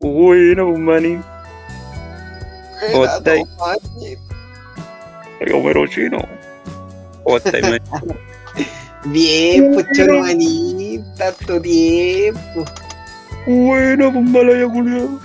[0.00, 1.24] Bueno, pues, manín.
[2.92, 3.44] ¿Cómo estáis?
[5.52, 6.18] Homero Chino.
[7.24, 7.64] ¿Cómo estáis?
[9.06, 12.64] Bien, pues choro manín, tanto tiempo.
[13.46, 15.20] Bueno, pues, malaya culiao.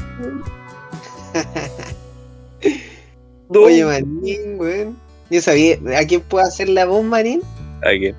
[3.50, 4.98] Don- Oye, manín, weón.
[5.30, 7.42] Yo sabía, ¿a quién puedo hacer la voz, manín?
[7.84, 8.16] ¿A quién?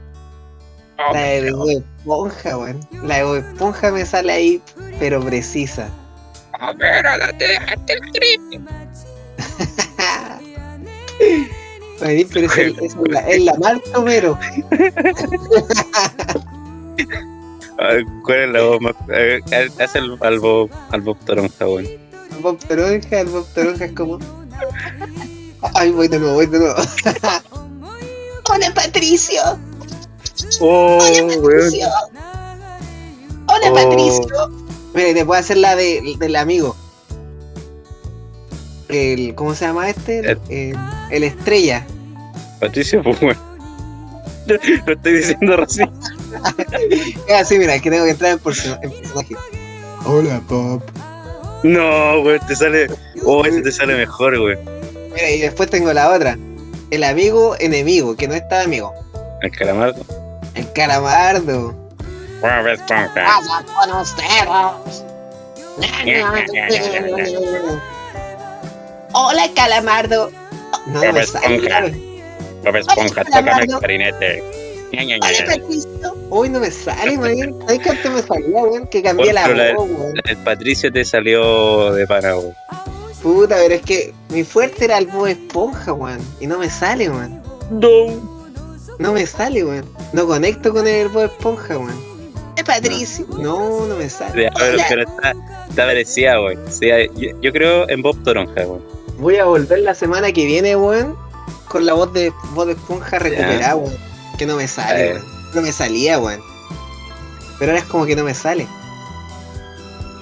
[1.13, 2.81] La de Bob Esponja, weón.
[3.03, 4.63] La de Bob Esponja me sale ahí,
[5.01, 5.89] pero precisa.
[6.61, 8.41] A ver, a la dejaste el trip.
[12.01, 14.39] Manín, pero es, el- es la, es la Marta Homero.
[18.25, 18.95] ¿Cuál es la voz más?
[19.01, 19.43] a ver,
[19.81, 21.87] Haz el, al Bob, al Bob Toronja, weón.
[22.41, 24.19] Bob Toronja, el Bob Toronja es como.
[25.75, 26.75] Ay, voy de nuevo, voy de nuevo.
[28.51, 29.41] Hola, Patricio.
[30.61, 31.43] Oh, Hola, weón.
[31.43, 31.89] Patricio.
[33.47, 33.75] Hola, Oh.
[33.75, 34.64] Patricio.
[34.95, 36.77] Mire, te puedo hacer la de, del amigo.
[38.89, 40.19] El, ¿Cómo se llama este?
[40.21, 40.77] El, el-
[41.11, 41.87] el estrella.
[42.61, 43.37] Patricio, pues, weón.
[44.87, 45.91] Lo estoy diciendo recién.
[47.35, 49.35] Ah, sí, mira, que tengo que entrar en, persona- en personaje.
[50.05, 50.83] Hola, Pop.
[51.63, 52.89] No, weón, te sale.
[53.25, 54.59] Oh, ese te sale mejor, weón.
[55.15, 56.37] Mira, y después tengo la otra.
[56.91, 58.93] El amigo enemigo, que no está amigo.
[59.43, 60.05] El calamardo.
[60.55, 61.75] El calamardo.
[62.45, 63.09] Bob Esponja.
[63.15, 65.03] pasa con ustedes?
[69.15, 70.31] Hola, calamardo.
[70.87, 71.99] No, Bob me sale, Esponja.
[72.65, 74.43] Bob Esponja, tócame el clarinete.
[76.29, 77.35] Uy, no me sale, man.
[77.61, 78.87] ¿Sabes que antes me salía, weón?
[78.89, 80.15] Que cambié la voz, weón.
[80.25, 82.55] El Patricio te salió de pana, weón.
[83.23, 86.21] Puta, pero es que mi fuerte era el Bob Esponja, weón.
[86.41, 87.43] Y no me sale, weón.
[87.71, 88.45] No.
[88.99, 89.89] No me sale, weón.
[90.13, 92.14] No conecto con el Bob Esponja, weón.
[92.57, 93.27] Es Patricio.
[93.39, 94.51] No, no me sale.
[94.57, 95.33] Pero, pero está,
[95.69, 96.61] está parecida, weón.
[96.71, 98.85] Sí, yo, yo creo en Bob Toronja, weón.
[99.19, 101.17] Voy a volver la semana que viene, weón.
[101.69, 103.97] Con la voz de Bob Esponja recuperada, weón.
[104.39, 105.13] Que no me sale, Eh.
[105.15, 105.25] weón.
[105.55, 106.41] No me salía, weón.
[107.59, 108.67] Pero ahora es como que no me sale.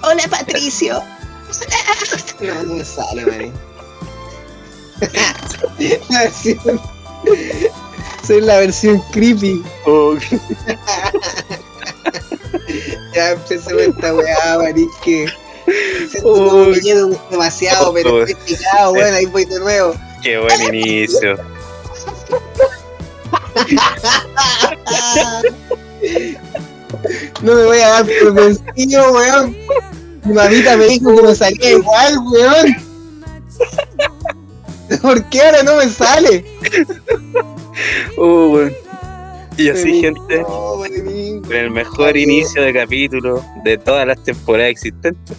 [0.03, 1.03] Hola, Patricio.
[2.41, 3.25] No, no me sale,
[6.09, 6.81] versión-
[8.27, 9.63] Soy la versión creepy.
[9.87, 10.15] Oh,
[13.15, 14.75] Ya empecé con esta weá,
[15.05, 15.27] que
[16.11, 19.95] siento como lleno demasiado, pero estoy picado, weón, ahí voy de nuevo.
[20.23, 21.37] qué buen inicio.
[27.43, 29.57] No me voy a dar por vencido, weón.
[30.25, 32.77] Mi mamita me dijo que me salía igual, weón.
[35.03, 36.45] ¿Por qué ahora no me sale?
[38.17, 38.82] Oh, weón.
[39.57, 45.37] Y así, gente, con el mejor inicio de capítulo de todas las temporadas existentes.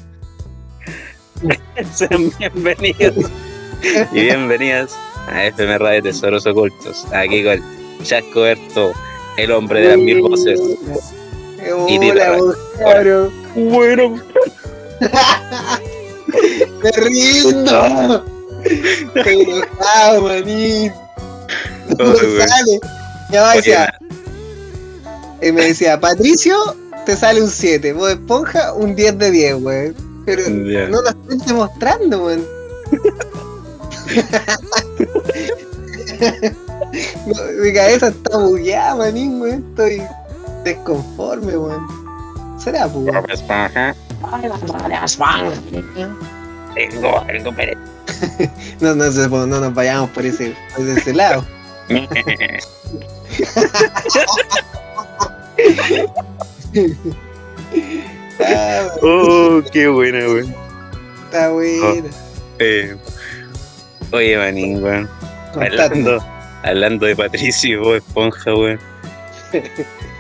[1.94, 3.32] Sean bienvenidos
[4.12, 4.96] y bienvenidas
[5.28, 7.06] a FMR de Tesoros Ocultos.
[7.14, 7.62] Aquí con
[8.04, 8.94] Chasco Berto,
[9.38, 10.60] el hombre de las mil voces.
[11.88, 12.38] Y Hola,
[12.80, 13.34] cabrón.
[13.56, 14.16] Bueno,
[16.84, 18.26] Me rindo.
[19.16, 20.92] Enojado, manín.
[21.98, 22.80] No sale.
[23.32, 23.94] Ya va, decía,
[25.44, 26.56] y me decía, Patricio,
[27.06, 27.94] te sale un 7.
[27.94, 29.96] Vos esponja, un 10 de 10, weón.
[30.26, 30.88] Pero Ya.
[30.88, 32.46] no lo estoy demostrando, weón.
[37.26, 37.34] No,
[37.64, 39.66] Mi cabeza está bugueada, manín, weón.
[39.70, 40.02] Estoy
[40.64, 41.88] desconforme, weón.
[42.64, 43.96] Será, pues, Esponja.
[46.76, 47.52] Tengo algo
[48.80, 51.44] No, no, se- no nos vayamos por ese, por ese lado.
[58.46, 60.54] Ah, Oh, qué buena, weón.
[61.26, 62.10] está buena.
[62.60, 62.96] Eh,
[64.12, 65.10] oye, manín, weón.
[65.56, 66.24] Hablando,
[66.64, 68.80] hablando de Patricio y Bob Esponja, weón.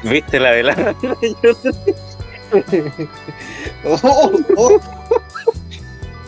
[0.03, 0.95] ¿Viste la velada?
[3.83, 4.79] Oh, oh.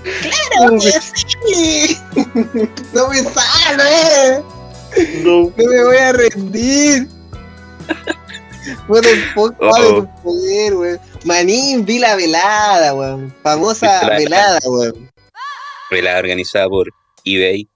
[0.04, 2.00] ¡Claro que sí!
[2.94, 4.42] ¡No me sale!
[5.24, 5.52] no.
[5.56, 7.08] ¡No me voy a rendir!
[8.88, 9.02] Oh.
[9.02, 11.00] de tu poder, weón.
[11.26, 13.34] Manín, vi la velada, weón.
[13.44, 15.12] Famosa ¿Viste la velada, weón.
[15.92, 16.90] Velada organizada por
[17.24, 17.68] eBay.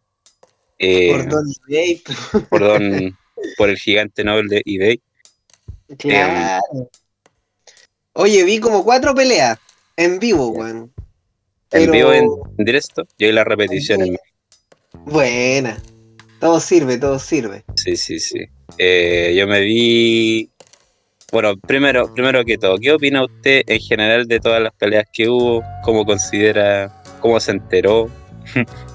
[0.79, 2.01] Eh, Por Don Dave.
[2.49, 3.17] por don-
[3.57, 5.01] por el gigante Nobel de eBay.
[5.97, 6.61] Claro.
[8.13, 9.57] Oye, vi como cuatro peleas
[9.97, 10.93] en vivo, weón.
[11.71, 12.25] En vivo, en,
[12.57, 13.03] en directo.
[13.17, 14.01] Yo vi la repetición.
[14.01, 14.17] en-
[15.05, 15.81] Buena.
[16.39, 17.63] Todo sirve, todo sirve.
[17.75, 18.39] Sí, sí, sí.
[18.77, 20.48] Eh, yo me vi
[21.31, 25.29] Bueno, primero, primero que todo, ¿qué opina usted en general de todas las peleas que
[25.29, 25.63] hubo?
[25.83, 28.09] ¿Cómo considera, cómo se enteró?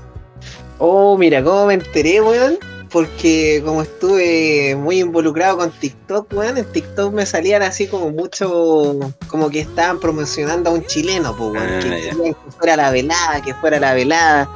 [0.78, 2.58] Oh, mira, cómo me enteré, weón.
[2.90, 8.98] Porque como estuve muy involucrado con TikTok, weón, en TikTok me salían así como mucho,
[9.28, 11.68] como que estaban promocionando a un chileno, pues, weón.
[11.68, 14.50] Ah, que, que fuera la velada, que fuera la velada.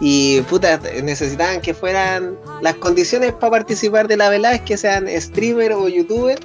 [0.00, 5.08] Y puta, necesitaban que fueran las condiciones para participar de la velada es que sean
[5.08, 6.38] streamer o youtuber,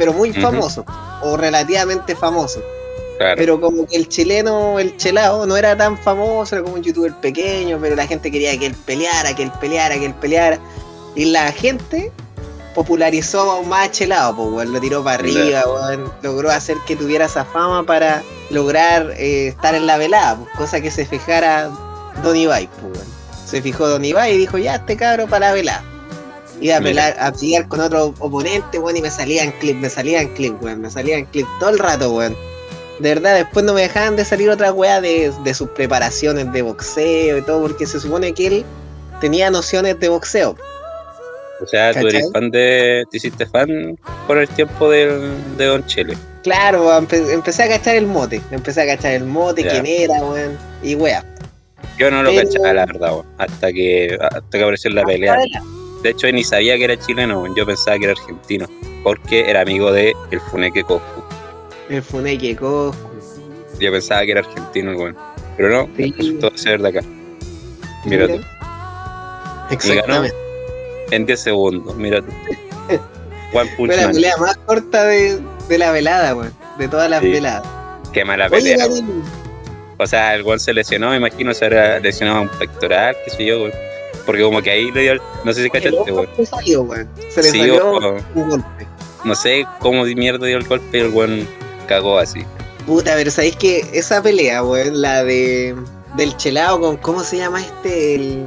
[0.00, 0.40] pero muy Ujú.
[0.40, 0.84] famosos,
[1.20, 2.62] o relativamente famosos.
[3.18, 3.34] Claro.
[3.36, 7.12] Pero como que el chileno, el chelao, no era tan famoso, era como un youtuber
[7.16, 10.58] pequeño, pero la gente quería que él peleara, que él peleara, que él peleara.
[11.14, 12.10] Y la gente
[12.74, 16.96] popularizó aún más a Chelao, pues, weón, lo tiró para arriba, weón, logró hacer que
[16.96, 21.70] tuviera esa fama para lograr eh, estar en la velada, pues, cosa que se fijara
[22.22, 23.08] Don Ibai, pues, weón.
[23.44, 25.84] Se fijó Don Ibai y dijo, ya, este cabro para la velada.
[26.60, 30.28] Iba a, pelar, a pelear con otro oponente, weón, y me salían clip, me salían
[30.34, 32.36] clip, weón, me salían clip todo el rato, weón.
[32.98, 36.60] De verdad, después no me dejaban de salir otras weas de, de sus preparaciones de
[36.62, 38.64] boxeo y todo, porque se supone que él
[39.22, 40.54] tenía nociones de boxeo.
[41.62, 42.32] O sea, tú eres ¿Cachai?
[42.32, 43.04] fan de.
[43.10, 46.16] Te hiciste fan por el tiempo del- de Don Chile.
[46.42, 49.70] Claro, empe- empecé a cachar el mote, empecé a cachar el mote, Ya.
[49.72, 51.22] quién era, weón, y wea.
[51.98, 55.38] Yo no lo cachaba, la verdad, weón, hasta que, hasta que apareció en la pelea.
[56.02, 58.66] De hecho, ni sabía que era chileno, yo pensaba que era argentino,
[59.02, 61.22] porque era amigo de el Funeque Coscu.
[61.88, 62.96] El Funeke Coscu.
[63.78, 65.16] Yo pensaba que era argentino, weón.
[65.56, 66.14] Pero no, Sí.
[66.16, 67.00] resultó ser de acá.
[68.06, 68.40] Mira tú,
[69.70, 70.34] Exactamente.
[71.10, 72.32] en 10 segundos, mira tú.
[73.52, 76.52] Punch Fue la pelea más corta de, de la velada, weón.
[76.78, 77.30] De todas las Sí.
[77.30, 77.66] veladas.
[78.12, 78.86] qué mala Oye, pelea.
[79.98, 83.44] O sea, el weón se lesionó, me imagino se habrá lesionado un pectoral, qué sé
[83.44, 83.72] yo, weón.
[84.26, 86.28] Porque como que ahí le dio, el- no sé si el cachaste, weón.
[87.30, 87.94] Se le Sí, salió
[88.34, 88.86] un golpe.
[89.24, 91.46] No sé cómo mierda dio el golpe y el weón
[91.86, 92.44] cagó así.
[92.86, 95.74] Puta, pero sabéis que esa pelea, weón, la de
[96.16, 98.44] del chelao con cómo se llama este el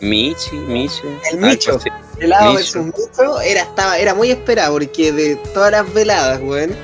[0.00, 1.00] Michi, Michi.
[1.30, 1.76] El algo Micho.
[1.76, 1.88] así.
[2.18, 2.54] chelao Micho.
[2.54, 6.74] versus Micho era estaba era muy esperado porque de todas las veladas, weón,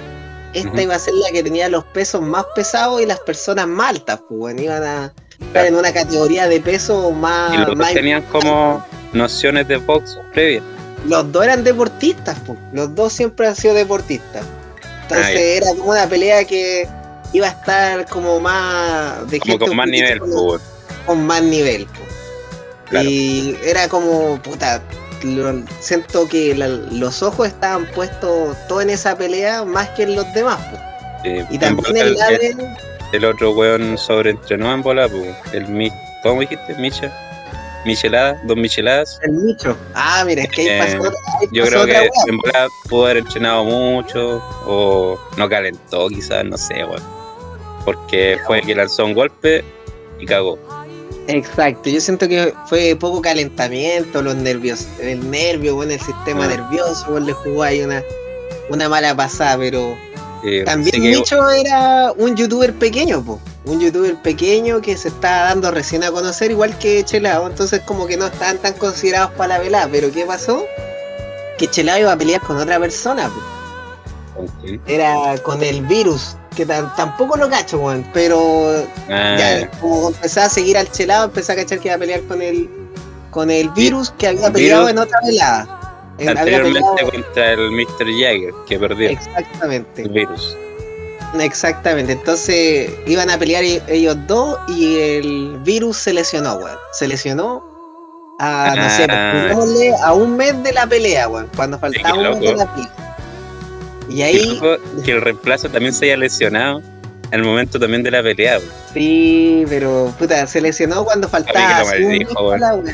[0.55, 3.91] esta iba a ser la que tenía los pesos más pesados y las personas más
[3.91, 5.13] altas, pues, weón, iban a.
[5.55, 10.19] en una categoría de peso más, Y los dos más tenían como nociones de box
[10.33, 10.63] previas.
[11.07, 12.59] los dos eran deportistas, pues.
[12.73, 14.45] Los dos siempre han sido deportistas.
[15.03, 16.89] Entonces Ah, era como una pelea que
[17.33, 20.61] iba a estar como más de Como gente con más nivel, pues,
[21.07, 21.87] con más nivel.
[21.87, 22.01] po.
[22.91, 23.09] Claro.
[23.09, 24.81] Y era como, puta,
[25.23, 30.17] lo- siento que la- los ojos estaban puestos todo en esa pelea más que en
[30.17, 30.59] los demás.
[30.71, 30.79] po.
[31.51, 32.37] Y también el el, lado
[33.13, 35.35] el- el otro weón sobreentrenó en bola, pues.
[35.53, 35.91] El Mi,
[36.23, 36.75] ¿Cómo dijiste?
[36.77, 37.13] Micha.
[37.85, 39.21] Michelada, dos micheladas.
[39.23, 39.77] el nicho.
[39.95, 41.09] Ah, mira, es que ahí Eh, pasó,
[41.41, 46.45] ahí Yo creo otra que en bola pudo haber entrenado mucho o no calentó quizás,
[46.45, 47.03] no sé, weón.
[47.85, 49.63] Porque fue que lanzó un golpe
[50.19, 50.59] y cagó.
[51.29, 56.49] Exacto, yo siento que fue poco calentamiento, los nervios, el nervio, bueno, el sistema Ah.
[56.49, 58.03] nervioso, bueno, le jugó ahí una,
[58.69, 59.97] una mala pasada, pero
[60.45, 65.49] Eh, también que- Micho era un youtuber pequeño, po, un youtuber pequeño que se estaba
[65.49, 69.57] dando recién a conocer, igual que Chelao, entonces como que no estaban tan considerados para
[69.57, 70.65] la velada, pero ¿qué pasó?
[71.59, 74.45] Que Chelao iba a pelear con otra persona, po.
[74.87, 80.49] era con el virus, que tampoco lo cacho, weón, pero Ah, ya, como empecé a
[80.49, 82.69] seguir al chelado, empecé a cachar que iba a pelear con el
[83.31, 84.53] con el virus que había Virus.
[84.63, 85.76] peleado en otra velada.
[86.19, 88.07] En- anteriormente contra el Mr.
[88.21, 90.57] Jagger, que perdió exactamente, el virus.
[91.41, 92.13] exactamente.
[92.13, 96.79] Entonces iban a pelear e- ellos dos y el virus se lesionó, weón.
[96.93, 97.63] Se lesionó
[98.39, 100.07] a, no sé, pues, Ah.
[100.09, 101.49] a un mes de la pelea, weón.
[101.57, 102.93] Cuando faltaba un mes de la pelea.
[104.09, 104.61] Y ahí,
[105.05, 106.81] que el reemplazo también se haya lesionado
[107.33, 108.59] al momento también de la pelea.
[108.59, 108.71] weón.
[108.95, 112.87] sí, pero puta, se lesionó cuando faltaba weón.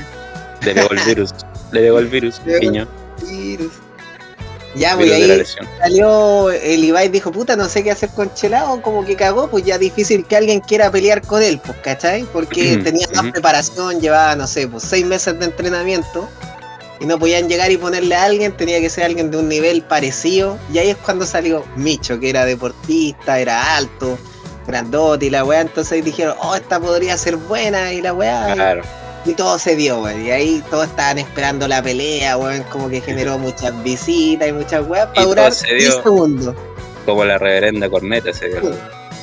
[0.64, 1.30] Le pegó el virus.
[1.72, 2.86] Le pegó el virus, piño.
[3.30, 3.72] Virus.
[4.74, 5.42] Ya, pues de la ahí
[5.82, 9.64] salió el Ibai dijo, puta, no sé qué hacer con Chelao, como que cagó, pues
[9.64, 12.24] ya difícil que alguien quiera pelear con él, pues, ¿cachai?
[12.32, 16.26] Porque tenía más preparación, llevaba, no sé, pues seis meses de entrenamiento
[17.00, 19.82] y no podían llegar y ponerle a alguien, tenía que ser alguien de un nivel
[19.82, 20.58] parecido.
[20.72, 24.18] Y ahí es cuando salió Micho, que era deportista, era alto,
[24.66, 28.50] grandote y la weá, entonces dijeron, oh, esta podría ser buena y la weá.
[28.50, 28.82] y- Claro.
[28.82, 29.01] y
[29.34, 30.24] todo se dio, weón.
[30.26, 32.62] Y ahí todos estaban esperando la pelea, weón.
[32.64, 36.02] Como que generó muchas visitas y muchas weas Y para durar se 10 dio.
[36.02, 36.56] segundos.
[37.06, 38.60] Como la reverenda corneta se dio.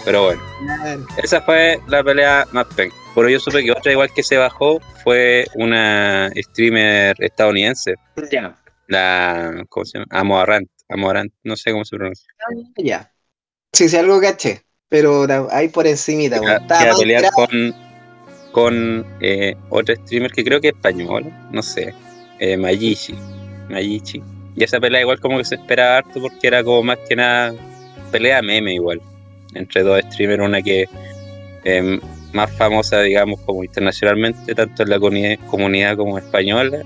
[0.05, 1.05] Pero bueno, Claro.
[1.21, 2.89] esa fue la pelea más pen.
[3.13, 7.95] Pero yo supe que otra igual que se bajó fue una streamer estadounidense.
[8.31, 8.55] Ya.
[8.87, 9.63] La.
[9.69, 10.07] ¿Cómo se llama?
[10.11, 10.69] Amoarrant.
[10.91, 12.25] Amorant, no sé cómo se pronuncia.
[12.77, 13.11] Ya.
[13.73, 14.63] Sí, sí, algo caché.
[14.87, 16.61] Pero ahí por encimita, Que weón.
[16.63, 17.35] Estaba a pelear tirado.
[17.35, 17.88] con,
[18.51, 21.93] con eh, otro streamer que creo que es español, no sé,
[22.39, 23.15] eh, Mayichi.
[23.69, 24.21] Mayichi.
[24.55, 27.53] Y esa pelea igual como que se esperaba harto porque era como más que nada
[28.11, 29.01] pelea meme igual.
[29.53, 30.85] Entre dos streamers, una que
[31.63, 31.99] eh,
[32.33, 36.79] más famosa, digamos, como internacionalmente, tanto en la comunidad, como española,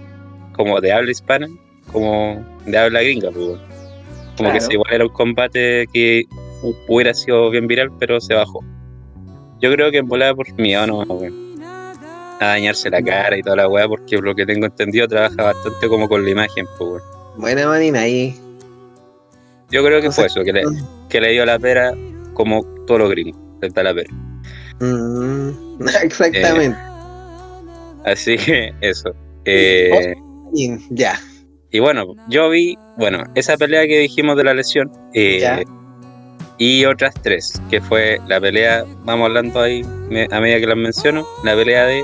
[0.54, 1.48] como de habla hispana,
[1.92, 3.58] como de habla gringa, pues.
[4.38, 6.24] Como que igual era un combate que
[6.62, 8.62] hu- hubiera sido bien viral, pero se bajó.
[9.62, 11.43] Yo creo que en volada por miedo no, weón.
[12.44, 15.42] A dañarse la cara y toda la weá, porque por lo que tengo entendido trabaja
[15.44, 17.02] bastante como con la imagen, pues.
[17.38, 18.36] Buena manina ahí.
[19.72, 20.64] Yo creo que fue eso, que le,
[21.10, 21.94] que le dio la pera
[22.34, 23.40] como todos los gringos,
[23.74, 24.14] da la pera.
[24.82, 26.78] Mm, exactamente.
[28.06, 29.12] Así que eso.
[29.46, 30.14] Eh,
[30.54, 31.20] Y- ya.
[31.72, 35.62] y bueno, yo vi, bueno, esa pelea que dijimos de la lesión eh, Ya.
[36.58, 40.78] y otras tres, que fue la pelea, vamos hablando ahí me- a medida que las
[40.78, 42.04] menciono, la pelea de,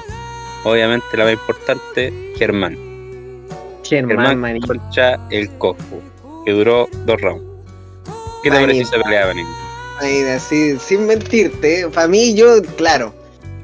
[0.63, 2.77] obviamente, la más importante, Germán.
[3.83, 4.67] Germán, Germán manito.
[4.67, 6.01] contra el Coscu,
[6.45, 7.43] que duró dos rounds.
[8.43, 9.47] ¿Qué te pareció esa pelea, Vanin?
[9.99, 13.13] Ay, así, sin mentirte, para mí yo, claro,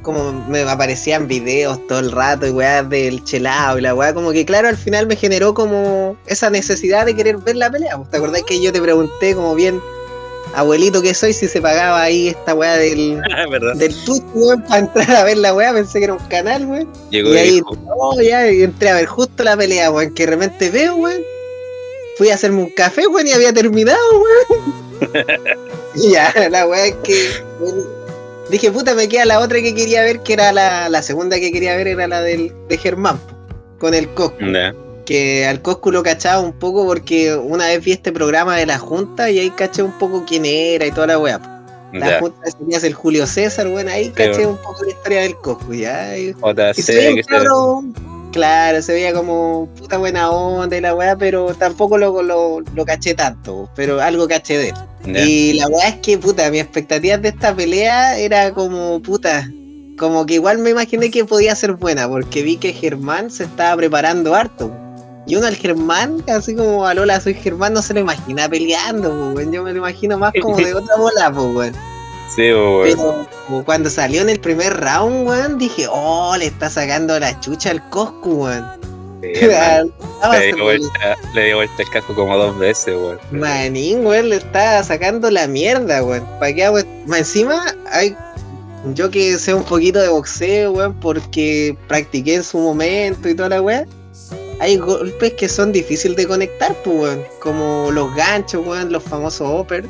[0.05, 4.31] como me aparecían videos todo el rato y weá del chelado y la weá, como
[4.31, 7.97] que claro, al final me generó como esa necesidad de querer ver la pelea.
[8.11, 9.81] ¿Te acordás que yo te pregunté como bien,
[10.55, 13.21] abuelito que soy, si se pagaba ahí esta weá del,
[13.51, 13.75] ¿Verdad?
[13.75, 15.73] del Twitch, weón, para entrar a ver la weá?
[15.73, 16.87] Pensé que era un canal, weón.
[17.09, 20.25] Llegó Y ahí, dijo, no, ya, y entré a ver justo la pelea, weón, que
[20.25, 21.21] de repente veo, weón.
[22.17, 24.73] Fui a hacerme un café, weón, y había terminado, weón.
[25.95, 27.29] y ya, la weá es que.
[27.59, 27.85] weón,
[28.49, 31.51] dije, puta, me queda la otra que quería ver, que era la, la segunda que
[31.51, 33.19] quería ver, era la del, de Germán,
[33.79, 34.45] con el Coscu.
[34.51, 34.73] Ya,
[35.05, 38.79] Que al Coscu lo cachaba un poco porque una vez vi este programa de la
[38.79, 41.39] Junta y ahí caché un poco quién era y toda la weá.
[41.93, 42.19] La ya.
[42.19, 46.17] Junta tenías el Julio César, weón, ahí caché un poco la historia del Coscu, ya.
[46.17, 46.33] y-
[46.73, 47.83] se cabro,
[48.33, 52.85] claro, se veía como puta buena onda y la weá, pero tampoco lo, lo, lo
[52.85, 54.75] caché tanto, pero algo caché de él.
[55.05, 55.21] Ya.
[55.23, 59.49] Y la weá es que, puta, mis expectativas de esta pelea era como, puta,
[59.97, 63.77] como que igual me imaginé que podía ser buena, porque vi que Germán se estaba
[63.77, 64.69] preparando harto.
[65.27, 69.33] Y uno al Germán, así como a Lola soy Germán, no se lo imagina peleando,
[69.33, 69.51] weón.
[69.51, 71.73] yo me lo imagino más como de otra bola, pues, weón.
[72.35, 73.27] Sí, weón.
[73.47, 77.71] Pero cuando salió en el primer round, weón, dije, oh, le está sacando la chucha
[77.71, 78.65] al Coscu, weón.
[79.21, 79.31] Sí.
[79.41, 83.19] Estaba le, dio vuelta, le dio vuelta el casco como dos veces, weón.
[83.31, 86.23] Manín, weón, le está sacando la mierda, weón.
[86.39, 86.85] ¿Para qué?
[87.07, 88.15] Más encima, hay.
[88.93, 93.49] Yo que sé un poquito de boxeo, weón, porque practiqué en su momento y toda
[93.49, 94.04] la weón.
[94.59, 97.23] Hay golpes que son difíciles de conectar, pues, weón.
[97.41, 99.83] Como los ganchos, weón, los famosos upper.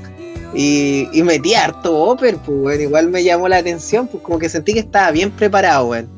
[0.53, 2.81] Y, y metí harto upper, pues, weón.
[2.81, 6.09] Igual me llamó la atención, pues como que sentí que estaba bien preparado, weón.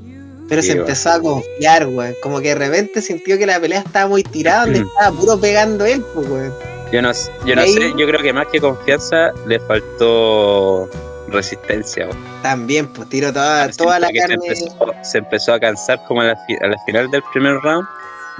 [0.50, 0.86] Pero Sí, se weón.
[0.88, 2.13] empezó a confiar, weón.
[2.24, 5.86] Como que de repente sintió que la pelea estaba muy tirada, donde estaba puro pegando
[5.86, 6.54] él, pues, weón.
[6.92, 7.12] Yo no,
[7.46, 10.89] yo no Ahí- sé, yo creo que más que confianza le faltó
[11.27, 12.06] resistencia.
[12.08, 12.18] weón.
[12.42, 14.38] También, pues tiro toda, toda la carne.
[14.56, 17.56] Se empezó, se empezó a cansar como a la, fi- a la final del primer
[17.62, 17.86] round.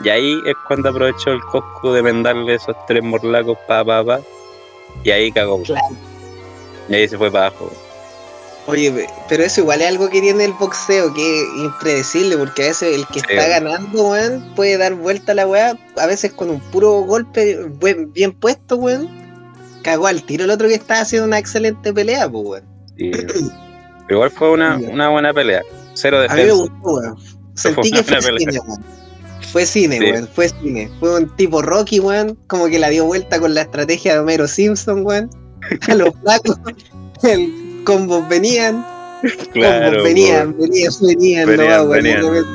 [0.03, 4.19] Y ahí es cuando aprovechó el Coscu de vendarle esos tres morlacos pa pa pa.
[5.03, 5.61] Y ahí cagó.
[5.63, 5.85] Claro.
[6.89, 7.71] Y ahí se fue para abajo.
[8.67, 12.63] Oye, pe- pero eso igual es algo que tiene el boxeo, que es impredecible, porque
[12.63, 16.05] a veces el que Sí, está ganando, weón, puede dar vuelta a la weá, a
[16.05, 17.57] veces con un puro golpe
[18.13, 19.07] bien puesto, weón.
[19.83, 22.63] Cagó al tiro el otro que estaba haciendo una excelente pelea, pues, weón.
[24.09, 25.61] Igual fue una, una buena pelea.
[25.93, 26.61] Cero A mí me defensa.
[26.63, 27.17] gustó, weón.
[27.55, 28.61] Sentí una que fue buena pelea.
[28.67, 28.83] weón.
[29.51, 30.11] Fue cine, Sí.
[30.11, 30.89] weón, fue cine.
[30.99, 34.47] Fue un tipo Rocky, weón, como que la dio vuelta con la estrategia de Homero
[34.47, 35.29] Simpson, weón.
[35.87, 36.57] A los flacos,
[37.23, 38.85] el combos venían,
[39.53, 42.25] Claro, combos venían, venían, venían, Venían, no, venían.
[42.25, 42.45] weón.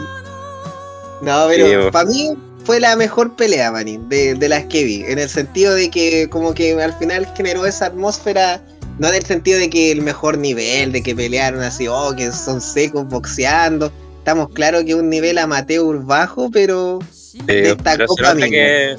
[1.49, 2.30] Pero para mí
[2.64, 6.28] fue la mejor pelea, manín, de, de las que vi, en el sentido de que
[6.28, 8.62] como que al final generó esa atmósfera,
[8.99, 12.30] no en el sentido de que el mejor nivel, de que pelearon así, oh, que
[12.32, 13.92] son secos boxeando.
[14.23, 17.41] Estamos claros que es un nivel amateur bajo, pero Sí,
[17.83, 18.97] pero nota mí, que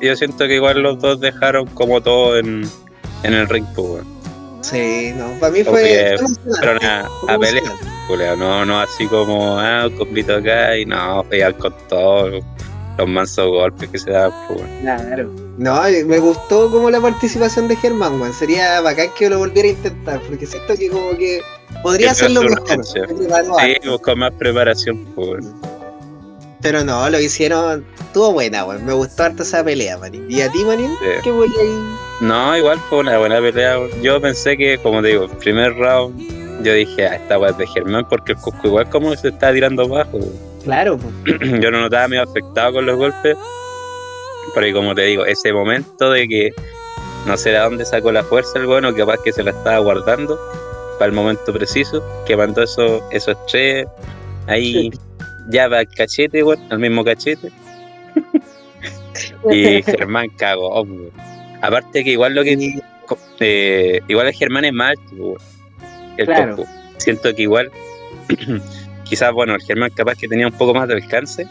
[0.00, 2.62] yo siento que igual los dos dejaron como todo en,
[3.24, 4.04] en el ring, pues,
[4.60, 6.14] sí, no, para mí fue,
[6.56, 7.64] Fueron a, a pelear,
[8.06, 12.38] culeo, no, no así como, ah, un acá y no, pegar con todo,
[12.98, 14.80] los mansos golpes que se dan, pues, weón.
[14.80, 15.30] Claro.
[15.56, 18.32] No, me gustó como la participación de Germán, weón.
[18.32, 21.40] Sería bacán que lo volviera a intentar, porque siento que como que
[21.82, 22.84] podría hacerlo mejor.
[22.84, 23.00] Sí,
[23.84, 25.78] pues, con más preparación, pues, weón.
[26.60, 27.86] Pero no, lo hicieron.
[28.00, 28.84] Estuvo buena, weón.
[28.84, 30.26] Me gustó harto esa pelea, manín.
[30.28, 30.90] ¿Y a ti, manín?
[31.00, 31.06] Sí.
[31.22, 31.82] ¿Qué voy ahí?
[32.20, 33.78] No, igual fue una buena pelea.
[33.78, 34.02] weón.
[34.02, 37.58] Yo pensé que, como te digo, el primer round, yo dije, ah, esta weá es
[37.58, 40.16] de Germán, porque el Cusco igual como se está tirando abajo.
[40.16, 40.48] weón.
[40.68, 41.38] Claro, pues.
[41.62, 43.38] yo no notaba medio afectado con los golpes.
[44.52, 46.50] Porque como te digo, ese momento de que
[47.26, 50.38] no sé de dónde sacó la fuerza el bueno, capaz que se la estaba guardando
[50.98, 53.86] para el momento preciso, que mandó esos, esos tres
[54.46, 54.90] ahí
[55.48, 57.50] ya va el cachete, weón, al mismo cachete.
[59.50, 61.10] y Germán cagó, weón.
[61.62, 62.78] Aparte que igual lo que
[63.40, 65.36] eh, igual el Germán es más alto,
[66.18, 66.64] el Claro.
[66.98, 67.70] Siento que igual,
[69.08, 71.46] quizás, bueno, el Germán capaz que tenía un poco más de alcance,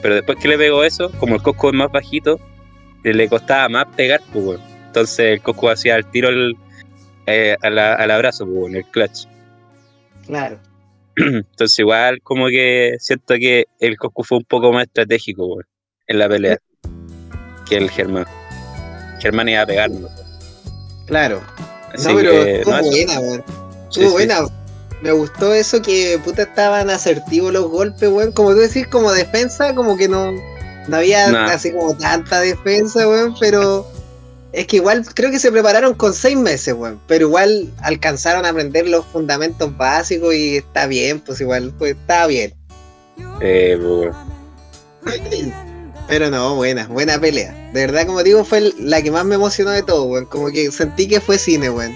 [0.00, 2.38] pero después que le pegó eso, como el Coscu es más bajito,
[3.04, 4.58] le le costaba más pegar, pues.
[4.86, 6.56] Entonces el Coscu hacía el tiro el,
[7.26, 9.26] eh, a la- al abrazo, pues, weón, el clutch.
[10.26, 10.58] Claro.
[11.16, 15.64] Entonces igual como que siento que el Coscu fue un poco más estratégico, weón,
[16.06, 16.58] en la pelea
[17.68, 18.26] que el Germán.
[19.20, 20.08] Germán iba a pegarlo.
[21.06, 21.40] Claro.
[21.92, 24.26] Así no, pero que, estuvo no, buena, sí, Estuvo sí.
[25.02, 28.32] Me gustó eso que puta estaban asertivos los golpes, weón.
[28.32, 30.32] Como tú decís, como defensa, como que no,
[30.88, 31.52] no había Nah.
[31.52, 33.34] así como tanta defensa, weón.
[33.40, 33.84] Pero
[34.52, 37.00] es que igual creo que se prepararon con seis meses, weón.
[37.08, 42.26] Pero igual alcanzaron a aprender los fundamentos básicos y está bien, pues igual, pues está
[42.28, 42.54] bien.
[43.40, 44.14] Eh, pues,
[45.04, 45.52] weón.
[46.08, 47.52] Pero no, buena, buena pelea.
[47.72, 50.26] De verdad, como digo, fue la que más me emocionó de todo, weón.
[50.26, 51.92] Como que sentí que fue cine, weón.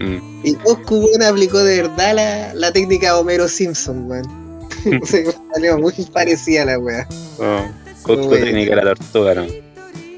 [0.00, 0.40] Mm.
[0.44, 4.40] Y Coscu, aplicó de verdad la, la técnica de Homero Simpson, weón.
[5.04, 7.06] Se me salió muy parecida a la weá.
[7.38, 7.64] Oh,
[8.02, 8.46] Cusco Bueno.
[8.46, 9.46] que la tortuga, ¿no?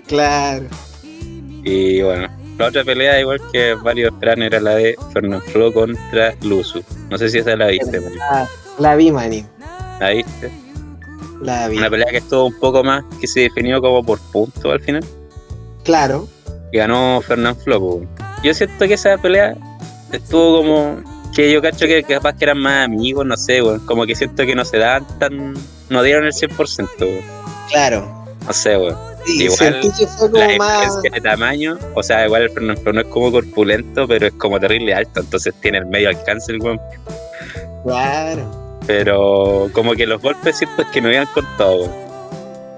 [0.07, 0.67] Claro.
[1.65, 6.35] Y bueno, la otra pelea, igual que varios esperan, era la de Fernand Flo contra
[6.43, 6.83] Luzu.
[7.11, 8.13] No sé si esa la viste, man.
[8.31, 8.47] Ah,
[8.79, 9.45] la vi, maní.
[9.99, 10.51] ¿La viste?
[11.41, 11.79] La vi.
[11.79, 15.05] Una pelea que estuvo un poco más, que se definió como por puntos al final.
[15.83, 16.29] Claro.
[16.73, 17.81] Y ganó Fernand Flo.
[17.81, 18.03] po.
[18.45, 19.57] Yo siento que esa pelea
[20.13, 20.97] estuvo como.
[21.35, 23.81] Que yo cacho que capaz que eran más amigos, no sé, weón.
[23.87, 25.55] Como que siento que no se daban tan.
[25.89, 27.21] No dieron el 100%, weón.
[27.71, 28.25] Claro.
[28.47, 28.97] No sé, weón.
[29.25, 30.81] Sí, Igual, que fue La como más.
[30.81, 34.33] diferencia de tamaño, o sea, igual el Fernand Flo no es como corpulento, pero es
[34.33, 36.81] como terrible alto, entonces tiene el medio alcance el weón.
[37.85, 38.79] Claro.
[38.87, 42.02] Pero como que los golpes siento que no habían contado, weón.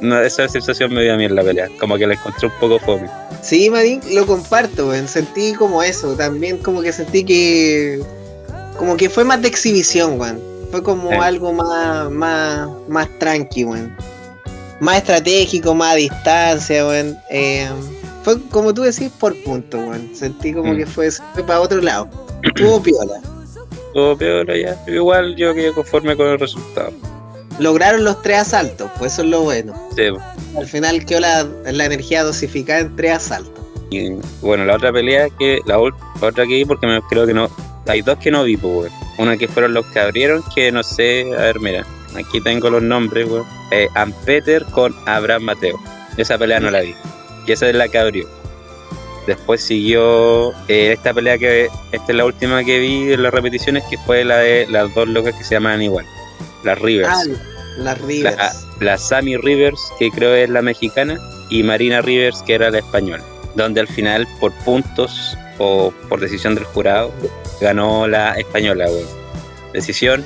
[0.01, 2.53] No, esa sensación me dio a mí en la pelea, como que la encontré un
[2.61, 3.09] poco fome.
[3.43, 5.07] Sí, maní, lo comparto, weón.
[5.09, 6.15] Sentí como eso.
[6.17, 8.01] También como que sentí que.
[8.79, 10.41] Como que fue más de exhibición, weón.
[10.71, 11.17] Fue como Sí.
[11.17, 13.95] algo más, más, más tranqui, weón.
[14.81, 17.17] Más estratégico, más a distancia, weón.
[17.31, 17.69] Eh,
[18.25, 20.11] fue como tú decís, por punto, weón.
[20.15, 20.77] Sentí como Mm.
[20.79, 22.09] que fue, fue para otro lado.
[22.43, 23.21] Estuvo piola.
[23.95, 24.77] Todo peor ya.
[24.89, 26.91] Igual yo quedé conforme con el resultado.
[27.59, 29.75] Lograron los tres asaltos, pues eso es lo bueno.
[29.97, 30.03] Sí,
[30.57, 33.65] Al final quedó la, la energía dosificada en tres asaltos.
[33.91, 37.35] y bueno, la otra pelea que, la, la otra que vi, porque me, creo que
[37.35, 37.49] no,
[37.87, 38.91] hay dos que no vi, pues.
[39.19, 41.87] Una que fueron los que abrieron, que no sé, a ver, mira,
[42.17, 43.47] aquí tengo los nombres, weón.
[43.71, 45.79] Eh, Ampeter con Abraham Mateo.
[46.17, 46.95] Esa pelea no la vi.
[47.47, 48.27] Y esa es la que abrió.
[49.27, 53.85] Después siguió eh, esta pelea que, esta es la última que vi en las repeticiones,
[53.85, 56.05] que fue la de las dos locas que se llaman igual,
[56.65, 57.09] las Rivers.
[57.11, 57.23] Ah,
[57.79, 58.37] las Rivers.
[58.37, 61.19] La, la Sammy Rivers, que creo es la mexicana,
[61.51, 63.23] y Marina Rivers, que era la española.
[63.55, 67.13] Donde al final, por puntos o por decisión del jurado,
[67.61, 69.07] ganó la española, weón.
[69.73, 70.25] Decisión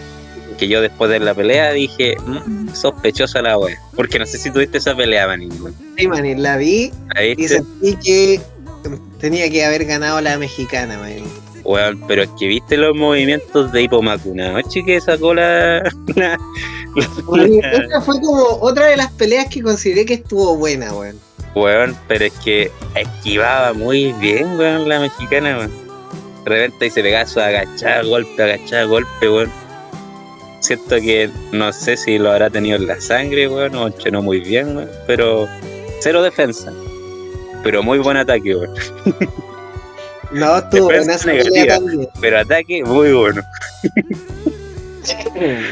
[0.59, 3.79] que yo después de la pelea dije, "Mm, sospechosa la wea.
[3.95, 5.53] Porque no sé si tuviste esa pelea, manín.
[5.63, 5.75] weón.
[5.97, 8.41] Sí, maní, la vi ¿La y sentí que
[9.21, 11.23] tenía que haber ganado la mexicana, maní.
[11.69, 14.55] Weón, pero es que viste los movimientos de Hipomakuna.
[14.55, 15.83] Oye, que sacó la.
[16.17, 16.39] la-
[17.73, 21.21] Esta fue como otra de las peleas que consideré que estuvo buena, weón.
[21.55, 25.71] Weón, pero es que esquivaba muy bien, weón, la mexicana, weón.
[26.45, 29.53] De repente y se pegaba su agachada, golpe, agachada, golpe, weón.
[30.61, 34.41] Siento que no sé si lo habrá tenido en la sangre, weón, o entrenó muy
[34.41, 35.47] bien, weón, pero
[36.01, 36.73] cero defensa.
[37.63, 38.75] Pero muy buen ataque, weón.
[40.33, 41.79] No, estuvo Defensa negativa.
[42.21, 43.43] Pero ataque muy bueno.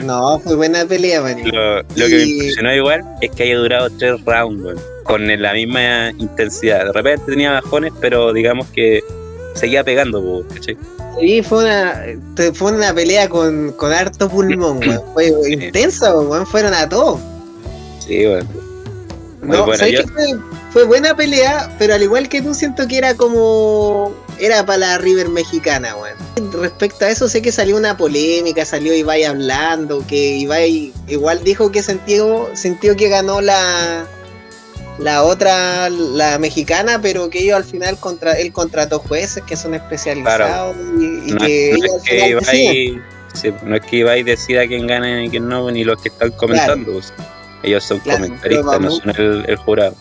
[0.05, 1.43] No, fue buena pelea, maní.
[1.51, 5.53] Lo, lo que me impresionó igual es que haya durado tres rounds, weón, con la
[5.53, 6.87] misma intensidad.
[6.87, 9.03] De repente tenía bajones, pero digamos que
[9.55, 10.77] seguía pegando, ¿cachai?
[11.21, 12.03] Sí, fue una,
[12.55, 15.03] fue una pelea con, con harto pulmón, weón.
[15.15, 16.47] Fue intensa, weón.
[16.47, 17.21] Fueron a todos.
[18.07, 18.47] Sí, weón.
[19.43, 19.79] Muy No, buena.
[19.79, 20.13] ¿sabes Yo- qué?
[20.13, 20.27] fue,
[20.73, 24.99] fue buena pelea, pero al igual que tú, siento que era como era para la
[24.99, 26.53] River mexicana, weón.
[26.53, 31.71] Respecto a eso, sé que salió una polémica, salió Ibai hablando, que Ibai igual dijo
[31.71, 34.07] que sintió, sintió que ganó la,
[34.99, 39.75] la otra, la mexicana, pero que ellos al final contra, él contrató jueces que son
[39.75, 43.03] especializados y, no, que no es que Ibai,
[43.35, 46.31] sí, no es que Ibai decida quién gana y quién no, ni los que están
[46.33, 47.01] comentando.
[47.01, 47.37] Claro.
[47.63, 49.97] Ellos son claro, comentaristas, no son el, el, jurado.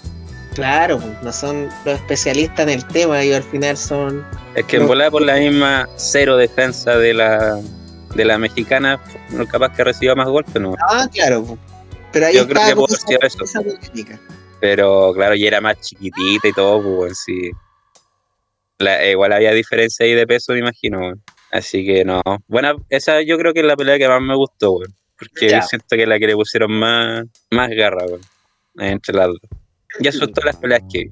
[0.56, 4.26] Claro, no son los especialistas en el tema, ellos al final son.
[4.56, 7.60] Es que en volar por la misma cero defensa de la
[8.16, 10.74] de la mexicana, no capaz que reciba más golpes, ¿no?
[10.90, 11.58] Ah, claro.
[12.14, 13.44] Pero ahí Yo creo que puedo decir eso.
[14.62, 17.52] Pero claro, y era más chiquitita y todo, pues sí.
[18.78, 21.16] La, igual había diferencia ahí de peso, me imagino.
[21.52, 22.22] Así que no.
[22.48, 24.88] Bueno, esa yo creo que es la pelea que más me gustó, güey.
[25.20, 25.62] Porque ya.
[25.62, 28.22] siento que la que le pusieron más, más garra, güey.
[28.78, 29.40] Entre las dos.
[30.00, 31.12] Ya son todas las peleas que vi.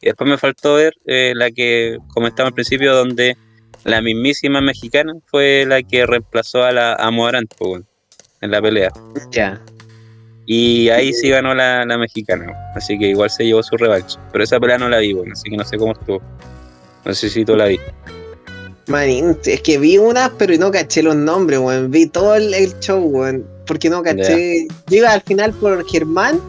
[0.00, 3.36] Y después me faltó ver eh, la que comentaba al principio, donde
[3.84, 7.52] la mismísima mexicana fue la que reemplazó a la a Morant,
[8.40, 8.90] en la pelea.
[9.30, 9.60] Ya.
[10.46, 14.18] Y ahí sí ganó la, la, mexicana, así que igual se llevó su revancha.
[14.32, 16.20] Pero esa pelea no la vi, bueno, así que no sé cómo estuvo.
[17.04, 17.78] No sé si tú la vi.
[18.88, 21.90] Manín, es que vi unas, pero no caché los nombres, weón.
[21.90, 23.46] Vi todo el, el show, weón.
[23.66, 24.66] Porque no caché.
[24.66, 24.76] Yeah.
[24.88, 26.40] Yo iba al final por Germán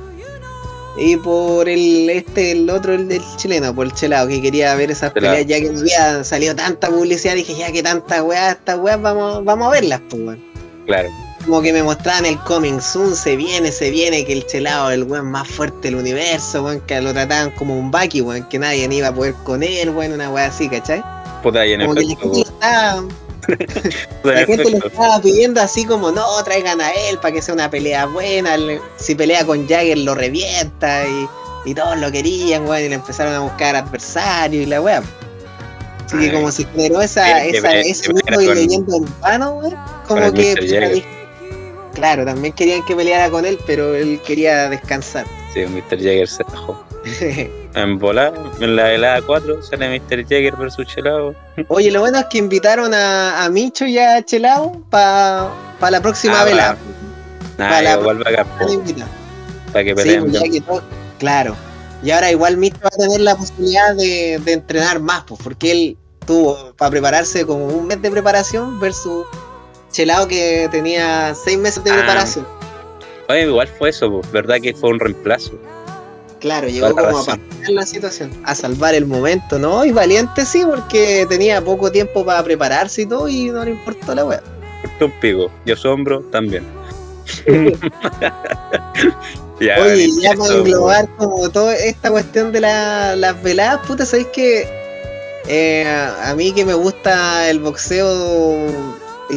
[0.98, 4.92] y por el este, el otro, el del chileno, por el chelado, que quería ver
[4.92, 5.36] esas Chelado.
[5.38, 9.02] peleas, ya que no había salido tanta publicidad, dije, ya que tanta weá, estas weas,
[9.02, 10.44] vamos, vamos a verlas, pues, weón.
[10.86, 11.10] Claro.
[11.46, 14.96] Como que me mostraban el coming soon, se viene, se viene, que el chelado es
[14.96, 18.60] el weón más fuerte del universo, weón, que lo trataban como un Baki, weón, que
[18.60, 21.04] nadie ni iba a poder con él, weón, una weá así, ¿cachai?
[21.42, 23.04] Puta, y en Como que la efecto, gente, estaba,
[24.24, 24.88] la en gente lo efecto.
[24.88, 28.82] estaba pidiendo así como, no, traigan a él para que sea una pelea buena, le-
[28.98, 31.28] si pelea con Jagger lo revienta y,
[31.66, 35.04] y todos lo querían, weón, y le empezaron a buscar adversarios y la weá.
[36.06, 39.76] Así que como se generó esa, esa, me- ese mito y leyenda urbano, weón,
[40.08, 41.04] como que.
[41.94, 45.26] Claro, también querían que peleara con él, pero él quería descansar.
[45.54, 45.98] Sí, Mr.
[45.98, 46.84] Jagger se bajó.
[47.76, 50.24] En volar, en la helada 4, sale Mr.
[50.24, 51.34] Jagger versus Chelado.
[51.70, 55.50] Oye, lo bueno es que invitaron a, a Micho y a Chelao para
[55.90, 56.78] la próxima Ah, velada.
[57.58, 59.12] Nada, Para la igual va acá, Están invitados.
[59.72, 60.22] para que peleen.
[60.22, 60.84] pues, ya que todo-
[61.20, 61.56] claro.
[62.04, 65.72] Y ahora igual Micho va a tener la posibilidad de, de entrenar más, pues, porque
[65.72, 69.26] él tuvo para prepararse como un mes de preparación versus
[69.92, 71.96] Chelao que tenía seis meses de Ah.
[71.98, 72.48] preparación.
[73.30, 75.54] Oye, igual fue eso, pues, ¿verdad que fue un reemplazo?
[76.44, 79.86] Claro, llegó como a pasar la situación, a salvar el momento, ¿no?
[79.86, 84.14] Y valiente sí, porque tenía poco tiempo para prepararse y todo y no le importó
[84.14, 84.44] la wea.
[84.82, 86.66] Cortó un pico, y asombro también.
[89.62, 94.06] ya, Oye, ya eso, para englobar como toda esta cuestión de la- las veladas, puta,
[94.06, 94.68] ¿sabéis que
[95.48, 98.68] eh, a mí que me gusta el boxeo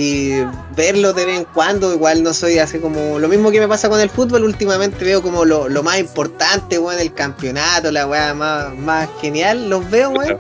[0.01, 3.69] y verlo de vez en cuando, igual no soy así como lo mismo que me
[3.69, 8.07] pasa con el fútbol, últimamente veo como lo, lo más importante, weón, el campeonato, la
[8.07, 10.39] weá más, más genial, los veo, weón.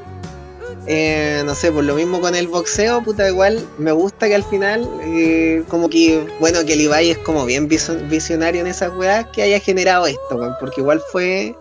[0.88, 4.44] Eh, no sé, por lo mismo con el boxeo, puta, igual me gusta que al
[4.44, 9.26] final, eh, como que, bueno, que el Ibai es como bien visionario en esas weas,
[9.32, 11.56] que haya generado esto, weón, porque igual fue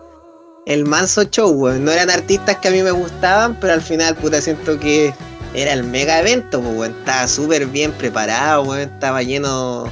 [0.66, 1.84] el manso show, weón.
[1.84, 5.12] No eran artistas que a mí me gustaban, pero al final, puta, siento que
[5.54, 6.96] era el mega evento, pues, weón.
[6.98, 8.80] Estaba súper bien preparado, weón.
[8.90, 9.90] Estaba lleno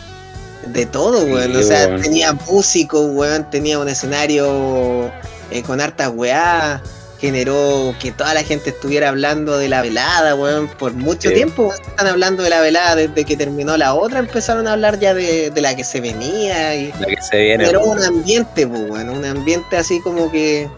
[0.67, 1.57] de todo, Sí, weón.
[1.57, 2.03] O sea, weón.
[2.03, 3.49] tenía músicos, weón.
[3.51, 5.11] Tenía un escenario
[5.51, 6.83] eh, con hartas weá.
[7.21, 11.35] Generó que toda la gente estuviera hablando de la velada, weón, por mucho Sí.
[11.35, 11.69] tiempo.
[11.69, 11.81] weón.
[11.81, 14.19] Están hablando de la velada desde que terminó la otra.
[14.19, 17.65] Empezaron a hablar ya de, de la que se venía y, La que se viene.
[17.65, 20.69] generó un ambiente, pues, weón, un ambiente así como que,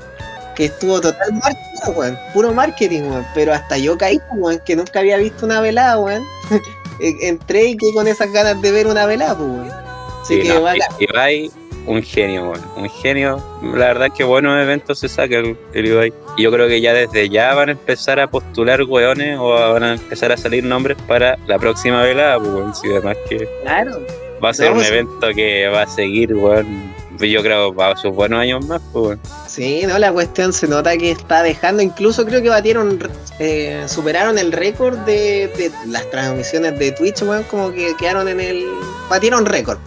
[0.56, 5.00] que estuvo total marketing, weón, puro marketing, weón, pero hasta yo caí, weón, que nunca
[5.00, 6.22] había visto una velada, weón.
[6.98, 9.70] E- Entré y quedé con esas ganas de ver una velada, pues, weón.
[10.22, 10.64] Así Sí, que no,
[10.98, 11.50] Ibai,
[11.86, 12.62] un genio, weón.
[12.76, 13.44] Un genio.
[13.62, 16.12] La verdad es que buenos eventos se saca el, el Ibai.
[16.38, 19.82] Y yo creo que ya desde ya van a empezar a postular weones o van
[19.82, 22.72] a empezar a salir nombres para la próxima velada, pues, weón.
[22.82, 24.00] Además que Claro.
[24.42, 26.95] va a ser No, un pues- evento que va a seguir, weón.
[27.24, 29.20] Yo creo para sus buenos años más, pues, weón.
[29.48, 32.98] Sí, no, la cuestión se nota que está dejando, incluso creo que batieron,
[33.38, 38.40] eh, superaron el récord de, de las transmisiones de Twitch, weón, como que quedaron en
[38.40, 38.66] el,
[39.08, 39.78] batieron récord.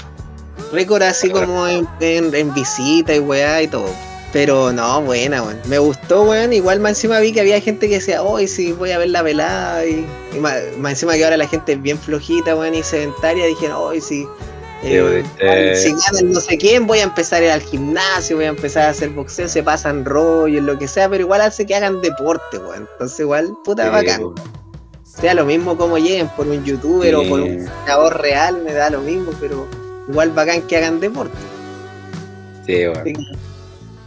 [0.72, 3.89] Récord así como en, en- en visita y weá y todo.
[4.32, 5.58] Pero no, buena, weón.
[5.65, 6.54] Me gustó, weón.
[6.54, 9.24] Igual más encima vi que había gente que decía, hoy sí voy a ver la
[9.24, 9.84] velada.
[9.88, 13.48] Y, y más, más encima que ahora la gente es bien flojita, weón, y sedentaria.
[13.48, 14.28] Dijeron, hoy sí,
[14.82, 18.38] Eh, Sí, eh, Si ganan no sé quién, voy a empezar a ir al gimnasio,
[18.38, 21.65] voy a empezar a hacer boxeo, se pasan rollos, lo que sea, pero igual hace
[21.65, 22.88] que hagan deporte, weón.
[22.94, 24.22] Entonces igual, puta sí, bacán.
[25.04, 28.89] Sea lo mismo como lleguen por un youtuber o por un creador real, me da
[28.89, 29.68] lo mismo, pero
[30.08, 31.36] igual bacán que hagan deporte.
[32.65, 33.13] Sí, weón.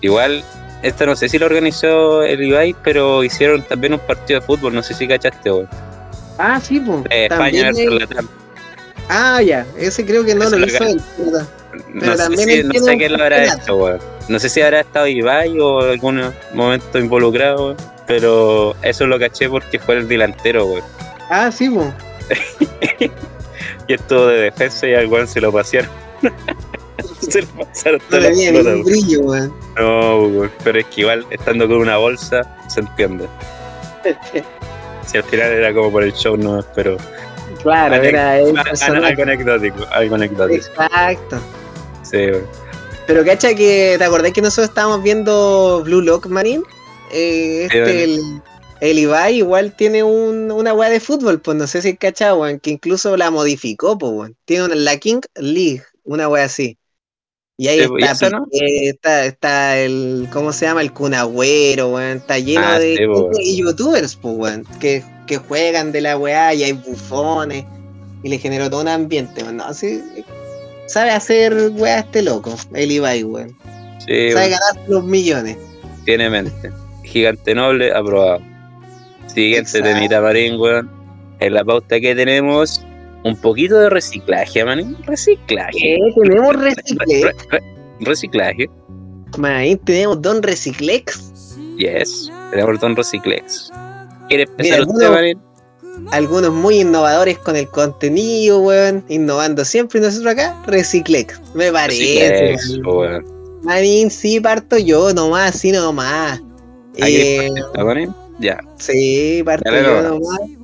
[0.00, 0.42] Igual,
[0.82, 4.74] esta no sé si lo organizó el Ibai, pero hicieron también un partido de fútbol,
[4.74, 5.68] no sé si cachaste, weón.
[6.38, 7.00] Ah, sí, pues.
[7.10, 8.28] Eh, España versus hay- Latam.
[9.08, 11.46] Ah, ya, ese creo que no Eso lo lo hizo él, ¿verdad?
[11.94, 13.98] No Pero sé, si- no sé quién lo habrá hecho, weón.
[14.28, 16.22] No sé si habrá estado Ibai o algún
[16.54, 17.76] momento involucrado, weón.
[18.06, 20.84] Pero eso lo caché porque fue el delantero, weón.
[21.30, 21.88] Ah, sí, pues.
[23.88, 25.90] Y estuvo de defensa y al weón se lo pasearon.
[27.20, 28.84] se lo pasaron No todas las weón.
[28.84, 29.54] brillo, weón.
[29.78, 30.52] No, weón.
[30.62, 33.26] Pero es que igual, estando con una bolsa, se entiende.
[35.04, 36.96] Si al final era como por el show, no, pero.
[37.62, 39.06] Claro, Ane- era personaje.
[39.06, 40.64] algo anecdótico, algo anecdótico.
[40.66, 41.40] Exacto.
[42.02, 42.46] Sí, weón.
[43.06, 46.62] Pero cacha que, ¿te acordás que nosotros estábamos viendo Blue Lock Marine?
[47.10, 48.20] Eh, Sí, este, el,
[48.80, 52.38] el Ibai igual tiene un, una weá de fútbol, pues no sé si es cachado,
[52.40, 54.36] weón, que incluso la modificó, pues, weón.
[54.44, 56.78] Tiene una, la King League, una weá así.
[57.62, 58.46] Y ahí Sí, pues, ¿y está, esa no?
[58.46, 60.80] Piqué, está, está el, ¿cómo se llama?
[60.82, 62.16] El Cunagüero, weón.
[62.16, 66.64] Está lleno Ah, de sí, youtubers, pues, weón, que, que juegan de la weá y
[66.64, 67.64] hay bufones.
[68.24, 69.58] Y le generó todo un ambiente, weón.
[69.58, 69.66] No,
[70.86, 73.56] sabe hacer weá este loco, el Ibai, weón.
[74.00, 74.50] Sí, Sabe weón.
[74.50, 75.56] ganar los millones.
[76.04, 76.72] Tiene mente.
[77.04, 78.40] Gigante noble, aprobado.
[79.32, 80.90] Siguiente temita, Marín, weón.
[81.38, 82.80] En la pauta que tenemos,
[83.24, 84.96] un poquito de reciclaje, Marín.
[85.06, 85.70] Reciclaje.
[85.78, 85.96] ¿Qué?
[86.22, 87.22] Tenemos reciclex.
[87.22, 87.62] Re- re-
[88.00, 88.70] reciclaje.
[89.38, 91.56] Maín, tenemos Don Reciclex.
[91.78, 92.30] Yes.
[92.50, 93.70] Tenemos Don Reciclex.
[94.28, 95.40] ¿Quiere Mira, empezar usted, alguno- Marín?
[96.10, 99.04] Algunos muy innovadores con el contenido, weón.
[99.08, 100.00] Innovando siempre.
[100.00, 101.40] Y nosotros acá, Reciclex.
[101.54, 102.28] Me parece.
[102.28, 102.86] Reciclex, Manín.
[102.86, 103.60] weón.
[103.62, 106.40] Manín, sí, parto yo nomás, sí nomás.
[107.00, 108.14] ¿Aquí Eh, está?
[108.40, 108.58] Ya.
[108.76, 110.38] sí, parto Dale yo nomás.
[110.40, 110.61] nomás.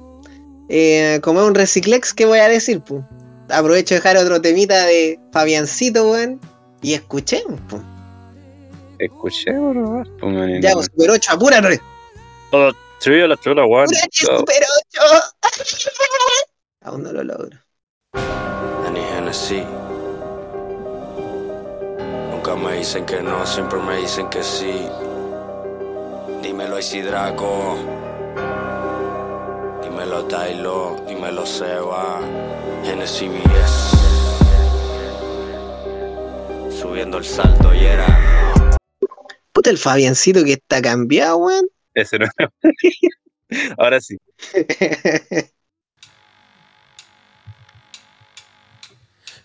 [0.69, 3.05] Eh, como es un Reciclex, ¿qué voy a decir, pu?
[3.49, 6.41] Aprovecho de dejar otro temita de Fabiancito, weón.
[6.83, 7.81] Y escuchemos, pu.
[8.99, 10.63] Escuchemos nomás, pues.
[10.63, 11.81] Ya, pues, Super 8, apúrate.
[12.53, 13.85] Oh, three, la true, la one.
[13.85, 14.09] ¡Apúrate.
[14.13, 14.63] Super
[14.95, 15.03] 8!
[16.83, 17.59] Aún no lo logro.
[22.31, 24.89] Nunca me dicen que no, siempre me dicen que sí.
[26.43, 27.77] Dímelo Icy Draco.
[29.99, 32.21] Dímelo Tylo, dímelo Seba.
[32.85, 33.97] Hennessy BS.
[36.71, 38.07] Subiendo el salto y era.
[39.53, 41.67] Puta, el Fabiancito que está cambiado, weón.
[41.95, 42.29] Ese no.
[43.77, 44.17] Ahora sí.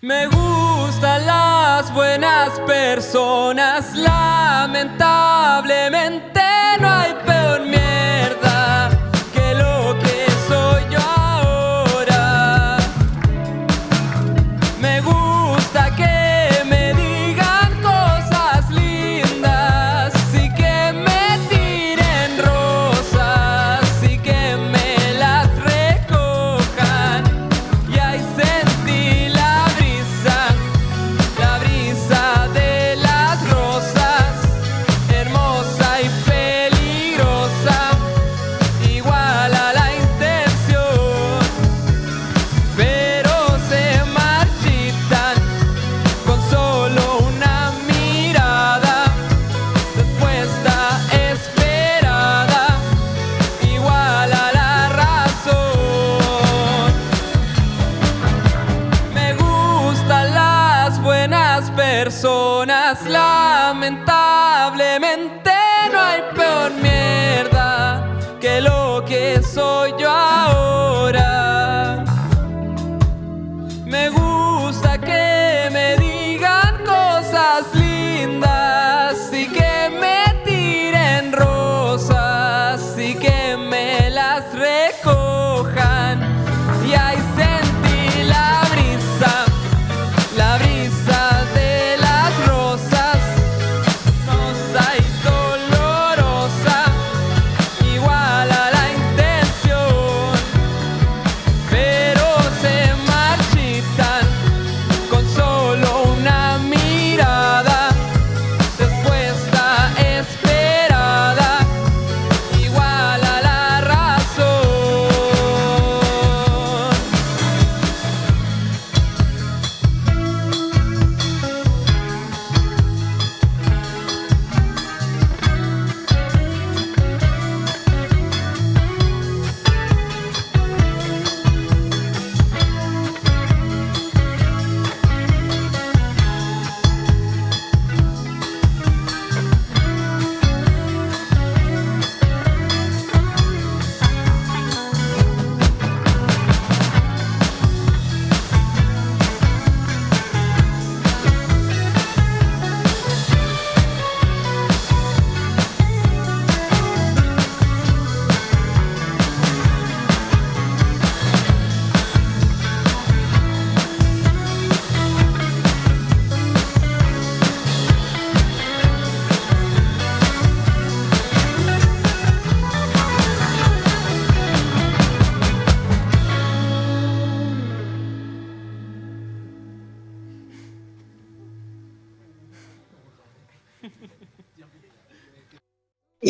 [0.02, 6.42] Me gustan las buenas personas, lamentablemente
[6.80, 7.83] no hay peor mierda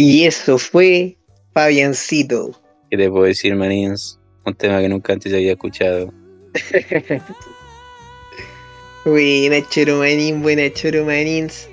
[0.06, 1.18] Y eso fue
[1.54, 2.52] Fabiancito.
[2.92, 4.20] ¿Qué te puedo decir, Manins?
[4.46, 6.12] Un tema que nunca antes había escuchado.
[9.06, 11.70] Buena Choromanín, buena Choromanins.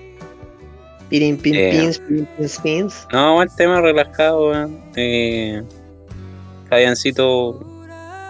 [1.09, 1.71] Pirin pin Eh.
[1.73, 3.07] pins, pirin pins pins.
[3.13, 4.53] No, buen tema relajado.
[4.95, 5.61] Eh,
[6.69, 7.59] Fabiancito,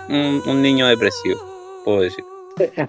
[0.09, 2.25] un, un niño depresivo, puedo decir.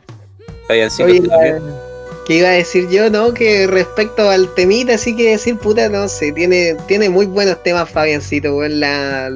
[0.68, 1.56] Fabiancito, Oye, ¿tú también?
[1.68, 1.91] la-
[2.26, 3.34] ¿qué iba a decir yo, no?
[3.34, 7.90] Que respecto al temita, sí que decir, puta, no sé, tiene, tiene muy buenos temas
[7.90, 8.80] Fabiancito, weón.
[8.80, 9.30] La,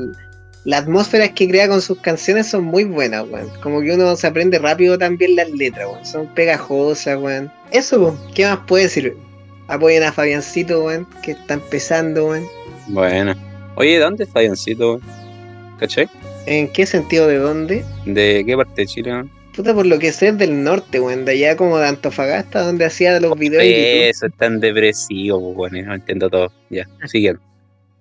[0.65, 3.49] las atmósferas que crea con sus canciones son muy buenas, weón.
[3.61, 6.05] Como que uno se aprende rápido también las letras, weón.
[6.05, 7.51] Son pegajosas, weón.
[7.71, 8.19] Eso, weón.
[8.33, 9.15] ¿qué más puede decir?
[9.67, 12.45] Apoyen a Fabiancito, weón, que está empezando, weón.
[12.87, 13.35] Bueno.
[13.75, 15.01] Oye, ¿dónde es Fabiancito, weón?
[15.79, 16.09] ¿Cachai?
[16.45, 17.83] ¿En qué sentido de dónde?
[18.05, 19.31] ¿De qué parte de Chile, weón?
[19.55, 22.85] Puta, por lo que sé es del norte, weón, de allá como de Antofagasta, donde
[22.85, 23.63] hacía los videos.
[23.65, 26.51] Eso es tan depresivo, pues, bueno, no entiendo todo.
[26.69, 27.39] Ya, siguen.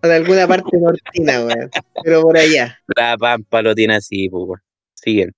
[0.03, 1.71] O de alguna parte nortina, weón.
[2.03, 2.79] Pero por allá.
[2.97, 4.61] La pampa lo tiene así, pues, weón.
[4.95, 5.33] Siguen.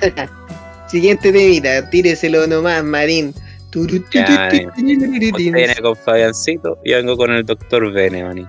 [0.88, 3.34] Siguiente temita, tíreselo nomás, Marín.
[4.12, 4.50] Ya,
[5.36, 8.46] viene con Fabiancito y yo vengo con el doctor Bene, maní.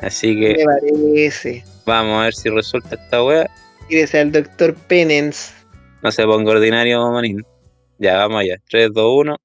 [0.00, 1.62] Así que Me parece.
[1.84, 3.50] vamos a ver si resulta esta wea.
[3.88, 5.52] Tírese al doctor Penance.
[6.02, 7.46] No se ponga ordinario, manín.
[7.96, 8.56] Ya, vamos allá.
[8.68, 9.36] 3, 2, 1.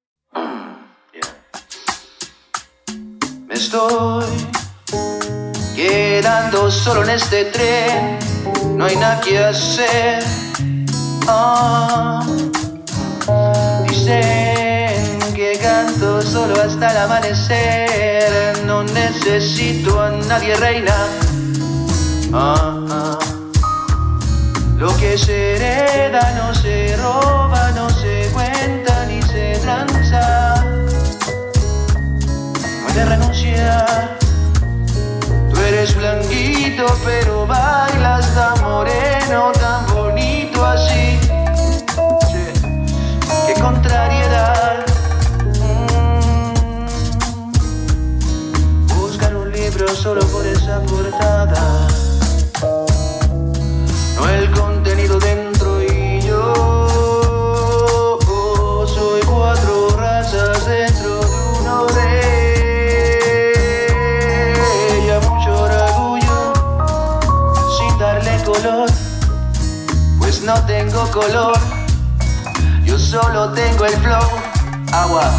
[3.46, 4.24] Me estoy
[5.76, 8.18] quedando solo en este tren,
[8.76, 10.24] no hay nada que hacer.
[11.28, 12.26] Ah,
[13.86, 20.96] dicen que canto solo hasta el amanecer, no necesito a nadie reina.
[22.32, 23.27] Ah, ah.
[24.78, 30.64] Lo que se hereda no se roba, no se cuenta ni se tranza
[32.80, 34.16] no hay de renunciar.
[35.50, 41.18] Tú eres blanquito, pero bailas tan moreno, tan bonito así.
[42.30, 42.52] Sí.
[43.48, 44.86] Qué contrariedad.
[45.58, 46.86] Mm.
[48.96, 51.77] Buscar un libro solo por esa portada.
[72.84, 74.28] Yo solo tengo el flow,
[74.92, 75.30] agua.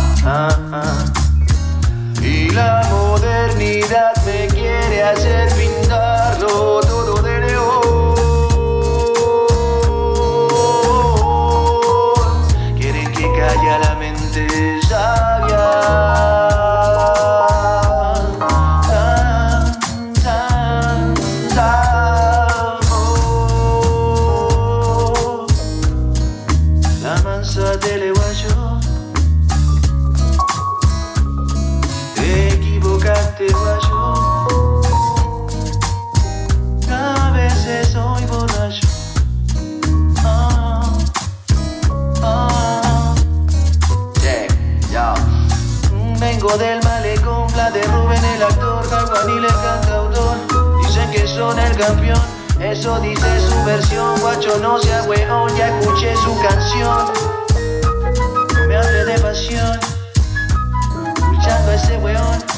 [2.21, 7.18] Y la modernidad me quiere hacer pintarlo todo
[52.59, 54.19] Eso dice su versión.
[54.19, 57.05] Guacho, no sea weón, ya escuché su canción.
[58.67, 59.79] Me hable de pasión,
[61.15, 62.48] escuchando a ese weón.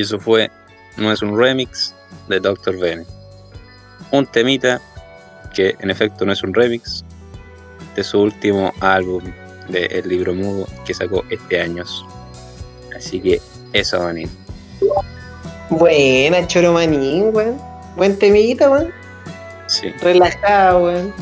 [0.00, 0.50] Y eso fue
[0.96, 1.94] no es un remix
[2.26, 2.78] de Dr.
[2.78, 3.04] Bene.
[4.12, 4.80] Un temita
[5.54, 7.04] que en efecto no es un remix
[7.94, 9.22] de su último álbum
[9.68, 11.84] de El Libro Mudo que sacó este año.
[12.96, 13.42] Así que
[13.74, 14.30] eso, manín.
[15.68, 17.58] Buena, Choromanín, weón.
[17.94, 18.90] Buen temita, weón.
[19.66, 21.12] Sí, Relajado, weón.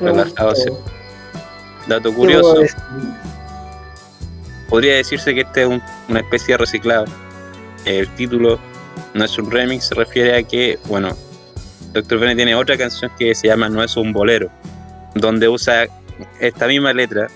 [0.00, 0.54] Relajado.
[0.56, 0.70] sí.
[1.88, 2.54] Dato ¿Qué curioso,
[4.70, 7.04] podría decirse que este es un- una especie de reciclado.
[7.84, 8.58] El título
[9.14, 11.16] no es un remix, se refiere a que, bueno,
[11.92, 12.18] Dr.
[12.18, 14.50] Bene tiene otra canción que se llama No es un bolero,
[15.14, 15.86] donde usa
[16.40, 17.28] esta misma letra,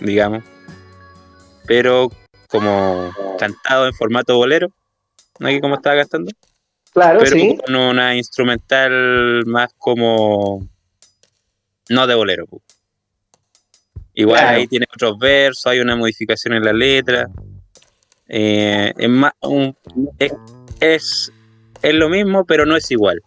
[0.00, 0.44] digamos,
[1.66, 2.10] pero
[2.48, 4.68] como cantado en formato bolero,
[5.38, 5.48] ¿no?
[5.48, 6.30] Aquí como estaba cantando,
[6.92, 7.58] Claro, pero sí.
[7.64, 10.66] con una instrumental más como
[11.90, 12.46] no de bolero.
[12.46, 12.62] pu.
[14.14, 14.56] Igual Claro.
[14.56, 17.28] ahí tiene otros versos, hay una modificación en la letra.
[18.28, 19.76] Eh, es, más, un-
[20.18, 20.32] es,
[20.80, 21.32] es,
[21.82, 23.20] es lo mismo, pero no es igual.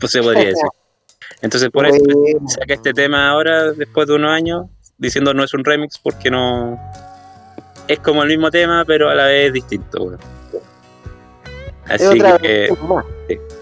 [0.00, 0.62] Pues se podría decir.
[1.42, 2.48] Entonces por eso Bueno.
[2.48, 4.66] saca este tema ahora, después de unos años,
[4.98, 6.78] diciendo no es un remix porque no...
[7.88, 10.04] Es como el mismo tema, pero a la vez distinto.
[10.04, 10.18] weón.
[11.90, 12.68] Es Así que...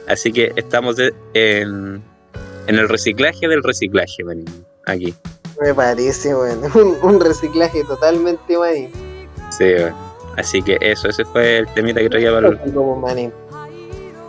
[0.06, 2.02] Así que estamos de- en,
[2.68, 4.22] en el reciclaje del reciclaje,
[4.86, 5.12] aquí.
[5.60, 6.60] Me parece, weón.
[6.74, 8.90] Un, un reciclaje totalmente manín.
[9.50, 9.94] Sí, weón.
[10.36, 13.32] Así que eso, ese fue el temita que traía para el...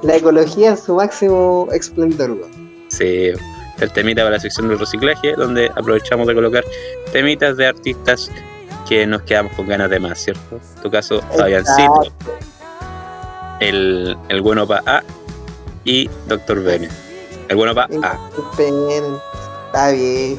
[0.02, 2.38] La ecología en su máximo esplendor.
[2.90, 3.32] Sí,
[3.80, 6.64] el temita para la sección del reciclaje, donde aprovechamos de colocar
[7.12, 8.30] temitas de artistas
[8.88, 10.60] que nos quedamos con ganas de más, ¿cierto?
[10.76, 12.04] En tu caso, Fabiancito,
[13.62, 15.04] el, el bueno pa A
[15.86, 16.90] y Doctor Bene.
[17.48, 18.20] El bueno pa A.
[19.68, 20.38] Está bien.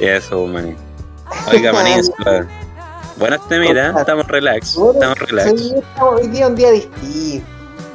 [0.00, 0.76] Eso, manín.
[1.50, 2.00] Oiga, manín,
[3.16, 5.60] Buenas temitas, estamos relax, estamos relax.
[5.60, 7.46] Sí, hoy día un día distinto.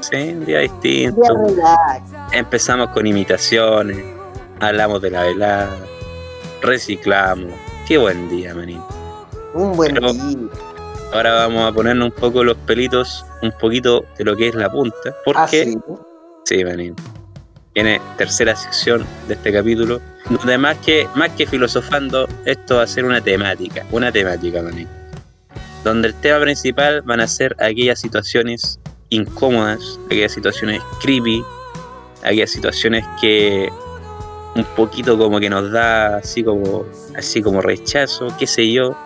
[0.02, 1.22] Sí, un día Un distinto.
[1.22, 2.12] día relax.
[2.34, 3.98] Empezamos con imitaciones,
[4.60, 5.70] hablamos de la velada,
[6.62, 7.52] reciclamos.
[7.88, 8.82] Qué buen día, manín.
[9.54, 10.38] Un buen Pero- día.
[11.14, 14.70] Ahora vamos a ponernos un poco los pelitos, un poquito de lo que es la
[14.70, 15.16] punta.
[15.24, 15.78] Porque, Ah, sí.
[16.46, 16.96] sí, manín.
[17.74, 22.88] Viene tercera sección de este capítulo, donde más que, más que filosofando, esto va a
[22.88, 24.88] ser una temática, una temática, manín.
[25.84, 31.44] Donde el tema principal van a ser aquellas situaciones incómodas, aquellas situaciones creepy,
[32.24, 33.70] aquellas situaciones que
[34.56, 38.98] un poquito como que nos da así como, así como rechazo, qué sé yo,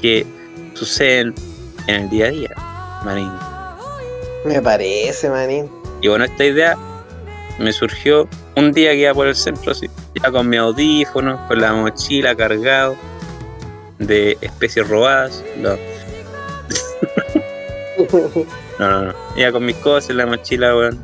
[0.00, 0.26] que
[0.74, 1.34] suceden
[1.86, 2.50] en el día a día,
[3.04, 3.30] manín.
[4.44, 5.70] Me parece, manín.
[6.00, 6.76] Y bueno, esta idea
[7.58, 8.26] me surgió
[8.56, 9.88] un día que iba por el centro, así,
[10.22, 12.96] ya con mi audífono, con la mochila cargado
[14.00, 15.44] de especies robadas.
[15.58, 15.76] No,
[18.78, 19.14] no, no, no.
[19.36, 20.98] Iba con mis cosas en la mochila, weón,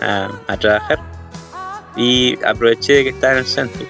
[0.00, 0.98] a, a trabajar.
[1.96, 3.84] Y aproveché de que estaba en el centro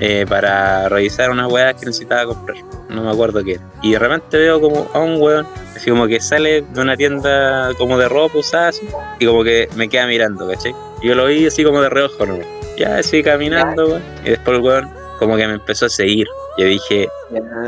[0.00, 2.58] eh, para revisar unas weas que necesitaba comprar.
[2.90, 3.62] No me acuerdo qué era.
[3.80, 7.70] Y de repente veo como a un weón, así como que sale de una tienda
[7.78, 8.86] como de ropa usada, así,
[9.18, 10.74] y como que me queda mirando, ¿cachai?
[11.02, 12.38] Yo lo vi así como de reojo, ¿no?
[12.76, 14.02] Ya, seguí caminando, weón.
[14.26, 16.26] Y después el weón como que me empezó a seguir.
[16.58, 17.08] Yo dije,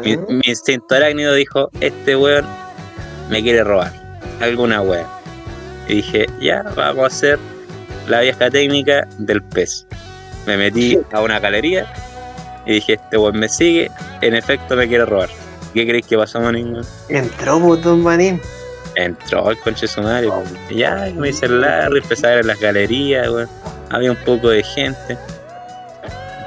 [0.03, 2.45] mi, mi instinto arácnido dijo, este weón
[3.31, 3.93] me quiere robar
[4.41, 5.07] alguna wea.
[5.87, 7.39] Y dije, ya, vamos a hacer
[8.09, 9.87] la vieja técnica del pez.
[10.47, 11.87] Me metí a una galería
[12.67, 13.89] y dije, este weón me sigue,
[14.21, 15.29] en efecto me quiere robar.
[15.73, 16.81] ¿Qué creéis que pasó, manín?
[17.09, 18.41] Entró botón manín.
[18.97, 20.43] Entró el conche su madre, po.
[20.71, 23.49] Y ya, me hice el Larry, empecé a ver en las galerías, weón.
[23.91, 25.17] Había un poco de gente.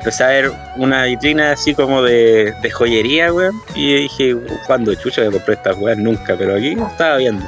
[0.07, 3.61] Empecé a ver una vitrina así como de, de joyería, weón.
[3.75, 5.97] Y dije, ¿cuándo chucha me compré estas weas?
[5.97, 7.45] Nunca, pero aquí estaba viendo.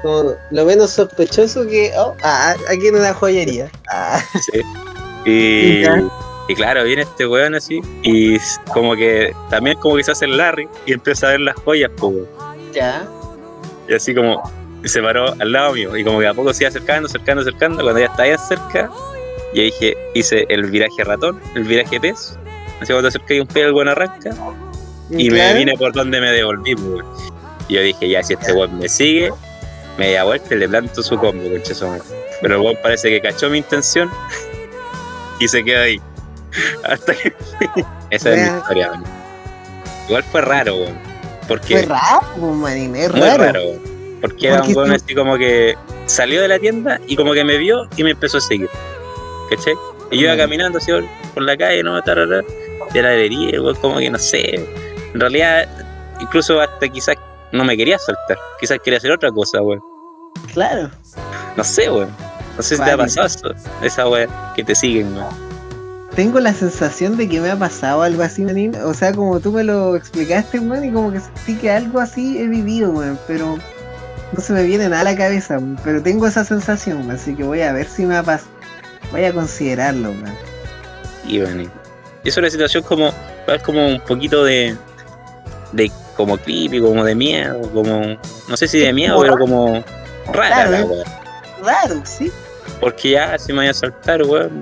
[0.00, 1.90] Como lo menos sospechoso que.
[1.98, 3.72] Oh, ah, aquí en una joyería.
[3.88, 4.62] Ah, Sí.
[5.24, 5.82] Y,
[6.46, 7.80] y claro, viene este weón así.
[8.04, 8.38] Y
[8.72, 11.90] como que también como que se hace el Larry y empieza a ver las joyas,
[11.96, 12.28] po, weón.
[12.72, 13.04] ya.
[13.88, 14.48] Y así como
[14.84, 15.96] se paró al lado mío.
[15.96, 17.82] Y como que a poco se iba acercando, acercando, acercando.
[17.82, 18.88] Cuando ya estaba ahí cerca,
[19.54, 22.36] ya dije, hice el viraje ratón, el viraje pez.
[22.80, 24.30] Así cuando acercas y un pez, el weón arranca.
[25.10, 26.76] Y me vine por donde me devolví.
[27.68, 29.30] Y yo dije, ya, si este weón me sigue,
[29.98, 32.02] me da vuelta y le planto su combo, concha su madre.
[32.40, 34.10] Pero el weón parece que cachó mi intención
[35.40, 36.00] y se quedó ahí.
[36.84, 37.34] Hasta que.
[38.10, 39.04] Esa es mi historia, weón.
[40.08, 40.98] Igual fue raro, weón.
[41.48, 41.78] Porque.
[41.78, 42.96] Fue raro, pues, manín.
[42.96, 43.44] Es Muy raro.
[43.44, 43.80] raro, weón.
[44.20, 45.76] Porque era un weón así como que
[46.06, 48.68] salió de la tienda y como que me vio y me empezó a seguir.
[49.50, 49.74] ¿Cachai?
[50.10, 52.00] Y yo iba caminando así por, por la calle, ¿no?
[52.02, 52.42] Tarara,
[52.92, 54.54] de la weón como que no sé.
[55.12, 55.68] En realidad,
[56.20, 57.16] incluso hasta quizás
[57.52, 58.38] no me quería soltar.
[58.58, 59.80] Quizás quería hacer otra cosa, weón.
[60.52, 60.90] Claro.
[61.56, 62.10] No sé, weón.
[62.56, 65.50] No sé si te ha pasado eso, esa weá que te siguen, weón.
[66.14, 68.74] Tengo la sensación de que me ha pasado algo así, manín.
[68.84, 72.38] O sea, como tú me lo explicaste, weón, y como que sentí que algo así
[72.38, 73.18] he vivido, weón.
[73.26, 73.58] Pero
[74.32, 75.78] no se me viene nada a la cabeza, weón.
[75.84, 77.12] Pero tengo esa sensación, weón.
[77.12, 78.50] Así que voy a ver si me ha pasado.
[79.10, 80.34] Voy a considerarlo, weón.
[81.26, 81.70] Y bueno,
[82.24, 83.12] es una situación como,
[83.46, 84.76] es como un poquito de,
[85.72, 88.16] de como creepy, como de miedo, como,
[88.48, 89.82] no sé si de miedo, pero como
[90.32, 90.84] rara Claro, la ¿eh?
[90.84, 91.04] weá.
[91.62, 92.30] Raro, sí.
[92.80, 94.60] Porque ya, si me voy a saltar, weón,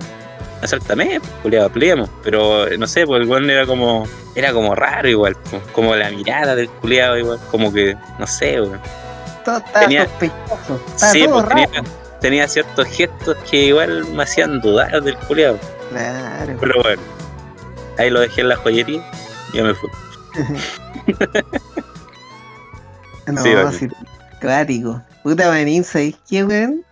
[0.62, 2.08] asáltame, pues, culiado, peleemos.
[2.24, 6.10] Pero, no sé, pues el weón era como, era como raro igual, pues, como la
[6.10, 8.80] mirada del culiado igual, como que, no sé, weón.
[9.44, 10.80] Todo está Tenía- sospechoso.
[10.96, 11.70] Sí, todo pues raro.
[11.70, 11.82] tenía,
[12.20, 15.58] tenía ciertos gestos que igual me hacían dudar del culiado.
[15.90, 16.56] Claro.
[16.60, 17.02] Pero bueno,
[17.98, 19.02] ahí lo dejé en la joyería
[19.52, 19.90] y yo me fui.
[23.26, 23.88] No, Sí, sí.
[25.22, 26.82] Puta manín, ¿sabes qué, weón?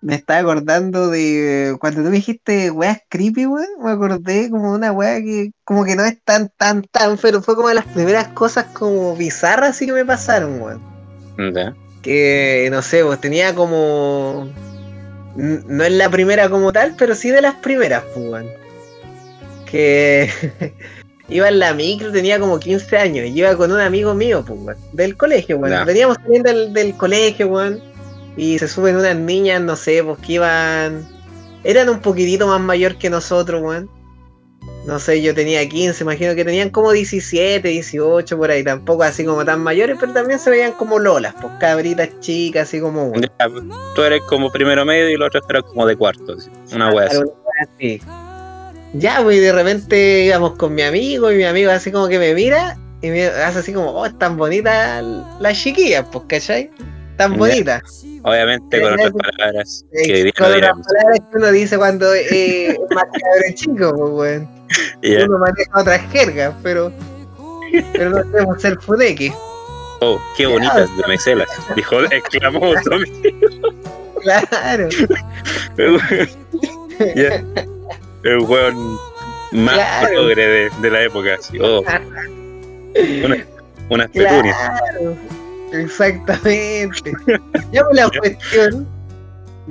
[0.00, 3.66] Me estaba acordando de cuando tú me dijiste weas creepy, weón.
[3.82, 7.40] Me acordé como de una wea que como que no es tan, tan, tan, pero
[7.40, 11.54] fue como de las primeras cosas como bizarras así que me pasaron, weón.
[11.54, 11.74] Ya.
[12.02, 14.48] Que no sé, pues tenía como.
[15.36, 18.44] No es la primera como tal, pero sí de las primeras, pues.
[19.70, 20.30] Que
[21.28, 24.76] iba en la micro, tenía como 15 años, y iba con un amigo mío, pues,
[24.92, 25.86] del colegio, weón.
[25.86, 27.80] Veníamos saliendo del, del colegio, weón,
[28.36, 31.06] y se suben unas niñas, no sé, pues que iban.
[31.64, 33.97] Eran un poquitito más mayor que nosotros, weón.
[34.88, 39.22] No sé, yo tenía 15, imagino que tenían como 17, 18 por ahí, tampoco así
[39.22, 43.12] como tan mayores, pero también se veían como lolas, pues cabritas chicas, así como...
[43.14, 43.64] Ya, pues,
[43.94, 46.36] Tú eres como primero medio y los otros eran como de cuarto,
[46.74, 47.98] una wea así.
[47.98, 48.02] Claro.
[48.94, 52.18] Ya, pues y de repente íbamos con mi amigo y mi amigo así como que
[52.18, 55.04] me mira y me hace así como, oh, están bonitas
[55.38, 56.70] las chiquillas, pues, ¿cachai?
[57.18, 57.38] Tan Ya.
[57.38, 57.82] bonitas.
[58.22, 60.86] Obviamente con otras palabras Eh, que con no diremos.
[60.86, 64.57] palabras que uno dice cuando eh, es más cabrón chico, pues, weón.
[65.02, 65.24] Ya.
[65.24, 66.92] Uno maneja otras jergas, pero,
[67.92, 69.32] pero no podemos ser funeque.
[70.00, 73.10] Oh, qué bonitas damiselas, dijo, exclamó Tommy.
[74.22, 74.88] Claro.
[77.14, 77.44] Ya.
[78.24, 78.98] El weón
[79.52, 80.08] más Claro.
[80.08, 81.56] progre de, de la época, así.
[81.60, 81.82] Oh,
[83.24, 83.46] una-
[83.88, 84.56] unas petunias.
[84.58, 85.16] Claro,
[85.72, 87.12] exactamente.
[87.26, 88.86] Con la cuestión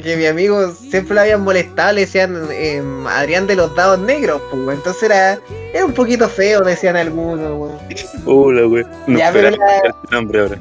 [0.01, 4.41] que mi amigo siempre lo habían molestado, le decían em, Adrián de los dados negros,
[4.51, 4.75] pues, weón.
[4.77, 5.39] entonces era,
[5.73, 7.77] era un poquito feo, decían algunos, weón.
[8.25, 8.89] Uh, la wea.
[9.07, 10.57] No Ya, pero la- tu nombre ahora.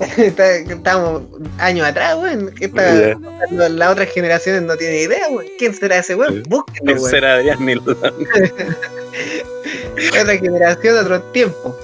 [0.16, 1.22] Estamos
[1.58, 2.52] años atrás, weón.
[2.60, 3.16] Ya.
[3.50, 5.46] la- Las otras generaciones no tienen idea, weón.
[5.58, 6.42] ¿Quién será ese weón?
[6.48, 7.10] Búsquenlo, ¿Quién weón.
[7.10, 7.74] será Adrián ni
[10.20, 11.76] otra generación, otro tiempo.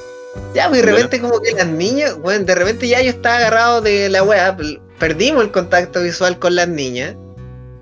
[0.55, 0.97] Ya, pues de Bueno.
[0.97, 4.57] repente como que las niñas, bueno, de repente ya yo estaba agarrado de la wea,
[5.01, 7.17] perdimos el contacto visual con las niñas.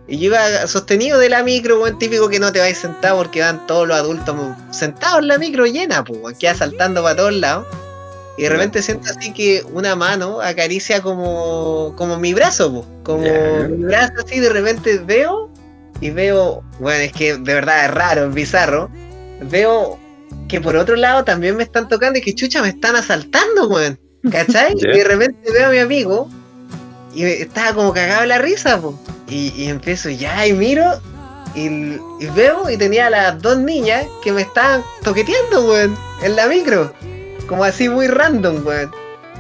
[0.07, 3.43] Y yo iba sostenido de la micro, weón, típico que no te vais sentado porque
[3.43, 4.35] van todos los adultos
[4.71, 7.67] sentados en la micro llena, pues, queda saltando para todos lados.
[8.39, 13.25] Y de repente siento así que una mano acaricia como, como mi brazo, pues, como
[13.69, 15.51] mi brazo así, de repente veo
[16.01, 18.89] y veo, bueno, es que de verdad es raro, es bizarro.
[19.43, 19.99] Veo
[20.49, 23.99] que por otro lado también me están tocando y que chucha me están asaltando, weón.
[24.31, 24.73] ¿Cachai?
[24.79, 26.31] Y de repente veo a mi amigo
[27.25, 28.99] y estaba como cagado la risa, po.
[29.29, 30.85] Y, y empiezo ya y miro
[31.55, 36.37] y, y veo y tenía a las dos niñas que me estaban toqueteando, weón, en
[36.37, 36.93] la micro.
[37.49, 38.91] Como así muy random, weón.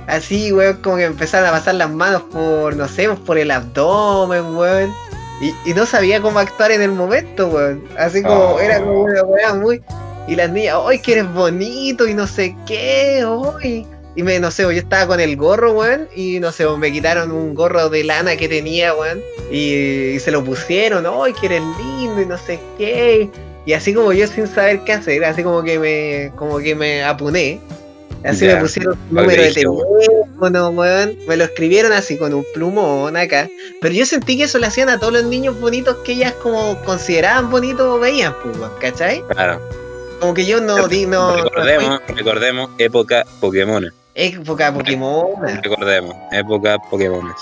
[0.06, 4.56] Así, weón, como que empezaron a pasar las manos por, no sé, por el abdomen,
[4.56, 4.92] weón.
[5.40, 7.84] Y, y no sabía cómo actuar en el momento, weón.
[7.98, 8.60] Así como, Oh.
[8.60, 9.82] era como una weá muy.
[10.26, 12.06] Y las niñas, ¡ay, que eres bonito!
[12.06, 13.24] Y no sé qué,
[13.62, 13.86] ¡ay!
[14.18, 16.08] Y me, no sé, yo estaba con el gorro, weón.
[16.12, 19.22] Y no sé, me quitaron un gorro de lana que tenía, weón.
[19.48, 19.74] Y,
[20.16, 22.20] y se lo pusieron, ¡ay, que eres lindo!
[22.22, 23.30] Y no sé qué.
[23.64, 27.04] Y así como yo sin saber qué hacer, así como que me, como que me
[27.04, 27.60] apuné.
[28.24, 28.56] Así Ya.
[28.56, 31.16] me pusieron un número de teléfono, weón.
[31.28, 33.48] Me lo escribieron así con un plumón acá.
[33.80, 36.76] Pero yo sentí que eso le hacían a todos los niños bonitos que ellas como
[36.84, 39.22] consideraban bonitos o veían, pues, weón, ¿cachai?
[39.28, 39.60] Claro.
[40.18, 41.36] Como que yo no di, no.
[41.36, 43.92] recordemos, recordemos, época Pokémon.
[44.18, 45.28] Época Pokémon.
[45.62, 47.32] Recordemos, época Pokémon.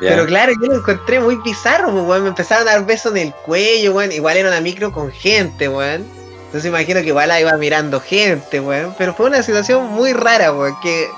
[0.00, 2.22] Pero claro, yo lo encontré muy bizarro, pues, weón.
[2.22, 4.10] Me empezaron a dar besos en el cuello, weón.
[4.10, 6.06] Igual era una micro con gente, weón.
[6.46, 8.94] Entonces imagino que igual la iba mirando gente, weón.
[8.96, 10.74] Pero fue una situación muy rara, weón.
[10.82, 11.08] Que,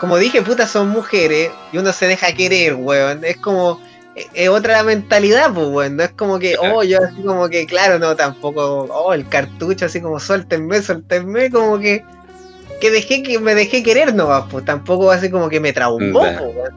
[0.00, 3.24] como dije, puta, son mujeres y uno se deja querer, weón.
[3.24, 3.80] Es como.
[4.16, 5.96] Es es otra mentalidad, pues, weón.
[5.96, 9.86] No es como que, oh, yo así como que, claro, no, tampoco, oh, el cartucho,
[9.86, 12.04] así como, suéltenme, suéltenme, como que.
[12.84, 16.20] Que dejé que me dejé querer nomás, pues tampoco así como que me traumó,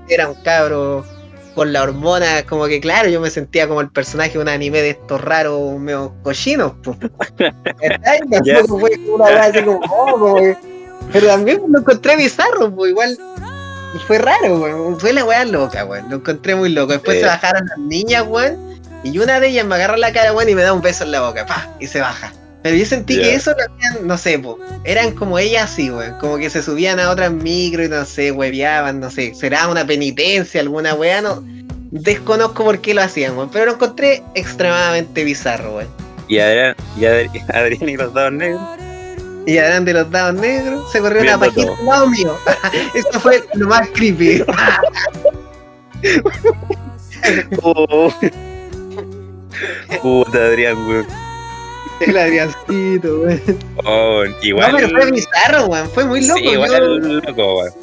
[0.08, 1.06] era un cabro
[1.54, 4.82] con la hormona, como que claro, yo me sentía como el personaje de un anime
[4.82, 6.98] de estos raros, medio cochinos, pues.
[9.90, 10.56] Oh, como que-
[11.12, 13.18] pero también lo encontré bizarro, pues igual
[14.08, 14.98] fue raro, weón.
[15.00, 16.10] Fue la weá loca, weón.
[16.10, 16.94] Lo encontré muy loco.
[16.94, 18.80] Después se bajaron las niñas, weón.
[19.04, 21.12] Y una de ellas me agarra la cara, weón, y me da un beso en
[21.12, 22.32] la boca, pa, y se baja.
[22.68, 26.20] Pero yo sentí que eso lo hacían, no sé, po, eran como ellas así, weón.
[26.20, 29.34] Como que se subían a otras micro y no sé, hueveaban, no sé.
[29.36, 31.42] Será una penitencia, alguna weá, no.
[31.92, 33.50] Desconozco por qué lo hacían, weón.
[33.52, 35.88] Pero lo encontré extremadamente bizarro, weón.
[36.28, 38.62] Y Adrián, y Adri- Adrián y los dados negros.
[39.46, 42.38] Y eran de los dados negros, se corrió una página al lado mío.
[42.94, 44.44] Eso fue lo más creepy.
[47.64, 48.14] Oh.
[50.02, 51.27] Puta Adrián, weón.
[52.00, 53.42] El Adriancito, weón.
[53.86, 54.72] Oh, igual.
[54.72, 55.90] No, pero fue bizarro, weón.
[55.90, 56.40] Fue muy loco.
[56.40, 57.74] Sí, igual Yo- loco, weón.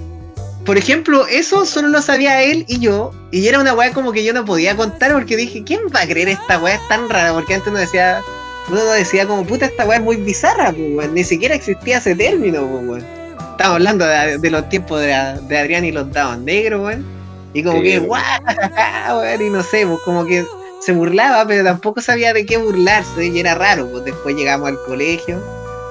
[0.65, 3.11] por ejemplo, eso solo lo sabía él y yo.
[3.31, 6.07] Y era una weá como que yo no podía contar porque dije, ¿quién va a
[6.07, 6.75] creer esta weá?
[6.77, 7.33] Es tan rara.
[7.33, 8.23] Porque antes uno decía,
[8.71, 11.15] uno decía como, puta, esta weá es muy bizarra, pues, weón.
[11.15, 13.05] Ni siquiera existía ese término, pues, weón.
[13.53, 15.07] Estamos hablando de, de los tiempos de,
[15.49, 17.05] de Adrián y los dados negros, weón.
[17.53, 20.45] Y como Sí, que, weón, y no sé, pues como que
[20.85, 23.27] se burlaba, pero tampoco sabía de qué burlarse.
[23.27, 25.43] Y era raro, pues después llegamos al colegio,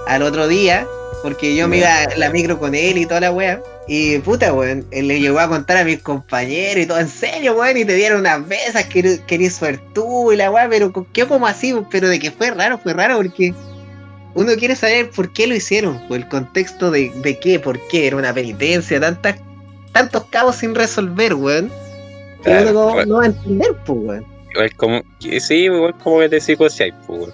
[0.08, 0.86] al otro día,
[1.24, 3.62] porque yo me iba a la micro con él y toda la weá.
[3.88, 7.56] Y puta, weón, él le llegó a contar a mis compañeros y todo, en serio,
[7.56, 11.76] weón, y te dieron unas besas, que suertudo y la weá, pero qué como así,
[11.90, 13.54] pero de que fue raro, fue raro porque
[14.36, 18.08] uno quiere saber por qué lo hicieron, pues el contexto de, de qué, por qué,
[18.08, 19.36] era una penitencia, tantas,
[19.92, 21.70] tantos cabos sin resolver, weón.
[22.38, 24.33] Que Claro, uno no, no va a entender, pues, weón.
[24.54, 25.02] Igual como.
[25.20, 27.30] Sí, igual como que te psicoseáis, pues.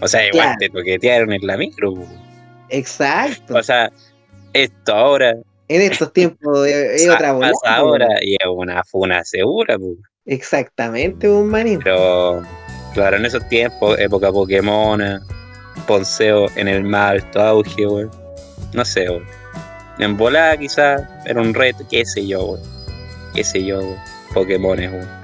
[0.00, 0.56] O sea, igual Claro.
[0.60, 1.94] te toquetearon en la micro.
[2.68, 3.56] Exacto.
[3.56, 3.90] O sea,
[4.52, 5.34] esto ahora.
[5.68, 7.52] en estos tiempos es, otra bola.
[7.52, 9.96] pasa ahora y es una funa segura, pues.
[10.26, 11.80] Exactamente, un manín.
[11.84, 12.42] Pero,
[12.94, 15.20] claro, en esos tiempos, época Pokémon,
[15.86, 18.10] Ponceo en el más alto auge, weón.
[18.72, 19.24] No sé, weón.
[19.98, 22.56] En volada quizás era un reto, qué sé yo.
[23.34, 23.80] Qué sé yo.
[24.32, 25.23] Pokémones, weón.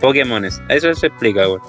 [0.00, 1.60] Pokémones, eso se explica, weón.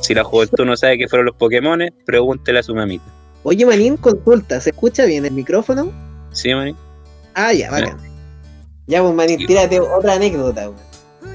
[0.00, 3.04] Si la juventud no sabe qué fueron los Pokémones, pregúntele a su mamita.
[3.42, 5.92] Oye, manín, consulta, ¿se escucha bien el micrófono?
[6.32, 6.74] ¿Sí, mani?
[7.34, 7.96] Ah, ya, bacán.
[8.86, 10.80] Ya, pues, manín, tírate otra anécdota, weón.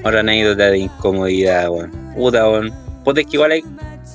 [0.04, 1.90] Otra anécdota de incomodidad, weón.
[2.14, 2.72] Puta, weón.
[3.04, 3.62] Puta, es que igual hay,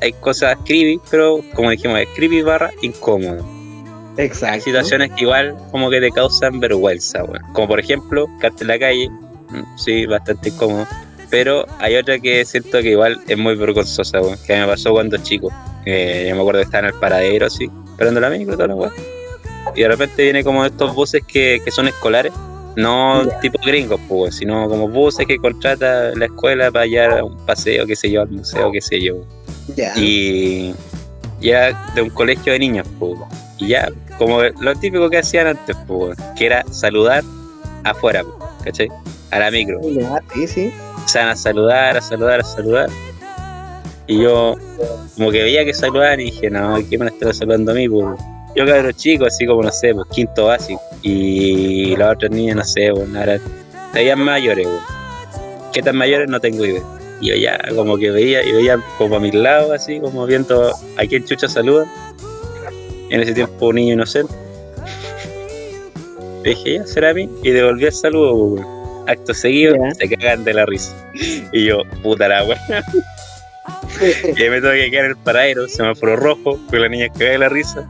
[0.01, 3.45] hay cosas creepy, pero como dijimos, es creepy barra incómodo.
[4.17, 4.63] Hay Exacto.
[4.63, 7.41] situaciones que igual como que te causan vergüenza, weón.
[7.53, 10.87] Como por ejemplo, quedarte en la calle, mm, sí, bastante incómodo.
[11.29, 14.37] Pero hay otra que siento que igual es muy vergonzosa, weón.
[14.45, 15.51] Que me pasó cuando chico.
[15.85, 18.67] Eh, yo me acuerdo que estaba en el paradero, así, esperando la micro y toda
[18.67, 18.93] la weón.
[19.75, 22.31] Y de repente viene como estos buses que, que son escolares.
[22.75, 27.35] No tipo gringos, pues, sino como buses que contrata la escuela para llevar a un
[27.45, 29.15] paseo, qué sé yo, al museo, qué sé yo.
[29.75, 29.93] Ya.
[29.97, 30.75] Y
[31.41, 33.13] ya de un colegio de niños, pues.
[33.57, 37.23] Y ya, como lo típico que hacían antes, pues, que era saludar
[37.83, 38.89] afuera, pues, ¿cachai?
[39.31, 39.79] A la micro.
[40.35, 40.73] Sí, sí.
[41.07, 42.89] Sea, a saludar, a saludar, a saludar.
[44.07, 44.55] Y yo,
[45.15, 47.75] como que veía que saludaban y dije, no, ¿qué me van a estar saludando a
[47.75, 48.19] mí, pues?
[48.55, 50.81] Yo cabrón chico, así como, no sé, pues, quinto básico.
[51.01, 53.39] Y las otras niñas, no sé, pues, ahora,
[53.93, 54.81] veían mayores, pues.
[55.73, 56.29] ¿Qué tan mayores?
[56.29, 56.83] No tengo idea.
[57.21, 60.73] Y yo ya, como que veía, y veía como a mis lados, así, como viendo
[60.97, 61.85] a quién chucha saluda.
[63.09, 64.33] En ese tiempo, un niño inocente.
[66.43, 67.29] Y dije, ya, será a mí.
[67.43, 68.76] Y devolví el saludo, pues.
[69.07, 70.93] Acto seguido, se cagan de la risa.
[71.51, 72.59] Y yo, puta la weá.
[74.35, 77.31] Y ahí me tuve que quedar en el paradero, semáforo rojo, con la niña cagada
[77.31, 77.89] de la risa.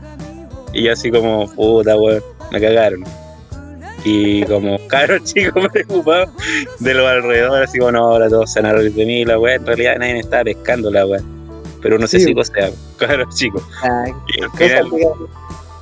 [0.73, 3.03] Y yo así como, puta weón, me cagaron.
[4.03, 6.31] Y como caro chico preocupado
[6.79, 9.55] de los alrededores, así como, no, ahora todos se reír de mí, la weá.
[9.55, 11.21] En realidad nadie me estaba pescando la weá.
[11.81, 12.25] Pero no sé Sí.
[12.33, 13.61] si sea, caro chico.
[13.81, 14.87] Ay, Y al final,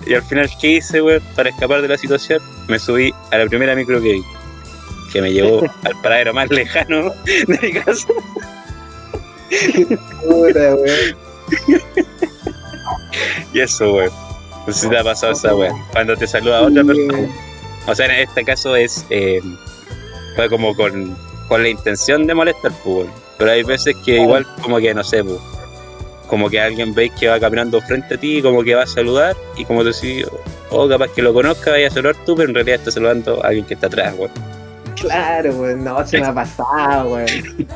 [0.07, 1.21] y al final, ¿qué hice, weón?
[1.35, 4.23] Para escapar de la situación, me subí a la primera micro que vi,
[5.15, 8.05] que me llevó al paradero más lejano de mi casa.
[13.53, 14.11] Y eso, weón.
[14.67, 15.81] No sé si te ha pasado esa weón.
[15.93, 17.29] Cuando te saluda otra persona.
[17.87, 19.05] O sea, en este caso es.
[19.09, 19.39] eh,
[20.35, 21.15] fue como con,
[21.47, 23.11] con la intención de molestar, pues, weón.
[23.37, 25.39] Pero hay veces que igual, como que no sé, pues.
[26.27, 29.37] Como que alguien veis que va caminando frente a ti, como que va a saludar,
[29.55, 30.25] y como te decís,
[30.71, 33.47] oh, capaz que lo conozca, vaya a saludar tú, pero en realidad está saludando a
[33.47, 34.64] alguien que está atrás, weón.
[34.99, 37.27] Claro, weón, no, se me ha pasado, weón.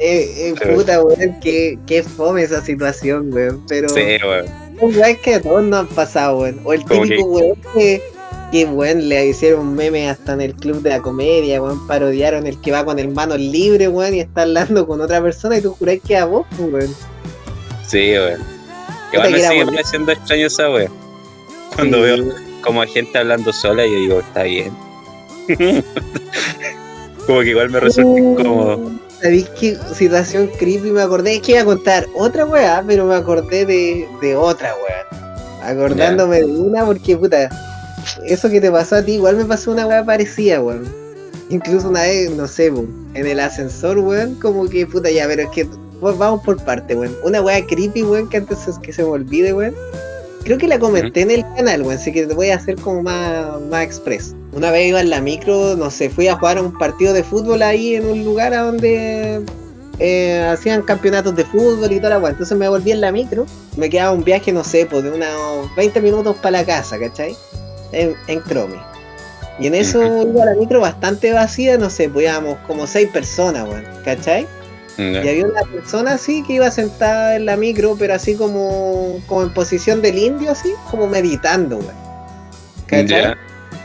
[0.00, 3.64] Eh, eh, puta, weón, qué, qué fome esa situación, weón.
[3.66, 4.46] Pero Sí, weón.
[4.96, 6.60] weas que a todos nos han pasado, weón.
[6.64, 8.00] O el típico weón que
[8.52, 11.84] Qué buen, le hicieron meme hasta en el club de la comedia, weón.
[11.88, 15.58] Parodiaron el que va con el manos libre, weón, y está hablando con otra persona
[15.58, 16.94] y tú jurás que a vos, pues, weón.
[17.86, 18.40] Sí, weón.
[19.10, 20.92] Que me sigue pareciendo extraño esa weón.
[21.74, 22.02] Cuando Sí.
[22.04, 24.70] veo como hay gente hablando sola, yo digo, está bien.
[27.26, 28.18] como que igual me resulta Uh.
[28.40, 28.90] incómodo.
[29.20, 31.36] ¿Sabéis qué situación creepy me acordé?
[31.36, 35.68] Es que iba a contar otra weá, pero me acordé de, de otra weá.
[35.68, 37.48] Acordándome de una porque, puta,
[38.24, 40.86] eso que te pasó a ti, igual me pasó una weá parecida, weón.
[41.50, 45.42] Incluso una vez, no sé, weón, en el ascensor, weón, como que, puta, ya, pero
[45.42, 45.66] es que
[46.00, 47.14] vamos por parte, weón.
[47.24, 49.74] Una weá creepy, weón, que antes es que se me olvide, weón.
[50.44, 53.02] Creo que la comenté en el canal, weón, así que te voy a hacer como
[53.02, 54.32] más, más express.
[54.52, 57.22] Una vez iba en la micro, no sé, fui a jugar a un partido de
[57.22, 59.44] fútbol ahí en un lugar a donde
[59.98, 62.30] eh, hacían campeonatos de fútbol y toda la weá.
[62.30, 63.46] Entonces me volví en la micro,
[63.76, 67.36] me quedaba un viaje, no sé, pues de unos 20 minutos para la casa, ¿cachai?
[67.92, 68.76] En, en Chrome.
[69.58, 73.68] Y en eso iba la micro bastante vacía, no sé, pues íbamos como 6 personas,
[73.68, 74.46] weón, ¿cachai?
[74.96, 79.42] Y había una persona así que iba sentada en la micro, pero así como, como
[79.42, 81.94] en posición del indio, así, como meditando, weón.
[82.86, 83.34] ¿Cachai?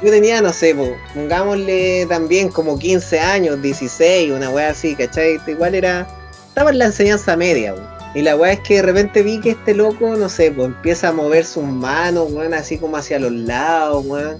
[0.04, 5.40] Yo tenía, no sé, po, pongámosle también como 15 años, 16, una weá así, ¿cachai?
[5.48, 6.06] Igual era.
[6.50, 7.88] Estaba en la enseñanza media, weón.
[8.14, 11.08] Y la weá es que de repente vi que este loco, no sé, pues empieza
[11.08, 14.38] a mover sus manos, weón, así como hacia los lados, weón.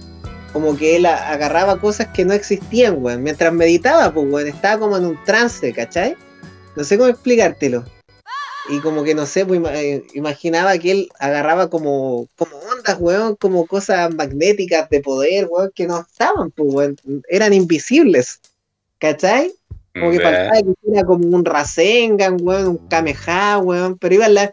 [0.52, 3.24] Como que él agarraba cosas que no existían, weón.
[3.24, 6.18] Mientras meditaba, pues, weón, estaba como en un trance, ¿cachai?
[6.76, 7.86] No sé cómo explicártelo.
[8.70, 12.52] Y como que no sé, pues eh, imaginaba que él agarraba como, como
[13.00, 16.96] weón, como cosas magnéticas de poder, weón, que no estaban, pues, weón,
[17.30, 18.40] eran invisibles.
[19.00, 19.54] ¿Cachai?
[19.94, 24.52] Como que faltaba que hiciera como un Rasengan, weón, un Kameha, weón, pero iba la.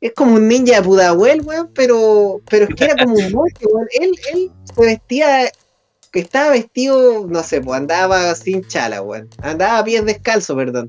[0.00, 3.66] Es como un ninja de Pudahuel, weón, pero, pero es que era como un monje,
[3.66, 3.86] weón.
[4.00, 5.50] Él, él se vestía,
[6.10, 9.28] que estaba vestido, no sé, pues andaba sin chala, weón.
[9.42, 10.86] Andaba a pies descalzo, perdón.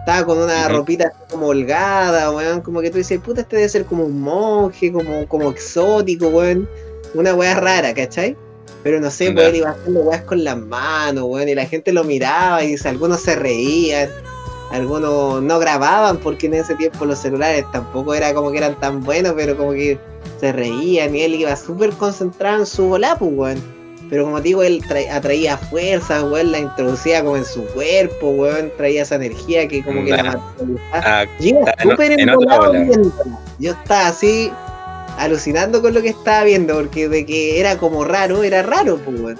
[0.00, 0.76] Estaba con una Ujú.
[0.76, 2.60] ropita así como holgada, weón.
[2.62, 6.68] Como que tú dices, puta, este debe ser como un monje, como, como exótico, weón.
[7.14, 8.36] Una weá rara, ¿cachai?
[8.82, 11.48] Pero no sé, pues él iba haciendo weas con las manos, weón.
[11.48, 14.08] Y la gente lo miraba y algunos se reían.
[14.70, 19.02] Algunos no grababan porque en ese tiempo los celulares tampoco era como que eran tan
[19.02, 19.98] buenos, pero como que
[20.38, 23.79] se reían y él iba súper concentrado en su volá, pues, weón.
[24.10, 28.72] Pero como digo, él tra- atraía fuerza, weón, la introducía como en su cuerpo, weón,
[28.76, 31.20] traía esa energía que como que la materializaba.
[31.22, 31.50] Ah, Yo
[31.90, 32.12] súper
[33.70, 34.50] estaba así
[35.16, 39.20] alucinando con lo que estaba viendo, porque de que era como raro, era raro, pues,
[39.20, 39.38] weón.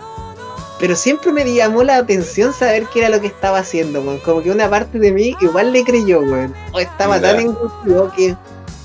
[0.78, 4.18] Pero siempre me llamó la atención saber qué era lo que estaba haciendo, weón.
[4.20, 6.54] Como que una parte de mí igual le creyó, weón.
[6.72, 8.36] O estaba tan engullido que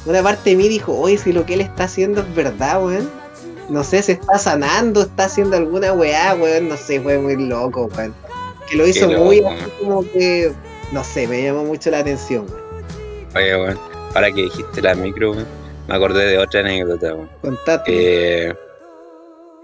[0.08, 3.10] una parte de mí dijo, oye, si lo que él está haciendo es verdad, weón.
[3.70, 6.70] No sé, se está sanando, está haciendo alguna weá, weón.
[6.70, 8.14] No sé, fue muy loco, weón.
[8.70, 10.52] Que lo hizo muy así como que,
[10.92, 12.86] no sé, me llamó mucho la atención, weón.
[13.36, 13.80] Oye, weón,
[14.14, 15.46] ahora que dijiste la micro, weón,
[15.88, 17.30] me acordé de otra anécdota, weón.
[17.42, 18.48] Contate.
[18.48, 18.56] Eh,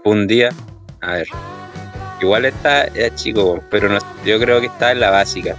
[0.04, 0.50] un día,
[1.00, 1.28] a ver,
[2.20, 5.56] igual está, era chico, weón, pero no, yo creo que está en la básica.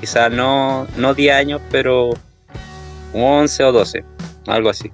[0.00, 2.10] Quizás no, no 10 años, pero
[3.14, 4.04] 11 o 12,
[4.46, 4.92] algo así.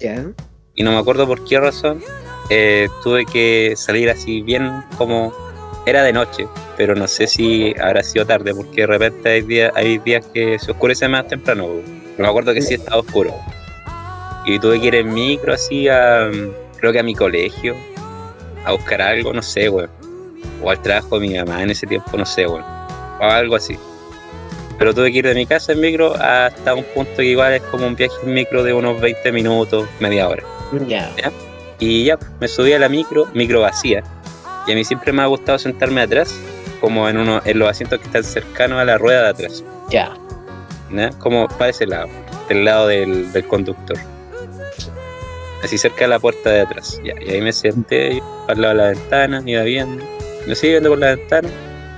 [0.00, 0.26] ya.
[0.74, 2.02] Y no me acuerdo por qué razón
[2.50, 5.32] eh, tuve que salir así bien como
[5.86, 6.46] era de noche,
[6.76, 10.58] pero no sé si habrá sido tarde, porque de repente hay días, hay días que
[10.58, 11.68] se oscurece más temprano.
[12.18, 13.34] me acuerdo que sí estaba oscuro.
[14.44, 16.30] Y tuve que ir en micro así a,
[16.78, 17.74] creo que a mi colegio,
[18.64, 19.90] a buscar algo, no sé, weón.
[20.62, 22.64] O al trabajo de mi mamá en ese tiempo, no sé, weón.
[23.20, 23.76] O algo así.
[24.78, 27.62] Pero tuve que ir de mi casa en micro hasta un punto que igual es
[27.62, 30.42] como un viaje en micro de unos 20 minutos, media hora.
[30.88, 31.10] Ya.
[31.78, 34.02] Y ya, me subí a la micro, micro vacía.
[34.66, 36.34] Y a mí siempre me ha gustado sentarme atrás,
[36.80, 39.64] como en uno, en los asientos que están cercanos a la rueda de atrás.
[39.90, 40.12] Ya.
[40.90, 41.10] ¿ya?
[41.18, 42.08] Como para ese lado,
[42.48, 43.98] del lado del, del conductor.
[45.62, 47.00] Así cerca de la puerta de atrás.
[47.04, 50.04] Ya, y ahí me senté al lado de la ventana, iba viendo.
[50.46, 51.48] Me seguí viendo por la ventana.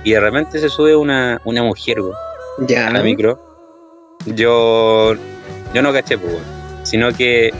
[0.03, 2.13] Y de repente se sube una, una mujer, güey,
[2.67, 2.87] Ya.
[2.87, 3.39] a la micro.
[4.27, 5.15] Yo,
[5.73, 6.35] yo no caché, pues.
[6.83, 7.51] Sino que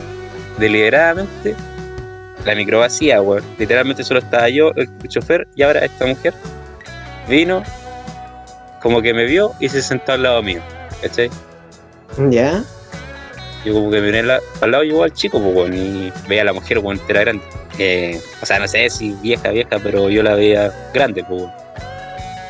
[0.58, 1.54] deliberadamente
[2.44, 3.42] la micro vacía, weón.
[3.58, 6.32] Literalmente solo estaba yo, el chofer, y ahora esta mujer
[7.28, 7.62] vino,
[8.80, 10.60] como que me vio y se sentó al lado mío.
[11.02, 11.30] ¿Cachai?
[12.30, 12.62] Ya.
[13.64, 16.44] Yo como que miré la- al lado y igual chico, pues, weón, y veía a
[16.44, 17.42] la mujer, weón, era grande.
[17.78, 21.52] Eh, o sea, no sé si vieja, vieja, pero yo la veía grande, pues, weón.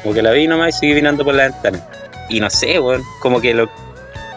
[0.02, 1.80] Como que la vi nomás y seguí mirando por la ventana.
[2.28, 3.68] Y no sé, weón, como que lo...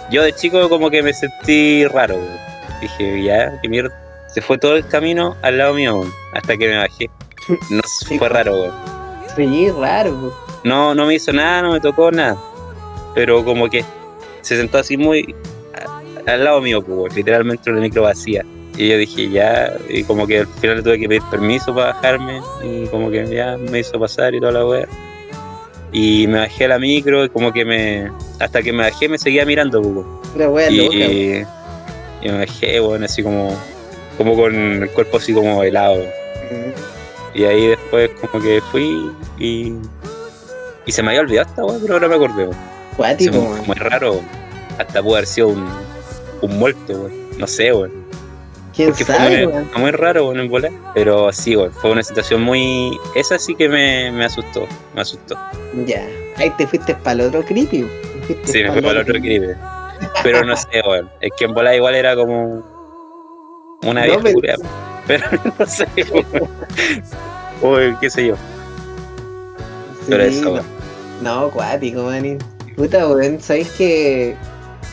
[0.09, 2.48] Yo de chico como que me sentí raro, weón.
[2.81, 3.91] Dije, ya, qué mierda.
[4.33, 6.01] Se fue todo el camino al lado mío,
[6.33, 7.09] hasta que me bajé.
[7.69, 7.81] No
[8.17, 8.73] fue raro, weón.
[9.35, 10.11] Sí, raro.
[10.11, 10.33] po.
[10.63, 12.37] No, no me hizo nada, no me tocó nada.
[13.15, 13.83] Pero como que
[14.41, 15.33] se sentó así muy
[16.27, 18.43] a- al lado mío, pues, literalmente una micro vacía.
[18.77, 22.39] Y yo dije ya, y como que al final tuve que pedir permiso para bajarme,
[22.63, 24.87] y como que ya me hizo pasar y toda la weá.
[25.91, 28.11] Y me bajé a la micro, y como que me.
[28.39, 30.05] Hasta que me bajé me seguía mirando, pues,
[30.49, 31.49] wea loca.
[32.21, 32.35] Weón.
[32.35, 33.55] Y, me bajé, bueno, así como,
[34.17, 36.03] como con el cuerpo así como helado.
[37.33, 39.73] Y ahí después como que fui y,
[40.85, 42.43] y se me había olvidado esta weá, pero ahora me acordé.
[42.47, 42.57] weón.
[42.97, 43.67] Cuático, me- weón.
[43.67, 44.11] muy raro.
[44.13, 44.25] weón.
[44.77, 45.67] Hasta pudo haber sido un,
[46.41, 47.11] un muerto, weón.
[47.37, 47.91] No sé, weón.
[48.75, 49.69] ¿Quién Porque sabe, muy, weón?
[49.69, 50.71] fue muy raro, weón, en volar.
[50.95, 52.97] Pero sí, weón, fue una situación muy...
[53.15, 55.37] Esa sí que me, me asustó, me asustó.
[55.85, 56.05] Ya.
[56.37, 57.83] Ahí te fuiste para el otro creepy.
[57.83, 58.09] weón.
[58.43, 59.55] Sí, me fue para el otro crimen.
[60.23, 61.09] Pero no sé, weón.
[61.21, 62.63] Es que en volar igual era como
[63.83, 64.57] una No, vieja
[65.07, 65.25] pero-
[65.59, 65.87] no sé,
[67.61, 67.97] weón.
[67.99, 68.35] Qué sé yo.
[70.07, 70.51] Pero eso, no.
[70.53, 70.65] weón.
[71.21, 72.37] No, cuático, manín.
[72.75, 74.35] Puta, weón, ¿sabéis que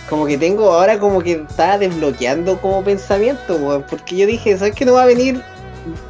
[0.09, 3.85] como que tengo ahora como que estaba desbloqueando como pensamiento, weón?
[3.89, 5.41] Porque yo dije, ¿sabes que no va a venir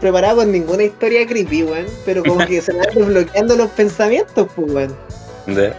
[0.00, 1.86] preparado con ninguna historia creepy, weón?
[2.04, 4.96] Pero como que se van desbloqueando los pensamientos, pues, weón.
[5.46, 5.72] De-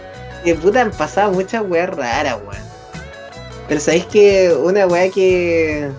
[0.44, 2.67] Que puta, han pasado muchas weas raras, weón.
[3.68, 5.90] Pero sabéis que una wea que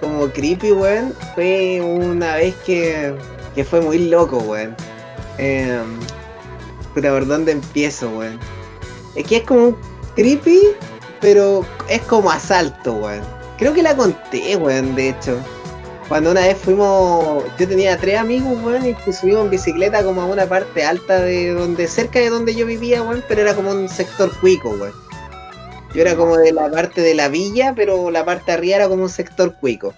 [0.00, 3.14] como creepy, weón, fue una vez que,
[3.54, 4.74] que fue muy loco, weón.
[5.38, 5.82] Eh,
[6.94, 8.38] puta, ¿por dónde empiezo, weón?
[9.16, 9.76] Es que es como
[10.14, 10.60] creepy,
[11.20, 13.22] pero es como asalto, weón.
[13.58, 15.36] Creo que la conté, weón, de hecho.
[16.08, 20.26] Cuando una vez fuimos, yo tenía tres amigos, weón, y subimos en bicicleta como a
[20.26, 23.88] una parte alta de donde, cerca de donde yo vivía, weón, pero era como un
[23.88, 25.07] sector cuico, weón.
[25.94, 28.88] Yo era como de la parte de la villa, pero la parte de arriba era
[28.88, 29.94] como un sector cuico.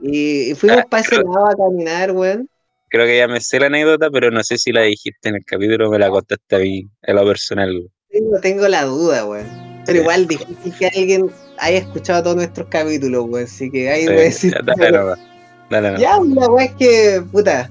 [0.00, 2.48] Y, y fuimos Ah, para ese lado a caminar, weón.
[2.88, 5.44] Creo que ya me sé la anécdota, pero no sé si la dijiste en el
[5.44, 7.70] capítulo o me la contaste a mí, en lo personal.
[7.74, 7.90] weón.
[8.10, 9.46] Tengo, tengo la duda, weón.
[9.84, 10.02] Pero Sí.
[10.02, 13.44] igual difícil que alguien haya escuchado todos nuestros capítulos, weón.
[13.44, 14.52] Así que ahí Sí, voy a decir.
[14.54, 15.18] ya, dale nomás.
[15.70, 16.00] Dale nomás.
[16.02, 17.70] Ya, la weá es que, puta.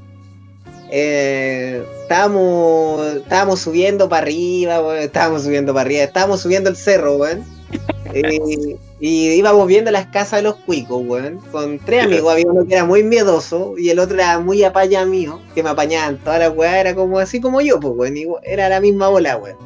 [0.91, 4.99] Eh, estábamos, estábamos subiendo para arriba, weón.
[4.99, 6.03] Estábamos subiendo para arriba.
[6.03, 7.43] Estábamos subiendo el cerro, weón.
[8.13, 11.39] Eh, y íbamos viendo las casas de los cuicos, weón.
[11.51, 12.31] Con tres amigos.
[12.31, 15.41] Había uno que era muy miedoso y el otro era muy apaña mío.
[15.53, 16.75] Que me apañaban todas las weas.
[16.75, 18.39] Era como así como yo, pues, weón.
[18.43, 19.57] Era la misma bola, weón.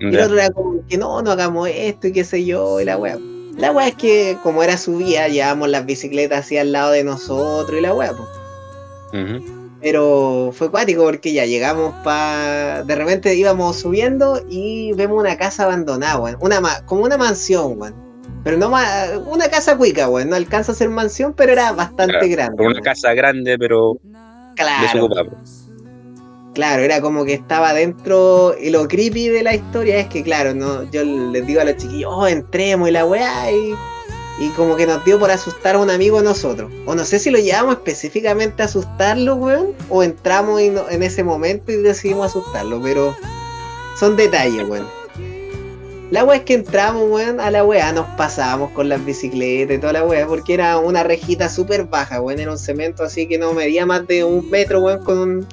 [0.00, 2.84] Y el otro era como que no, no hagamos esto y qué sé yo, y
[2.84, 3.18] la weá.
[3.56, 7.04] La weá es que, como era su vía, llevábamos las bicicletas así al lado de
[7.04, 9.42] nosotros y la weá, pues.
[9.88, 12.82] Pero fue cuático porque ya llegamos pa.
[12.82, 16.36] De repente íbamos subiendo y vemos una casa abandonada, weón.
[16.40, 17.94] Una ma- como una mansión, weón.
[18.42, 19.12] Pero no más.
[19.26, 20.28] Una casa cuica, weón.
[20.28, 22.66] No alcanza a ser mansión, pero era bastante Claro, grande.
[22.66, 24.00] Una casa grande, pero
[24.56, 25.30] Claro.
[26.52, 28.56] Claro, era como que estaba dentro.
[28.60, 31.76] Y lo creepy de la historia es que, claro, no, yo les digo a los
[31.76, 33.72] chiquillos, oh, entremos y la weá, y,
[34.38, 36.70] y como que nos dio por asustar a un amigo a nosotros.
[36.84, 41.22] O no sé si lo llevamos específicamente a asustarlo, weón, o entramos y en ese
[41.24, 43.14] momento y decidimos asustarlo, pero
[43.98, 44.86] son detalles, weón.
[46.10, 49.80] La weá es que entramos, weón, a la weá, nos pasábamos con las bicicletas y
[49.80, 53.38] toda la weá, porque era una rejita súper baja, weón, era un cemento así que
[53.38, 55.46] no medía más de un metro, weón, con un-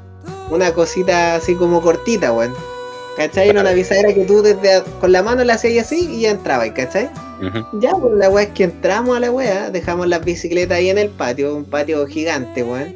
[0.51, 2.53] una cosita así como cortita, weón.
[3.17, 3.49] ¿Cachai?
[3.49, 6.31] Era una bisagra que tú desde a- con la mano la hacías así y ya
[6.31, 7.09] entrabas, ¿cachai?
[7.79, 10.97] Ya, pues la weá es que entramos a la weá, dejamos las bicicletas ahí en
[10.97, 12.95] el patio, un patio gigante, weón.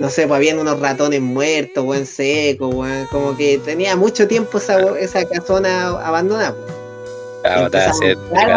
[0.00, 3.06] No sé, pues habían unos ratones muertos, weón, secos, weón.
[3.12, 6.74] Como que tenía mucho tiempo esa, esa casona abandonada, pues.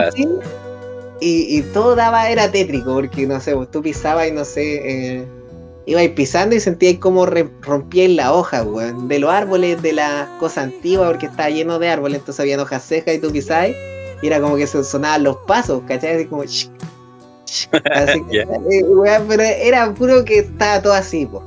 [0.08, 0.28] Así,
[1.20, 5.18] y, y todo daba, era tétrico, porque no sé, pues tú pisabas y no sé,
[5.20, 5.26] eh,
[5.86, 10.66] ibais pisando y sentíais como rompíais la hoja, weón, de los árboles, de las cosas
[10.66, 13.72] antiguas, porque estaba lleno de árboles, entonces habían hojas secas y tú pisabas
[14.22, 16.16] y era como que se sonaban los pasos, ¿cachai?
[16.16, 16.70] Así como, "Shh,
[17.46, 21.44] shh", así, eh, weón, pero era puro que estaba todo así, pues.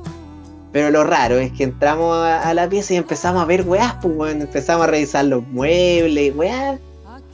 [0.71, 3.95] Pero lo raro es que entramos a, a la pieza y empezamos a ver weás,
[4.01, 4.41] pues, weón.
[4.41, 6.79] Empezamos a revisar los muebles, weás.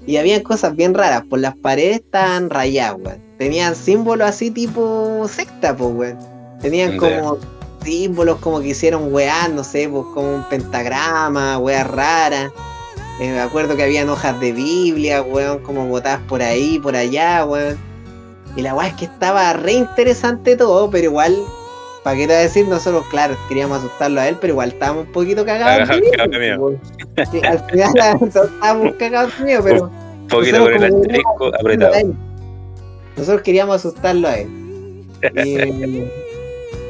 [0.08, 3.20] Y había cosas bien raras, por las paredes estaban rayadas, weón.
[3.38, 6.35] Tenían símbolos así tipo secta, pues, weón.
[6.66, 7.38] Tenían como
[7.84, 12.52] símbolos como que hicieron weás, no sé, pues como un pentagrama, weas raras.
[13.20, 17.46] Eh, me acuerdo que habían hojas de Biblia, weón, como botadas por ahí, por allá,
[17.46, 17.78] weón.
[18.56, 21.38] Y la weá es que estaba re interesante todo, pero igual,
[22.04, 22.68] ¿para qué te voy a decir?
[22.68, 25.88] Nosotros, claro, queríamos asustarlo a él, pero igual estábamos un poquito cagados.
[26.00, 27.26] Miedo, de.
[27.28, 27.94] Sí, al final
[28.28, 31.94] estábamos cagados de miedo, pero Un poquito con el asterisco queríamos apretado.
[31.94, 32.16] asustarlo a él.
[33.18, 34.50] Nosotros queríamos asustarlo a él.
[35.46, 36.12] Y,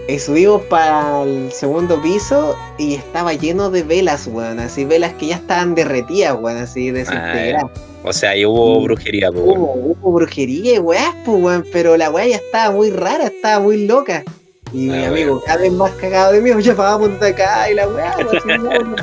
[0.07, 4.59] Y subimos para el segundo piso y estaba lleno de velas, weón.
[4.59, 7.71] Así, velas que ya estaban derretidas, weón, así desintegradas.
[8.03, 9.43] O sea, ahí hubo brujería, pues.
[9.43, 9.59] weón.
[9.61, 11.65] Hubo, hubo brujería weás, pues, weón.
[11.71, 14.23] Pero la weá ya estaba muy rara, estaba muy loca.
[14.71, 17.73] Y mi Ah, amigo, cada vez más cagado de mí, ya vamos de acá y
[17.73, 18.95] la weá, weón,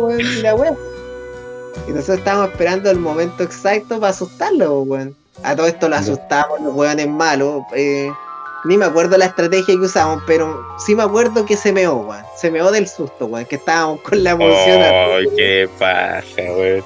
[0.00, 0.72] weón, y la weá.
[1.88, 5.16] Y nosotros estábamos esperando el momento exacto para asustarlo, weón.
[5.42, 7.62] A todo esto lo asustamos, los weones malos.
[7.74, 8.10] Eh,
[8.66, 12.24] ni me acuerdo la estrategia que usamos, pero sí me acuerdo que se meó, weón.
[12.36, 16.84] Se meó del susto, weón, que estábamos con la emoción Ay, qué paja, weón.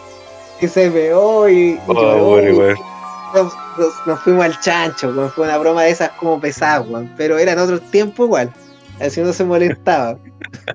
[0.59, 2.77] que se meó y, Oh, weón.
[3.35, 5.31] nos, nos- nos fuimos al chancho, weón.
[5.33, 7.11] Fue una broma de esas como pesadas, weón.
[7.17, 8.53] Pero eran otros tiempos igual.
[9.01, 10.17] Así uno se molestaba.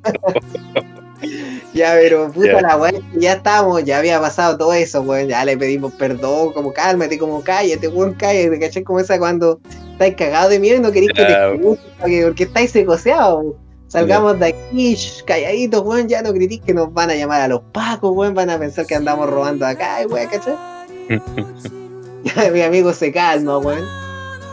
[1.75, 5.27] ya, pero puta la weón, ya estábamos, ya había pasado todo eso, weón.
[5.27, 8.83] Ya le pedimos perdón, como cálmate, como cállate, weón, cállate, ¿cachai?
[8.83, 9.59] Como esa cuando
[9.91, 13.55] estáis cagados de miedo y no queréis que te escuchen, porque, porque estáis secoseados.
[13.87, 17.61] Salgamos de aquí, calladitos, weón, ya no critiques que nos van a llamar a los
[17.73, 20.55] pacos, weón, van a pensar que andamos robando acá, weón, ¿cachai?
[22.23, 23.83] Ya mi amigo se calma, weón.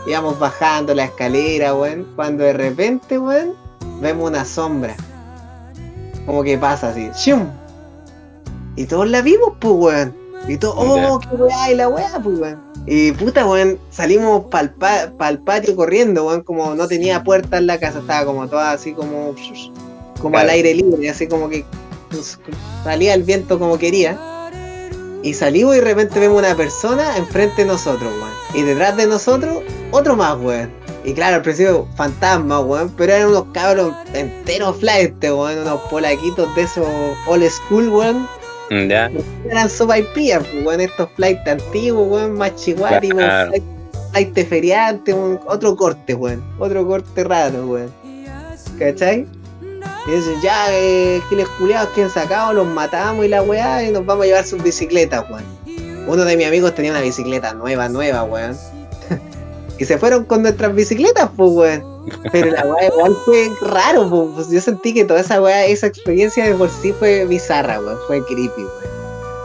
[0.05, 2.05] Íbamos bajando la escalera, weón.
[2.17, 3.53] Cuando de repente, weón,
[4.01, 4.97] vemos una sombra.
[6.25, 7.09] Como que pasa así.
[7.15, 7.47] ¡Shum!
[8.75, 10.15] Y todos la vimos, pues, weón.
[10.47, 12.59] Y todos, oh, qué weá, y la weá, pues, weón.
[12.85, 16.41] Y puta, weón, salimos para el patio corriendo, weón.
[16.41, 19.35] Como no tenía puerta en la casa, estaba como toda así como.
[20.21, 21.65] Como al aire libre, así como que
[22.09, 22.39] pues,
[22.83, 24.17] salía el viento como quería.
[25.21, 28.33] Y salimos y de repente vemos una persona enfrente de nosotros, weón.
[28.53, 30.82] Y detrás de nosotros, otro más, weón.
[31.05, 32.89] Y claro, al principio fantasmas, weón.
[32.97, 35.59] Pero eran unos cabros enteros flight, weón.
[35.59, 36.87] Unos polaquitos de esos
[37.27, 38.27] old school, weón.
[38.69, 39.11] Ya,
[39.49, 40.81] Eran sopa y pues, weón.
[40.81, 42.33] Estos flight antiguos, weón.
[42.37, 43.49] Más chihuahuas, Claro.
[43.51, 43.63] flight,
[44.11, 45.39] flight feriante, weón.
[45.45, 46.43] Otro corte, weón.
[46.59, 47.91] Otro corte raro, weón.
[48.79, 49.27] ¿Cachai?
[50.07, 53.91] Y dicen, ya, eh, giles culiados que han sacado, los matamos y la weá, y
[53.91, 55.43] nos vamos a llevar sus bicicletas, weón.
[56.07, 58.57] Uno de mis amigos tenía una bicicleta nueva, nueva, weón.
[59.83, 61.83] Y se fueron con nuestras bicicletas, pues, weón.
[62.31, 65.87] Pero la weá igual fue raro, pues, pues, yo sentí que toda esa weá, esa
[65.87, 67.97] experiencia de por sí fue bizarra, weón.
[68.07, 68.93] Fue creepy, weón.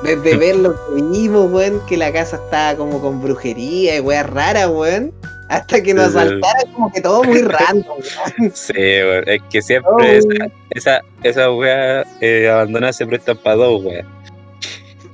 [0.05, 4.23] Desde ver lo que vimos, weón, que la casa estaba como con brujería y weá
[4.23, 5.13] rara, weón.
[5.49, 8.53] Hasta que nos asaltaran como que todo muy random, weón.
[8.55, 9.25] sí, weón.
[9.27, 14.07] Es que siempre Oh, esa, esa, esa wea eh, abandonada se presta para dos, weón.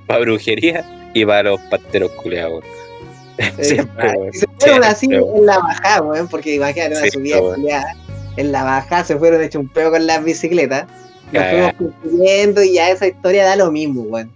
[0.06, 2.83] Para brujería y para los pasteros culeados, weón.
[3.60, 4.14] Siempre.
[4.32, 7.92] Y se fueron así en la bajada, weón, porque imagínate una subida culiada.
[8.36, 10.86] En la bajada se fueron hecho un peo con las bicicletas.
[11.32, 14.30] Nos fuimos construyendo y ya esa historia da lo mismo, weón.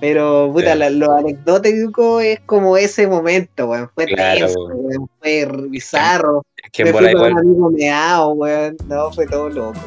[0.00, 0.78] Pero, puta, Sí.
[0.78, 3.88] lo, lo anecdótico es como ese momento, weón.
[3.94, 5.08] Fue Claro, tenso, weón.
[5.20, 6.42] Fue bizarro.
[6.62, 8.76] Es que Me fui con un amigo meado, weón.
[8.88, 9.78] No, fue todo loco.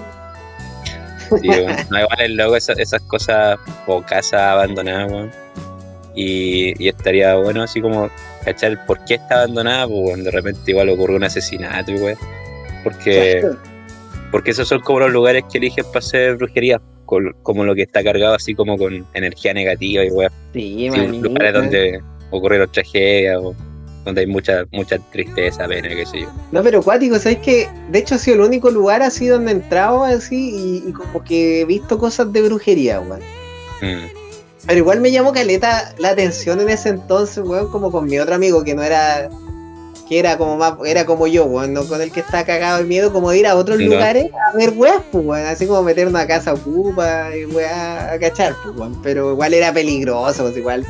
[1.41, 1.75] sí, weón.
[1.91, 5.31] No, igual es loco esa- esas cosas o casas abandonadas, weón.
[6.15, 8.09] Y, y estaría bueno así como
[8.47, 12.17] cachar por qué está abandonada, pues de repente igual ocurrió un asesinato, y weón.
[12.83, 13.45] Porque,
[14.31, 18.03] porque esos son como los lugares que eligen para hacer brujería, como lo que está
[18.03, 20.31] cargado así como con energía negativa y weón.
[20.53, 23.53] Sí, Sí, lugares donde ocurrieron tragedias o
[24.05, 26.31] donde hay mucha, mucha tristeza, pena, qué sé yo.
[26.53, 29.55] No, pero cuático, ¿sabes que De hecho ha sido el único lugar así donde he
[29.55, 30.51] entrado así
[30.85, 33.19] y, y como que he visto cosas de brujería, weón.
[33.81, 34.26] Mm,
[34.65, 38.35] Pero igual me llamó caleta la atención en ese entonces, weón, como con mi otro
[38.35, 39.29] amigo que no era.
[40.09, 40.73] que era como más.
[40.85, 43.47] era como yo, weón, no con el que está cagado de miedo, como de ir
[43.47, 47.45] a otros lugares a ver weas, pues, weón, así como meter una casa ocupa y
[47.45, 48.99] weá a cachar, pues, weón.
[49.03, 50.85] Pero igual era peligroso, pues igual.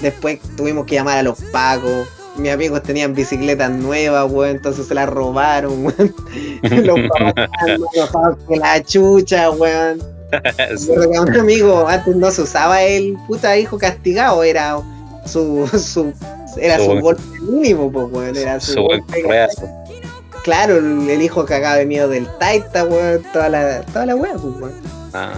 [0.00, 2.08] Después tuvimos que llamar a los pacos.
[2.36, 6.14] Mis amigos tenían bicicletas nuevas, weón, entonces se las robaron, weón.
[6.62, 10.21] los papás enojados que la chucha, weón.
[10.70, 14.80] Recuerdo que a un amigo antes no se usaba el puta hijo castigado, era
[15.26, 16.12] su, su
[16.56, 19.24] era Su golpe mínimo, pues weón, era su, Su golpe.
[20.44, 24.54] Claro, el, hijo cagado de miedo del Taita, weón, toda la, toda la weá, pues
[24.60, 24.72] weón.
[25.14, 25.32] Ah,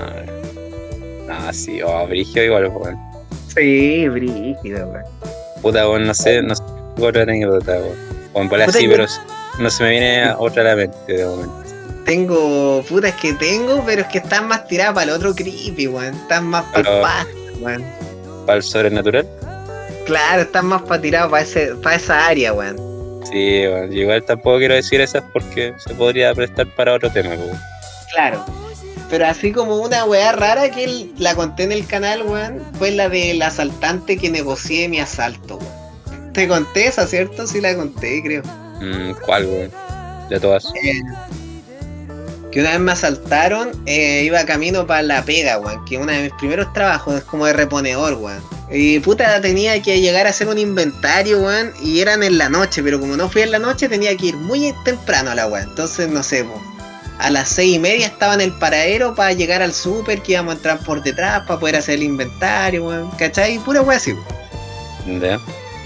[1.28, 2.98] ah, sí, oh, brigio igual, weón.
[3.54, 5.04] Sí, brígido, weón.
[5.60, 6.62] Puta, weón, no sé, no sé
[6.98, 7.96] otra anécdota, weón.
[8.32, 9.06] O en bola Puta, sí, pero
[9.58, 11.63] no se me viene otra a la mente de momento.
[12.04, 15.86] Tengo, puta, es que tengo, pero es que están más tiradas para el otro creepy,
[15.86, 16.14] weón.
[16.14, 17.84] Están más para el weón.
[18.46, 19.26] ¿Para el sobrenatural?
[20.04, 22.76] Claro, están más para tirar para ese, para esa área, weón.
[23.30, 23.92] Sí, weón.
[23.92, 27.58] Igual tampoco quiero decir esas porque se podría prestar para otro tema, weón.
[28.12, 28.44] Claro.
[29.10, 32.90] Pero así como una weá rara que el- la conté en el canal, weón, fue
[32.90, 36.32] la del asaltante que negocié mi asalto, weón.
[36.34, 37.46] Te conté esa, ¿cierto?
[37.46, 38.42] Sí la conté, creo.
[38.80, 39.70] Mm, ¿Cuál, weón?
[40.28, 40.66] De todas.
[40.82, 41.00] Eh,
[42.54, 46.22] que una vez me asaltaron, eh, iba camino para la pega, weón, que uno de
[46.22, 48.40] mis primeros trabajos es como de reponedor, weón.
[48.70, 52.80] Y puta, tenía que llegar a hacer un inventario, weón, y eran en la noche,
[52.84, 55.68] pero como no fui en la noche, tenía que ir muy temprano a la weón.
[55.70, 56.46] Entonces, no sé,
[57.18, 60.54] a las seis y media estaba en el paradero para llegar al súper, que íbamos
[60.54, 63.58] a entrar por detrás para poder hacer el inventario, weón, ¿cachai?
[63.58, 64.14] Pura weón así.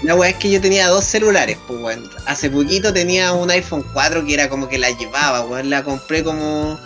[0.03, 2.09] La weá es que yo tenía dos celulares, pues weón.
[2.25, 5.69] Hace poquito tenía un iPhone 4 que era como que la llevaba, weón.
[5.69, 6.79] La compré como.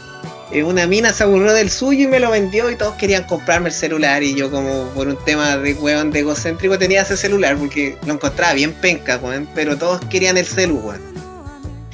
[0.51, 3.69] eh, una mina se aburrió del suyo y me lo vendió y todos querían comprarme
[3.69, 4.23] el celular.
[4.23, 8.13] Y yo, como por un tema de weón de egocéntrico, tenía ese celular porque lo
[8.13, 9.47] encontraba bien penca, weón.
[9.53, 11.01] Pero todos querían el celu, weón.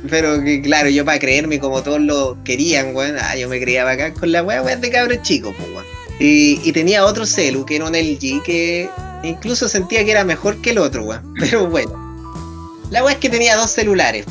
[0.09, 3.17] Pero que claro, yo para creerme como todos lo querían, weón.
[3.19, 5.85] Ah, yo me creía bacán con la weá, weón, de cabros chicos, pues weón.
[6.19, 8.89] Y, y tenía otro celu que era un LG que
[9.29, 11.35] incluso sentía que era mejor que el otro, weón.
[11.41, 12.07] Pero bueno.
[12.91, 14.27] La weá es que tenía dos celulares.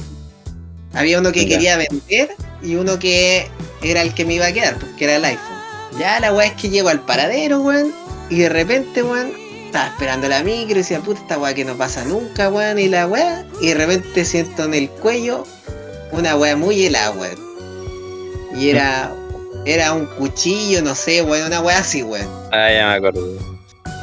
[0.93, 2.29] Había uno que quería vender
[2.61, 3.49] y uno que
[3.81, 5.55] era el que me iba a quedar, porque era el iPhone.
[5.99, 7.93] Ya la weá es que llego al paradero, weón.
[8.29, 9.33] Y de repente, weón,
[9.65, 12.79] estaba esperando la micro y decía, puta, esta weá que no pasa nunca, weón.
[12.79, 13.45] Y la weá.
[13.61, 15.45] Y de repente siento en el cuello
[16.11, 17.37] una weá muy helada, weón.
[18.57, 19.13] Y era.
[19.65, 22.27] Era un cuchillo, no sé, weón, una weá así, weón.
[22.51, 23.44] Ah, ya me acuerdo.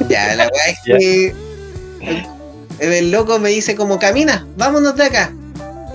[0.09, 1.35] Ya, la weá es que
[2.79, 5.31] el, el loco me dice como camina, vámonos de acá.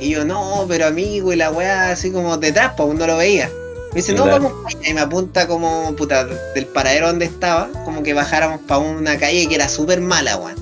[0.00, 3.16] Y yo, no, pero amigo, y la weá así como detrás, pues aún no lo
[3.16, 3.50] veía.
[3.92, 7.68] Me dice, no, vamos para allá", y me apunta como, puta, del paradero donde estaba,
[7.84, 10.54] como que bajáramos para una calle que era súper mala, weón.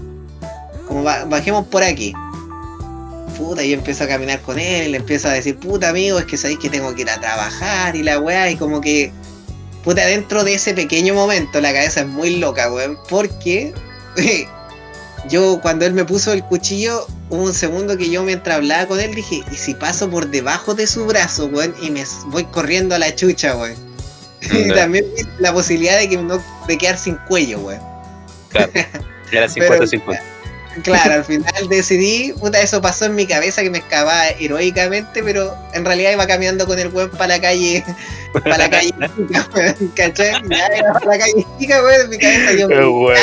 [0.88, 2.14] Como "Ba- bajemos por aquí.
[3.36, 6.18] Puta, y yo empiezo a caminar con él, y le empiezo a decir, puta amigo,
[6.18, 9.12] es que sabéis que tengo que ir a trabajar y la weá, y como que
[9.86, 12.98] Puta, dentro de ese pequeño momento la cabeza es muy loca, weón.
[13.08, 13.72] Porque
[15.28, 18.98] yo cuando él me puso el cuchillo, hubo un segundo que yo mientras hablaba con
[18.98, 21.72] él dije, ¿y si paso por debajo de su brazo, weón?
[21.80, 23.76] Y me voy corriendo a la chucha, weón.
[24.52, 25.04] Y también
[25.38, 27.80] la posibilidad de que no de quedar sin cuello, weón.
[28.48, 28.72] Claro.
[29.30, 30.20] Era 50-50.
[30.82, 35.56] Claro, al final decidí, puta, eso pasó en mi cabeza que me excavaba heroicamente, pero
[35.72, 37.84] en realidad iba caminando con el weón para la calle,
[38.32, 40.32] para la calle chica, weón, ¿cachai?
[40.48, 43.20] Ya para la calle chica, weón, en mi cabeza yo Qué bueno.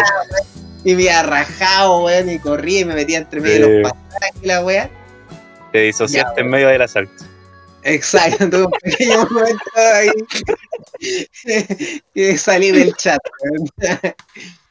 [0.84, 4.36] y me había rajado, weón, y corría y me metía entre medio de los pasajes
[4.41, 4.89] y la weá.
[5.72, 7.24] Te disociaste Ya, en medio del asalto.
[7.84, 9.62] Exacto, tuve un pequeño momento
[9.93, 10.10] ahí
[12.16, 13.70] que salí del chat, weón.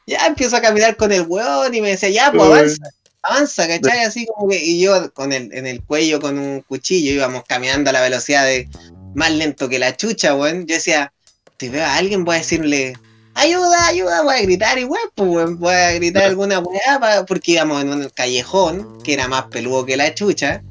[0.05, 2.83] Ya empiezo a caminar con el weón y me decía, ya, pues avanza,
[3.21, 3.99] avanza, ¿cachai?
[3.99, 7.89] Así como que, y yo con el, en el cuello con un cuchillo íbamos caminando
[7.89, 8.67] a la velocidad de
[9.15, 10.65] más lento que la chucha, weón.
[10.65, 11.13] Yo decía,
[11.59, 12.93] si veo a alguien voy a decirle,
[13.33, 17.81] ayuda, ayuda, voy a gritar igual, pues weón, voy a gritar alguna weá, porque íbamos
[17.81, 20.61] en un callejón que era más peludo que la chucha.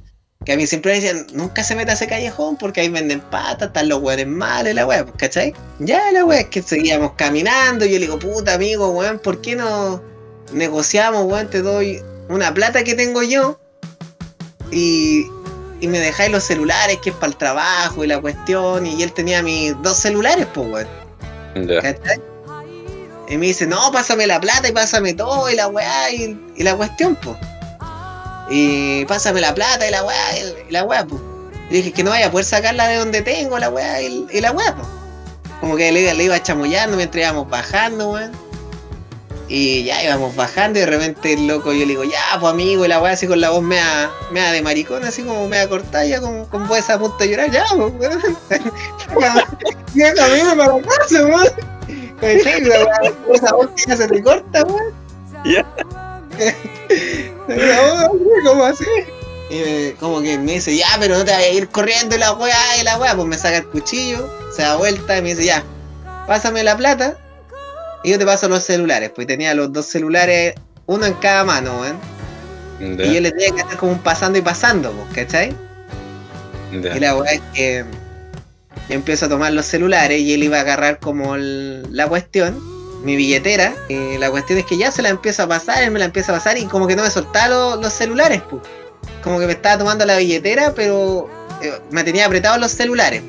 [0.44, 3.20] Que a mí siempre me decían, nunca se meta a ese callejón porque ahí venden
[3.20, 5.55] patas, están los weones malos la weá, pues, ¿cachai?
[5.78, 9.40] Ya la weá es que seguíamos caminando y yo le digo, puta amigo, weón, ¿por
[9.40, 10.02] qué no
[10.52, 11.48] negociamos, weón?
[11.48, 13.60] Te doy una plata que tengo yo
[14.70, 15.27] y,
[15.81, 18.86] y me dejáis los celulares que es para el trabajo y la cuestión.
[18.86, 21.69] Y él tenía mis dos celulares, pues, weón.
[21.82, 22.20] ¿Cachai?
[23.28, 26.62] Y me dice, no, pásame la plata y pásame todo y la weá y, y
[26.62, 27.36] la cuestión, pues.
[28.55, 31.23] Y pásame la plata y la weá y, la weá, pues.
[31.70, 34.53] Y dije que no vaya a poder sacarla de donde tengo la weá y, la
[34.53, 34.87] weá, pues.
[35.59, 38.33] Como que le, iba chamullando mientras íbamos bajando, weón.
[39.49, 42.85] Y ya íbamos bajando y de repente el loco yo le digo, ya, pues amigo,
[42.85, 46.05] y la weá así con la voz mea, mea de maricón, así como mea cortada,
[46.05, 48.23] ya con, con voz a punto de llorar, ya, pues, weón.
[49.95, 51.49] Ya camino para casa, weón.
[52.20, 52.35] Weá,
[53.33, 54.93] Esa voz que ya se te corta, weón.
[55.47, 55.66] Ya.
[55.74, 56.02] Voz,
[58.45, 58.85] ¿Cómo así?
[59.51, 62.19] Y me- como que me dice, ya, pero no te vayas a ir corriendo y
[62.19, 65.31] la weá y la weá, pues me saca el cuchillo, se da vuelta y me
[65.31, 65.63] dice, ya,
[66.27, 67.19] pásame la plata
[68.05, 69.11] y yo te paso los celulares.
[69.15, 70.55] Pues tenía los dos celulares,
[70.87, 71.99] uno en cada mano, weón.
[73.05, 75.55] Y yo le tenía que hacer como un pasando y pasando, pues, ¿cachai?
[76.97, 77.85] Y la weá es que
[78.89, 82.59] yo empiezo a tomar los celulares y él iba a agarrar como el- la cuestión,
[83.03, 83.74] mi billetera.
[83.89, 86.33] Y la cuestión es que ya se la empiezo a pasar, él me la empieza
[86.33, 88.62] a pasar y como que no me soltaba lo- los celulares, pues.
[89.23, 91.29] Como que me estaba tomando la billetera, pero
[91.62, 93.23] eh, me tenía apretado los celulares.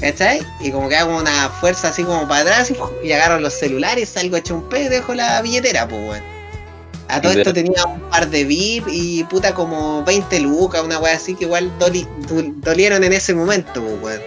[0.00, 0.40] ¿Cachai?
[0.60, 4.10] Y como que hago una fuerza así como para atrás y, y agarro los celulares,
[4.10, 6.36] salgo hecho un pedo y dejo la billetera, pues, weón.
[7.08, 11.14] A todo esto tenía un par de VIP y puta como 20 lucas, una weá
[11.14, 14.20] así que igual doli- dol- dolieron en ese momento, pues.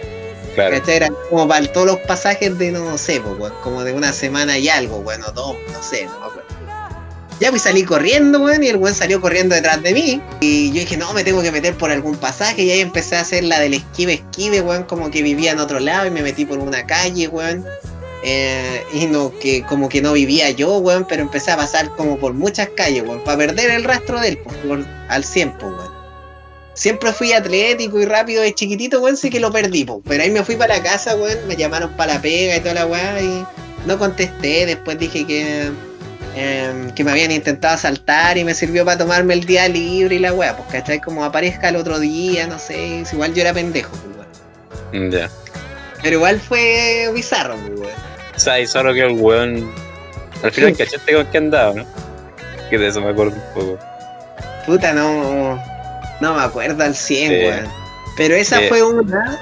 [0.54, 0.78] Claro.
[0.78, 1.10] ¿Cachai?
[1.28, 3.22] Como para todos los pasajes de, no sé,
[3.62, 6.50] como de una semana y algo, bueno, dos, no sé, no me acuerdo.
[7.40, 10.20] Ya pues salí corriendo, weón, y el weón salió corriendo detrás de mí.
[10.40, 12.64] Y yo dije, no, me tengo que meter por algún pasaje.
[12.64, 15.80] Y ahí empecé a hacer la del esquive, esquive, weón, como que vivía en otro
[15.80, 17.64] lado y me metí por una calle, weón.
[18.22, 22.18] Eh, y no, que como que no vivía yo, weón, pero empecé a pasar como
[22.18, 24.38] por muchas calles, weón, para perder el rastro de él,
[25.08, 25.89] al 100, pues, weón.
[26.74, 30.00] Siempre fui atlético y rápido de chiquitito, weón, sí que lo perdí, pues.
[30.06, 32.74] Pero ahí me fui para la casa, weón, me llamaron para la pega y toda
[32.74, 33.44] la weá y
[33.86, 34.66] no contesté.
[34.66, 35.70] Después dije que,
[36.36, 40.18] em, que me habían intentado asaltar y me sirvió para tomarme el día libre y
[40.20, 41.00] la weá, pues, ¿cachai?
[41.00, 44.28] Como aparezca el otro día, no sé, igual yo era pendejo, pues,
[44.92, 45.10] weón.
[45.10, 45.28] Ya.
[46.02, 48.00] Pero igual fue bizarro, pues, weón.
[48.36, 49.70] O sea, y solo que el weón.
[50.42, 51.84] Al final cachaste con qué andaba, ¿no?
[52.70, 53.78] Que de eso me acuerdo un poco.
[54.64, 55.60] Puta, no,
[56.20, 57.36] no me acuerdo al 100, Sí.
[57.46, 57.68] weón.
[58.16, 58.64] Pero esa Sí.
[58.68, 59.38] fue una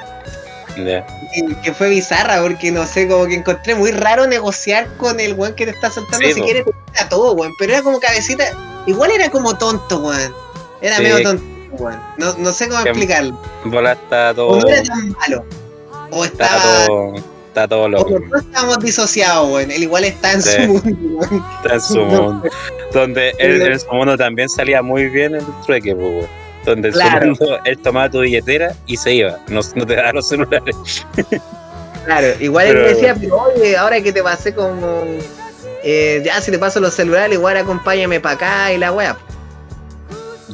[0.77, 1.07] Ya.
[1.63, 5.55] que, fue bizarra porque no sé, como que encontré muy raro negociar con el weón
[5.55, 6.45] que te está soltando Sí, si po.
[6.47, 7.53] quiere te quita todo, weón.
[7.59, 8.45] Pero era como cabecita,
[8.87, 10.33] igual era como tonto, weón.
[10.81, 11.45] Era medio tonto,
[11.83, 12.01] weón.
[12.19, 13.41] No, no sé cómo Que- explicarlo.
[13.65, 14.61] Bola está O todo.
[14.61, 15.45] no era tan malo.
[16.11, 16.87] O Está estaba.
[16.87, 17.15] todo.
[17.49, 18.11] Está todo O loco.
[18.19, 19.71] los dos estábamos disociados, weón.
[19.73, 20.51] Él igual está en Sí.
[20.53, 21.45] su mundo, weón.
[21.63, 22.49] Está en su mundo.
[22.93, 26.29] Donde él en su mundo también salía muy bien el trueque, weón.
[26.69, 27.27] Donde Claro.
[27.27, 29.39] mundo él tomaba tu billetera y se iba.
[29.49, 30.77] No, no te daba los celulares.
[32.05, 35.03] Claro, igual Pero- él me decía, pero oye, ahora que te pasé como.
[35.85, 39.15] eh, ya, si te paso los celulares, igual acompáñame para acá y la weá.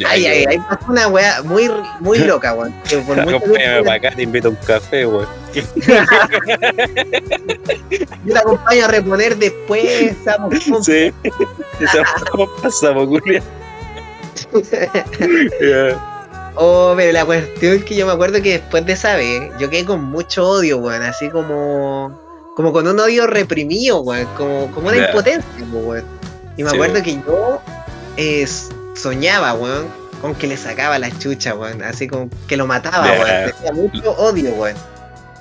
[0.04, 1.70] Ay, ay, ay, pasó una weá muy,
[2.00, 2.74] muy loca, weón.
[2.86, 5.28] Acompáñame para acá, te invito a un café, weón.
[8.24, 10.86] Yo te acompaño a reponer después, estamos juntos.
[10.86, 11.12] Sí.
[11.78, 11.98] Eso
[12.32, 12.48] ¿Cómo
[16.56, 19.68] Oh, pero la cuestión es que yo me acuerdo que después de esa vez, yo
[19.70, 22.16] quedé con mucho odio, weón, así como.
[22.54, 25.06] Como con un odio reprimido, weón, como, como una Ya.
[25.06, 26.04] impotencia, weón.
[26.56, 27.60] Y me Sí, acuerdo que yo
[28.16, 28.46] eh,
[28.94, 29.88] soñaba, weón,
[30.22, 33.20] con que le sacaba la chucha, weón, así como que lo mataba, Ya.
[33.24, 33.52] weón.
[33.56, 34.76] Tenía mucho odio, weón.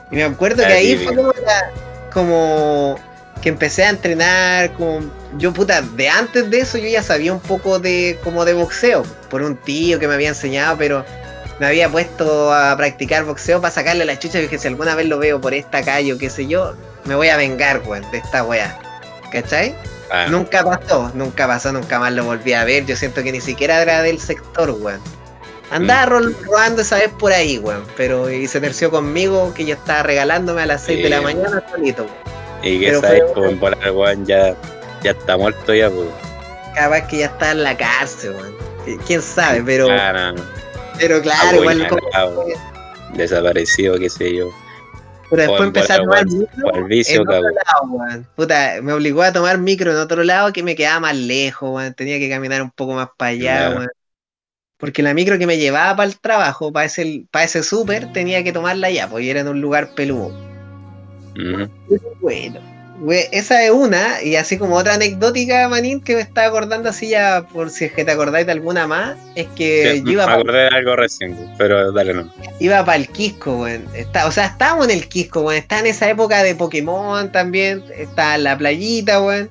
[0.10, 1.72] Y me acuerdo que ahí fue como, la-
[2.12, 2.96] como
[3.44, 5.02] que empecé a entrenar, como
[5.38, 9.04] yo puta, de antes de eso yo ya sabía un poco de como de boxeo,
[9.30, 11.06] por un tío que me había enseñado, pero
[11.60, 15.08] me había puesto a practicar boxeo para sacarle la chucha y dije si alguna vez
[15.08, 16.74] lo veo por esta calle o qué sé yo,
[17.06, 18.78] me voy a vengar, weón, de esta weá.
[19.32, 19.76] ¿Cachai?
[20.12, 22.86] Ah, Nunca pasó, nunca pasó, nunca más lo volví a ver.
[22.86, 25.00] Yo siento que ni siquiera era del sector, weón.
[25.72, 27.84] Andaba rol- robando esa vez por ahí, weón.
[27.98, 31.64] Pero y se terció conmigo que yo estaba regalándome a las 6 de la mañana
[31.72, 32.16] solito, weón.
[32.62, 34.56] y que pero sabes, pues, en volar, weón, ya,
[35.04, 36.08] ya está muerto ya, pues.
[36.76, 39.00] Capaz que ya está en la cárcel, weón.
[39.06, 40.36] Quién sabe, pero, Claro,
[40.98, 42.46] pero claro, igual como-
[43.14, 44.50] desaparecido, qué sé yo.
[45.30, 48.26] Pero después empecé a tomar micro vicio, en otro lado.
[48.36, 51.94] Puta, me obligó a tomar micro en otro lado que me quedaba más lejos, weón.
[51.94, 53.90] Tenía que caminar un poco más para allá, weón.
[54.78, 58.44] Porque la micro que me llevaba para el trabajo, para ese, para ese súper, tenía
[58.44, 60.28] que tomarla allá, porque era en un lugar peludo.
[61.36, 61.70] Ujú.
[62.22, 62.60] Bueno,
[63.04, 67.10] we- esa es una, y así como otra anecdótica, Manín, que me estaba acordando así
[67.10, 70.12] ya, por si es que te acordáis de alguna más, es que Sí, yo me
[70.14, 72.32] iba para acordé de algo recién, pero dale no.
[72.60, 73.86] iba para el Quisco, weón.
[74.26, 75.58] O sea, estábamos en el Quisco, weón.
[75.62, 77.84] Está en esa época de Pokémon también.
[77.98, 79.50] Está en la playita, weón.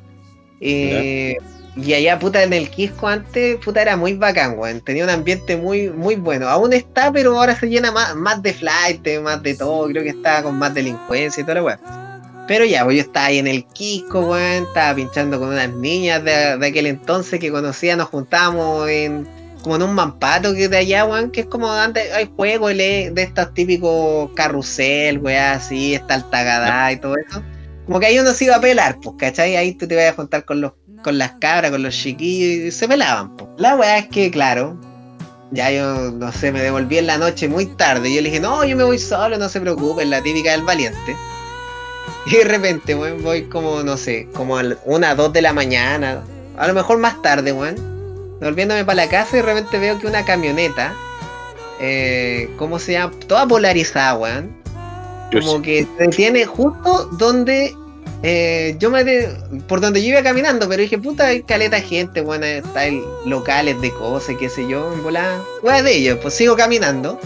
[0.60, 1.36] Eh,
[1.74, 4.80] y allá, puta, en el Quisco antes, puta, era muy bacán, weón.
[4.80, 6.48] Tenía un ambiente muy, muy bueno.
[6.48, 9.86] Aún está, pero ahora se llena más, más de flight, más de todo.
[9.88, 12.11] Creo que está con más delincuencia y toda la weón.
[12.48, 14.64] Pero ya, pues yo estaba ahí en el Quisco, weón.
[14.64, 17.96] Estaba pinchando con unas niñas de, aquel entonces que conocía.
[17.96, 19.26] Nos juntábamos en,
[19.62, 23.12] como en un mampato que de allá, weón, que es como antes hay juegos de
[23.16, 27.42] estos típicos carrusel, weón, así, está el tagadá y todo eso.
[27.86, 29.56] Como que ahí uno se iba a pelar, pues, ¿cachai?
[29.56, 32.70] Ahí tú te ibas a juntar con los con las cabras, con los chiquillos y
[32.70, 33.50] se pelaban, pues.
[33.58, 34.78] La weá es que, claro,
[35.50, 38.64] ya yo, no sé, me devolví en la noche muy tarde yo le dije, no,
[38.64, 41.16] yo me voy solo, no se preocupen, la típica del valiente.
[42.26, 46.22] Y de repente, weón, voy como, no sé, como a una, dos de la mañana,
[46.56, 47.92] a lo mejor más tarde, weón
[48.42, 50.92] volviéndome para la casa y de repente veo que una camioneta,
[51.80, 53.12] eh, ¿cómo se llama?
[53.26, 54.50] Toda polarizada, weón.
[55.32, 57.74] Como que se detiene justo donde
[58.22, 59.34] eh, yo me de-
[59.66, 63.80] por donde yo iba caminando, pero dije, puta, hay caleta gente, weón, está hay locales
[63.80, 67.18] de cosas, qué sé yo, en volada, weón de ellos, pues sigo caminando.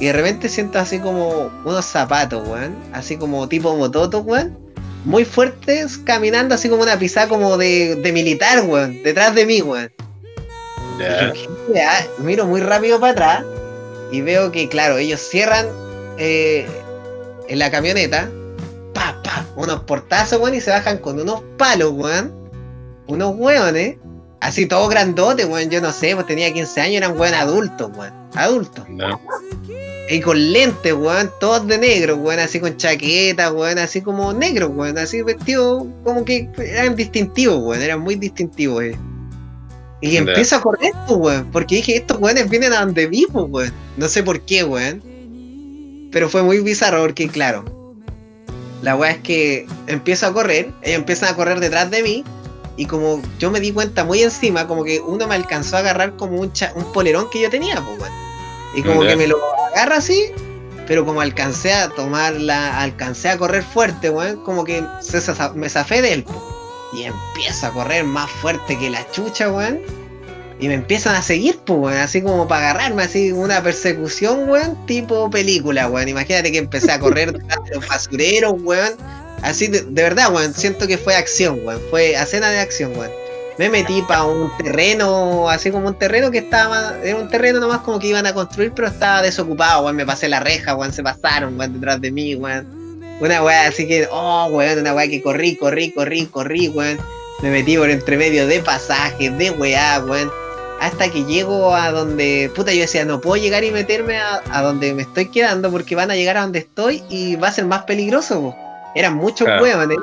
[0.00, 4.58] Y de repente siento así como unos zapatos, weón, así como tipo mototo, weón,
[5.04, 9.60] muy fuertes, caminando así como una pisada como de, de militar, weón, detrás de mí,
[9.60, 9.92] weón.
[11.74, 13.44] Ya, miro muy rápido para atrás
[14.10, 15.66] y veo que, claro, ellos cierran
[16.16, 16.66] eh,
[17.48, 18.30] en la camioneta,
[18.94, 22.32] pa, pa, unos portazos, weón, y se bajan con unos palos, weón,
[23.06, 23.96] unos weones,
[24.40, 25.68] Así todo grandote, weón.
[25.68, 28.12] Yo no sé, pues tenía 15 años, eran weón adultos, weón.
[28.34, 28.88] Adultos.
[28.88, 29.20] No.
[30.10, 34.68] Y con lentes, weón, todos de negro, weón, así con chaqueta, weón, así como negro,
[34.68, 38.96] weón, así vestidos como que eran distintivos, weón, eran muy distintivos, eh.
[40.00, 40.20] Y Ya.
[40.20, 43.72] empiezo a correr, pues, weón, porque dije, estos weones vienen a donde vivo, weón.
[43.96, 45.00] No sé por qué, weón.
[46.10, 47.64] Pero fue muy bizarro porque, claro,
[48.82, 52.24] la weá es que empiezo a correr, ellos empiezan a correr detrás de mí,
[52.76, 56.16] y como yo me di cuenta muy encima, como que uno me alcanzó a agarrar
[56.16, 58.29] como un, cha- un polerón que yo tenía, pues, weón.
[58.74, 59.38] Y como que me lo
[59.72, 60.32] agarra así,
[60.86, 65.20] pero como alcancé a tomarla, alcancé a correr fuerte, weón, como que se
[65.54, 66.90] me zafé de él, po.
[66.92, 69.80] Y empiezo a correr más fuerte que la chucha, weón.
[70.58, 74.86] Y me empiezan a seguir, pues, weón, así como para agarrarme, así una persecución, weón,
[74.86, 76.08] tipo película, weón.
[76.08, 78.94] Imagínate que empecé a correr detrás de los basureros, weón.
[79.42, 81.80] Así, de, de verdad, weón, siento que fue acción, weón.
[81.90, 83.10] Fue escena de acción, weón.
[83.60, 87.80] Me metí para un terreno, así como un terreno que estaba, era un terreno nomás
[87.80, 89.96] como que iban a construir, pero estaba desocupado, weón.
[89.96, 92.66] Me pasé la reja, weón, se pasaron, weón, detrás de mí, weón.
[93.20, 96.98] Una weá así que, oh, weón, una weá que corrí, corrí, corrí, corrí, weón.
[97.42, 100.32] Me metí por entre medio de pasajes, de weá, weón.
[100.80, 104.62] Hasta que llego a donde, puta, yo decía, no puedo llegar y meterme a, a
[104.62, 107.66] donde me estoy quedando porque van a llegar a donde estoy y va a ser
[107.66, 108.56] más peligroso, po.
[108.94, 109.66] Eran muchos Claro.
[109.66, 109.98] Y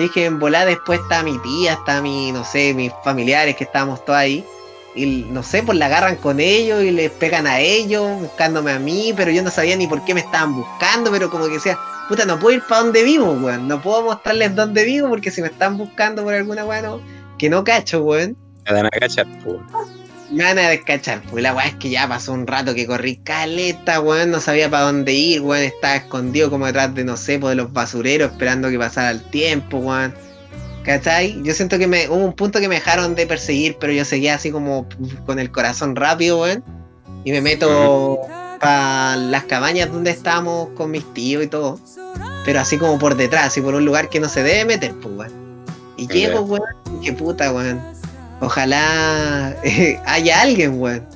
[0.00, 4.04] dije, en volada después está mi tía, está mi, no sé, mis familiares que estábamos
[4.04, 4.44] todos ahí.
[4.94, 8.78] Y no sé, pues la agarran con ellos y les pegan a ellos, buscándome a
[8.80, 11.78] mí, pero yo no sabía ni por qué me estaban buscando, pero como que decía,
[12.08, 13.68] puta, no puedo ir para donde vivo, weón.
[13.68, 17.00] No puedo mostrarles dónde vivo porque si me están buscando por alguna weá, no-
[17.38, 18.36] que no cacho, weón.
[18.68, 19.58] Me dan a cachar, pues.
[20.30, 23.16] Me van a descachar, pues la weá es que ya pasó un rato que corrí
[23.16, 27.38] caleta, weón, no sabía para dónde ir, weón, estaba escondido como detrás de, no sé,
[27.38, 30.14] pues de los basureros esperando que pasara el tiempo, weón.
[30.84, 31.42] ¿Cachai?
[31.42, 34.34] Yo siento que me, hubo un punto que me dejaron de perseguir, pero yo seguía
[34.34, 34.86] así como
[35.26, 36.64] con el corazón rápido, weón.
[37.24, 38.20] Y me meto
[38.60, 41.78] para las cabañas donde estábamos con mis tíos y todo.
[42.44, 45.14] Pero así como por detrás, así por un lugar que no se debe meter, pues,
[45.14, 45.64] weón.
[45.96, 46.62] Y llego, weón,
[46.98, 47.99] y qué puta, weón.
[48.40, 51.06] Ojalá eh, haya alguien, weón.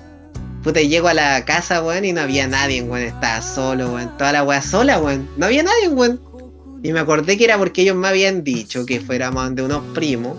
[0.62, 3.04] Puta, y llego a la casa, weón, y no había nadie, weón.
[3.06, 4.16] Estaba solo, weón.
[4.18, 5.28] Toda la weá sola, weón.
[5.36, 6.20] No había nadie, weón.
[6.82, 10.36] Y me acordé que era porque ellos me habían dicho que fuéramos de unos primos.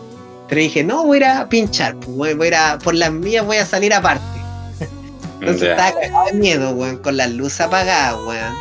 [0.47, 2.37] Pero dije, no, voy a ir a pinchar, pues, weón.
[2.37, 4.23] Voy a ir a, por las mías voy a salir aparte.
[5.41, 5.71] Entonces Ya.
[5.71, 8.53] estaba cagado de miedo, weón, con las luces apagadas, weón.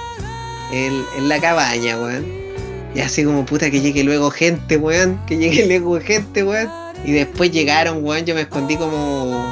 [0.72, 2.24] En, en la cabaña, weón.
[2.94, 5.18] Y así como puta que llegue luego gente, weón.
[5.26, 6.68] Que llegue luego gente, weón.
[7.04, 8.24] Y después llegaron, weón.
[8.24, 9.44] Yo me escondí como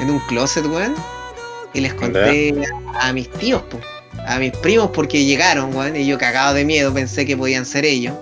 [0.00, 0.94] en un closet, weón.
[1.74, 2.54] Y les conté
[3.00, 3.82] a, mis tíos, pues.
[4.26, 5.96] A mis primos porque llegaron, weón.
[5.96, 8.14] Y yo cagado de miedo pensé que podían ser ellos.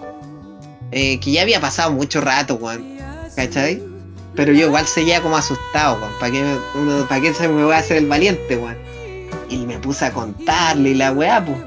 [0.90, 2.96] Eh, que ya había pasado mucho rato, weón.
[3.36, 3.82] ¿Cachai?
[4.34, 6.12] Pero yo igual seguía como asustado, weón.
[6.20, 8.76] ¿Para qué, me- uno- ¿pa' qué se me voy a hacer el valiente, weón?
[9.50, 11.58] Y me puse a contarle y la weá, pues.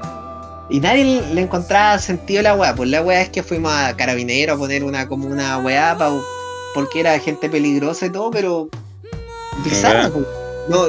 [0.70, 2.74] Y nadie le encontraba sentido a la weá.
[2.74, 6.10] Pues la weá es que fuimos a Carabinero a poner una como una weá pa-
[6.74, 8.68] porque era gente peligrosa y todo, pero.
[9.64, 10.10] Bizarro, Ya.
[10.10, 10.26] pues.
[10.68, 10.86] No,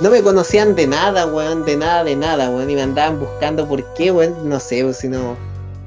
[0.00, 2.70] no me conocían de nada, weón, de nada, de nada, weón.
[2.70, 4.48] Y me andaban buscando por qué, weón.
[4.48, 5.36] No sé, pues, si no.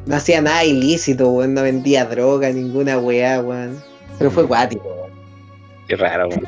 [0.05, 1.53] No hacía nada ilícito, weón.
[1.55, 3.81] No vendía droga, ninguna weá, weón.
[4.19, 5.11] Pero fue cuático, weón.
[5.87, 6.43] Qué raro, weón.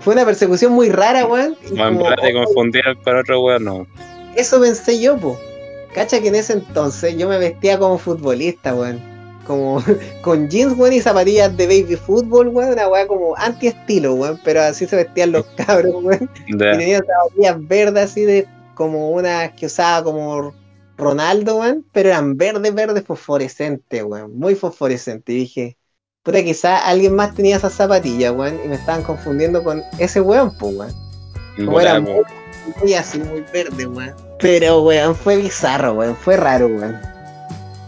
[0.00, 1.56] Fue una persecución muy rara, weón.
[1.70, 3.86] en como- verdad te confundieron con otro weón, no.
[4.34, 5.38] Eso pensé yo, po.
[5.94, 9.00] Cacha que en ese entonces yo me vestía como futbolista, weón.
[9.46, 9.82] Como
[10.22, 12.72] con jeans, weón, y zapatillas de baby fútbol, weón.
[12.72, 14.40] Una weá como anti-estilo, weón.
[14.44, 16.30] Pero así se vestían los cabros, weón.
[16.46, 16.72] Y Ya.
[16.78, 20.54] tenía zapatillas verdes así de como unas que usaba como
[20.96, 21.84] Ronaldo, weón.
[21.92, 24.38] Pero eran verdes, verdes, fosforescentes, weón.
[24.38, 25.34] Muy fosforescentes.
[25.34, 25.78] Y dije,
[26.22, 28.58] puta, quizá alguien más tenía esas zapatillas, weón.
[28.64, 30.92] Y me estaban confundiendo con ese weón, pues, weón.
[31.56, 32.10] Como Puta, era po.
[32.10, 32.22] muy,
[32.82, 34.14] muy así, muy verde, weón.
[34.40, 36.16] Pero, weón, fue bizarro, weón.
[36.16, 36.98] Fue raro, weón.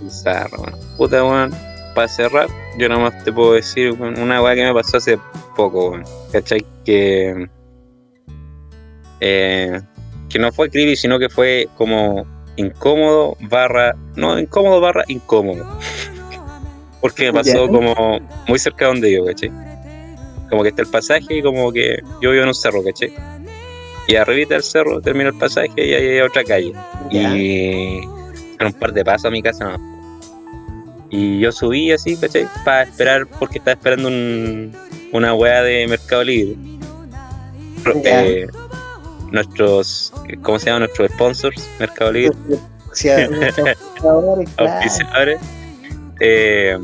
[0.00, 0.74] Bizarro, weón.
[0.96, 1.54] Puta, weón.
[1.94, 2.48] Para cerrar,
[2.78, 5.18] yo nomás te puedo decir una weá que me pasó hace
[5.56, 6.04] poco, weón.
[6.32, 6.64] ¿Cachai?
[6.84, 7.48] Que.
[9.20, 9.80] eh,
[10.28, 13.94] que no fue creepy, sino que fue como incómodo, barra.
[14.16, 15.64] No, incómodo, barra, incómodo.
[17.00, 18.18] Porque me pasó como
[18.48, 19.50] muy cerca de donde yo, ¿cachai?
[20.50, 23.14] Como que está el pasaje y como que yo vivo en un cerro, ¿cachai?
[24.08, 26.72] Y arribita del cerro termina el pasaje y ahí hay otra calle.
[27.10, 28.00] Y
[28.58, 29.80] era un par de pasos a mi casa nomás.
[31.10, 32.48] Y yo subí así, ¿cachai?
[32.64, 34.72] Para esperar, porque estaba esperando un,
[35.12, 36.56] una weá de Mercado Libre.
[38.04, 38.46] Eh,
[39.30, 40.12] nuestros,
[40.42, 40.80] ¿cómo se llama?
[40.80, 42.36] Nuestros sponsors, Mercado Libre,
[44.00, 44.44] claro.
[44.56, 45.40] auspiciadores.
[46.20, 46.76] Eh,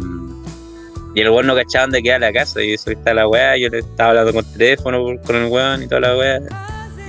[1.14, 2.62] Y el weón no cachaba dónde queda la casa.
[2.62, 3.56] Y eso está la weá.
[3.58, 6.40] Yo le estaba hablando con teléfono con el weón y toda la weá.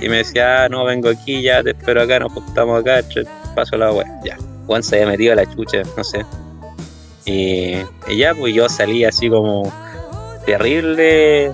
[0.00, 3.00] Y me decía, ah, no, vengo aquí, ya te espero acá, nos juntamos acá,
[3.54, 4.06] paso la weá.
[4.24, 4.36] Ya.
[4.66, 6.24] Juan se había metido a la chucha, no sé.
[7.24, 7.76] Y,
[8.08, 9.72] y ya, pues yo salí así como
[10.44, 11.52] terrible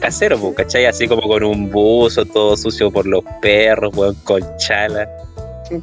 [0.00, 0.86] casero, pues, ¿cachai?
[0.86, 5.08] Así como con un buzo todo sucio por los perros, weón, con chala.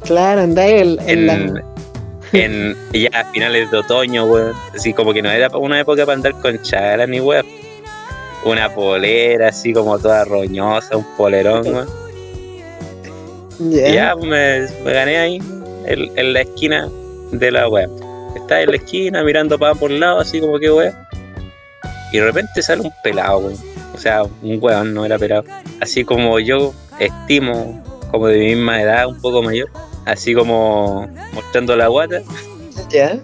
[0.02, 1.64] Claro, andáis en, en la.
[2.32, 4.54] En, ya a finales de otoño, weón.
[4.74, 7.46] Así como que no era una época para andar con chala ni weón.
[8.44, 11.88] Una polera así como toda roñosa, un polerón, weón.
[13.58, 13.88] Ya.
[13.88, 15.40] Y ya pues, me, me gané ahí
[15.86, 16.88] en, en la esquina
[17.32, 17.90] de la web.
[18.34, 20.94] Estaba en la esquina mirando para por lado, así como que weón.
[22.12, 23.56] Y de repente sale un pelado, weón.
[23.94, 25.44] O sea, un weón, no era pelado.
[25.80, 29.68] Así como yo estimo, como de mi misma edad, un poco mayor.
[30.04, 32.20] Así como mostrando la guata
[32.90, 33.18] Ya.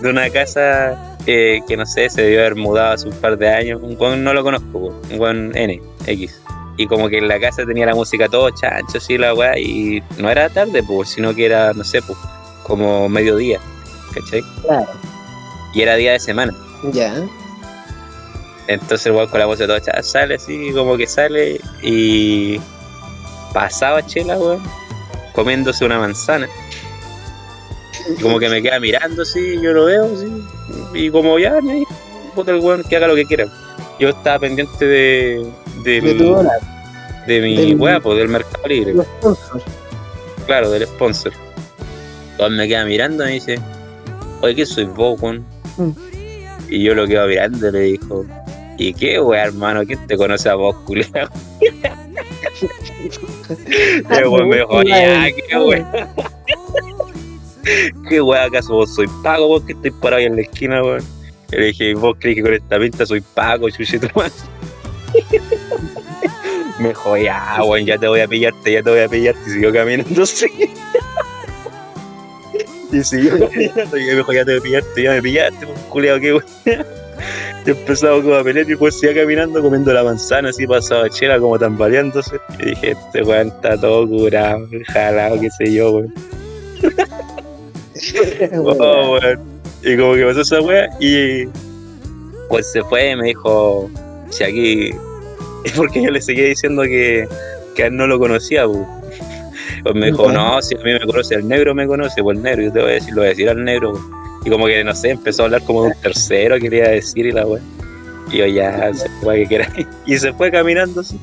[0.00, 3.48] de una casa eh, que no sé, se debió haber mudado hace un par de
[3.48, 3.80] años.
[3.82, 4.96] Un weón no lo conozco, weón.
[5.12, 6.40] un weón N, X.
[6.80, 10.02] Y como que en la casa tenía la música todo chancho, así la weá, y
[10.16, 12.18] no era tarde, pues, sino que era, no sé, pues,
[12.62, 13.60] como mediodía,
[14.14, 14.40] ¿cachai?
[14.62, 14.88] Claro.
[15.74, 16.54] Y era día de semana.
[16.90, 17.12] Ya.
[18.66, 22.58] Entonces el weón con la voz de todo chancho sale así, como que sale y
[23.52, 24.62] pasaba chela, weón,
[25.34, 26.48] comiéndose una manzana.
[28.08, 30.32] Y como que me queda mirando así, yo lo veo así,
[30.94, 31.58] y como ya,
[32.34, 33.44] puta el weón que haga lo que quiera.
[33.98, 35.46] Yo estaba pendiente de,
[35.84, 36.50] del- De tu hora.
[37.26, 38.94] de mi del- pues, del Mercado Libre,
[40.46, 41.32] claro, del sponsor.
[42.32, 43.58] Entonces me queda mirando y me dice,
[44.40, 45.20] oye, ¿qué soy vos?
[45.76, 45.90] Mm.
[46.70, 48.24] Y yo lo quedo mirando y le dijo,
[48.78, 49.84] ¿y qué weá, hermano?
[49.84, 51.28] ¿Quién te conoce a vos, culiao?
[51.60, 51.66] Y
[54.14, 56.14] el weón me dijo, ya, qué weá.
[58.08, 61.02] ¿Qué weá acaso vos soy Paco, vos que estoy parado ahí en la esquina, weón?
[61.52, 64.44] Y le dije, ¿vos crees que con esta pinta soy Paco, chuchito más?
[66.78, 69.40] Me dijo, ya, weón, ya te voy a pillarte, ya te voy a pillarte.
[69.46, 70.46] Y siguió caminando así.
[72.92, 73.96] Y siguió caminando.
[73.96, 76.44] Y me dijo, ya te voy a pillarte, ya me pillaste, pues, culiao, qué weón.
[77.66, 81.38] Y empezamos como a pelear y pues seguía caminando comiendo la manzana así pasaba chela
[81.38, 82.36] como tambaleándose.
[82.58, 86.14] Y dije, este weón está todo curado, jalado, qué sé yo, weón.
[88.64, 89.40] Oh, weón.
[89.82, 91.46] Y como que pasó esa wea y
[92.48, 93.90] pues se fue y me dijo,
[94.30, 94.90] si aquí,
[95.64, 97.28] y porque yo le seguía diciendo que,
[97.74, 98.86] que a él no lo conocía, pu.
[99.82, 102.42] pues me dijo, no, si a mí me conoce, el negro me conoce, pues el
[102.42, 103.92] negro, yo te voy a decir, lo voy a decir al negro,
[104.44, 107.32] y como que no sé, empezó a hablar como de un tercero, quería decir y
[107.32, 107.62] la wea.
[108.32, 109.68] Y yo ya, se fue que quiera.
[110.06, 111.18] Y se fue caminando así.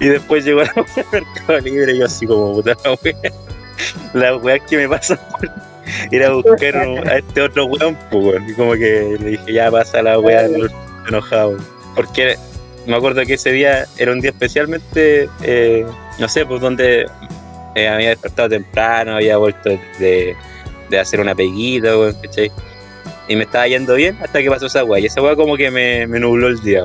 [0.00, 2.90] Y después llegó a la wea del Mercado Libre y yo así como puta la
[3.02, 3.14] wea.
[4.14, 5.50] La wea que me pasa por
[6.12, 8.40] ir a buscar a este otro weón, pues.
[8.48, 10.66] Y como que le dije, ya pasa la weá, no-
[11.08, 11.50] enojado.
[11.50, 11.64] weón.
[11.94, 12.36] Porque
[12.86, 15.86] me acuerdo que ese día era un día especialmente, eh,
[16.18, 17.06] no sé, pues donde
[17.74, 20.34] eh, había despertado temprano, había vuelto de,
[20.90, 22.50] de hacer una peguita, weón, ¿cachai?
[23.28, 25.00] Y me estaba yendo bien hasta que pasó esa weá.
[25.00, 26.84] Y esa weá como que me, me nubló el día.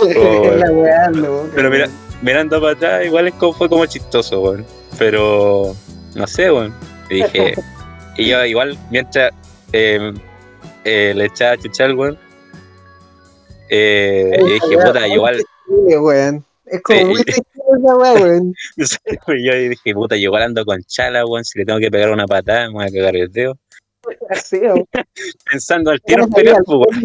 [0.00, 1.88] Oh, la weá, no, Pero mira,
[2.22, 4.64] mirando para atrás, igual es como, fue como chistoso, weón.
[4.98, 5.74] Pero,
[6.14, 6.72] no sé, weón.
[7.10, 7.54] Y dije,
[8.16, 9.32] y yo igual, mientras
[9.72, 10.12] eh,
[10.84, 12.18] le echaba chucha al weón,
[13.70, 16.44] eh, yo dije, puta, igual, weón.
[16.66, 17.22] Es como muy
[17.72, 18.54] weón.
[19.42, 22.26] yo dije, puta, yo igual ando con chala, weón, si le tengo que pegar una
[22.26, 23.56] patada, me voy a cagar el dedo.
[24.30, 24.60] Así.
[25.50, 26.96] Pensando al tiro salía pues,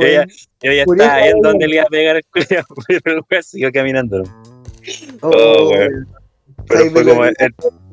[0.00, 0.26] Yo ya,
[0.62, 2.64] yo ya estaba viendo dónde le iba a pegar el culiao,
[3.02, 4.22] pero el weón siguió caminando.
[5.20, 6.08] Oh, Oh, weón.
[6.68, 7.34] Pero fue pero- como el,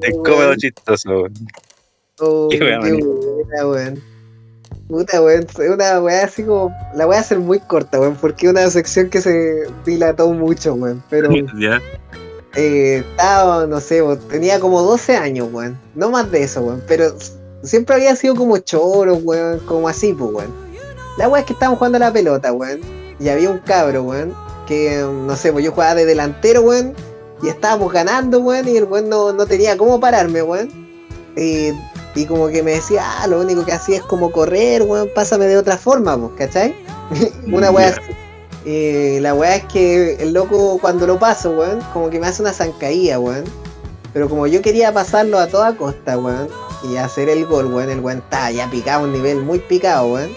[0.01, 1.33] el cómodo chistoso, weón.
[2.19, 2.79] Oh, Qué buena,
[3.67, 4.01] weón.
[4.87, 5.45] Puta, weón.
[5.73, 6.73] Una weá así como.
[6.95, 10.73] La voy a hacer muy corta, weón, porque es una sección que se dilató mucho,
[10.75, 11.03] weón.
[11.09, 11.81] Pero Ya.
[12.55, 15.77] eh, estaba, no sé, weón, tenía como 12 años, weón.
[15.95, 16.81] No más de eso, weón.
[16.87, 17.13] Pero
[17.63, 19.59] siempre había sido como choro, weón.
[19.59, 20.53] Como así, pues, weón.
[21.17, 22.79] La weá es que estábamos jugando a la pelota, weón.
[23.19, 24.33] Y había un cabro, weón.
[24.67, 26.93] Que, no sé, pues yo jugaba de delantero, weón.
[27.43, 28.67] Y estábamos ganando, weón.
[28.67, 30.86] Y el weón no, no tenía cómo pararme, weón.
[31.37, 31.71] Y,
[32.15, 35.09] y como que me decía, ah, lo único que hacía es como correr, weón.
[35.13, 36.75] Pásame de otra forma, pues, ¿cachai?
[37.51, 37.95] una weá.
[38.65, 42.41] Eh, la weá es que el loco cuando lo paso, weón, como que me hace
[42.41, 43.45] una zancadilla, weón.
[44.13, 46.49] Pero como yo quería pasarlo a toda costa, weón,
[46.83, 50.31] y hacer el gol, weón, el weón está ya picado, un nivel muy picado, weón.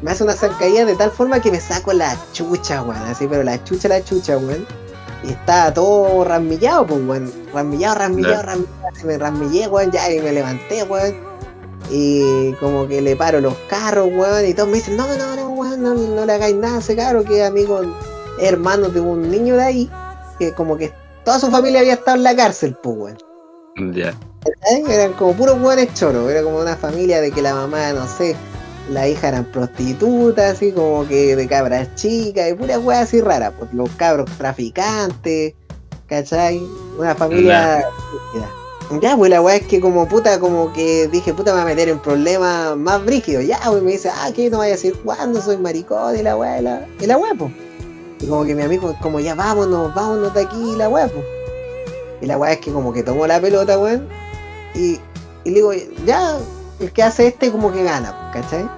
[0.00, 3.42] Me hace una zancadilla de tal forma que me saco la chucha, weón, así, pero
[3.42, 4.64] la chucha, la chucha, weón.
[5.22, 7.32] Y está todo rasmillado, pues, weón.
[7.52, 9.04] Rasmillado, rasmillado, rasmillado.
[9.04, 11.14] me rasmillé, weón, ya, y me levanté, weón.
[11.90, 15.48] Y como que le paro los carros, weón, y todos me dicen, no, no, no,
[15.50, 17.80] weón, no, no le hagáis nada a ese cabro, que amigo,
[18.40, 19.90] hermano de un niño de ahí,
[20.38, 20.92] que como que
[21.24, 23.18] toda su familia había estado en la cárcel, pues, weón.
[23.94, 24.14] Ya.
[24.42, 24.84] ¿Cachai?
[24.88, 28.36] Eran como puros hueones choros, era como una familia de que la mamá, no sé,
[28.90, 33.52] la hija eran prostitutas, así como que de cabras chicas, y puras weas así raras,
[33.58, 35.54] pues los cabros traficantes,
[36.08, 36.60] ¿cachai?
[36.98, 37.84] Una familia.
[39.00, 41.66] Ya, pues la wea es que como puta, como que dije, puta, me va a
[41.66, 43.46] meter en problemas más brígidos.
[43.46, 46.36] Ya, pues me dice, ah, que no vaya a decir cuándo soy maricón y la
[46.36, 47.52] wea, y la, y la wea, pues.
[48.18, 51.24] Y como que mi amigo, como ya vámonos, vámonos de aquí, y la wea, pues.
[52.20, 54.08] Y la weá es que como que tomó la pelota, weón.
[54.74, 54.98] Y,
[55.44, 55.72] y le digo,
[56.04, 56.38] ya,
[56.80, 58.68] el que hace este como que gana, ¿cachai?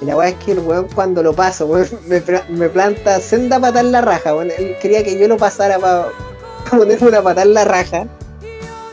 [0.00, 3.58] Y la weá es que el weón cuando lo paso, weón, me, me planta senda
[3.58, 4.50] patada en la raja, weón.
[4.56, 6.08] Él quería que yo lo pasara para
[6.70, 8.06] ponerme una patada en la raja.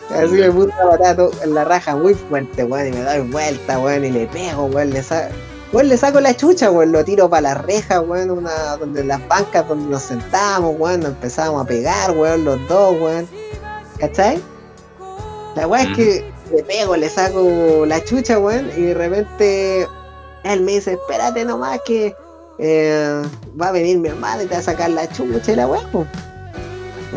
[0.10, 3.80] Así me puso una patada en la raja muy fuerte, weón, y me doy vuelta,
[3.80, 5.34] weón, y le pego, weón, le saco.
[5.72, 9.28] Weón, le saco la chucha, weón, lo tiro para la reja, weón, una, donde las
[9.28, 13.28] bancas donde nos sentábamos, weón, nos empezamos a pegar, weón, los dos, weón.
[13.98, 14.40] ¿Cachai?
[15.56, 15.96] La weá es Mm.
[15.96, 19.88] que le pego, le saco la chucha, weón, y de repente
[20.44, 22.16] él me dice, espérate nomás que
[22.60, 23.22] eh,
[23.60, 25.82] va a venir mi hermano y te va a sacar la chucha y la weá,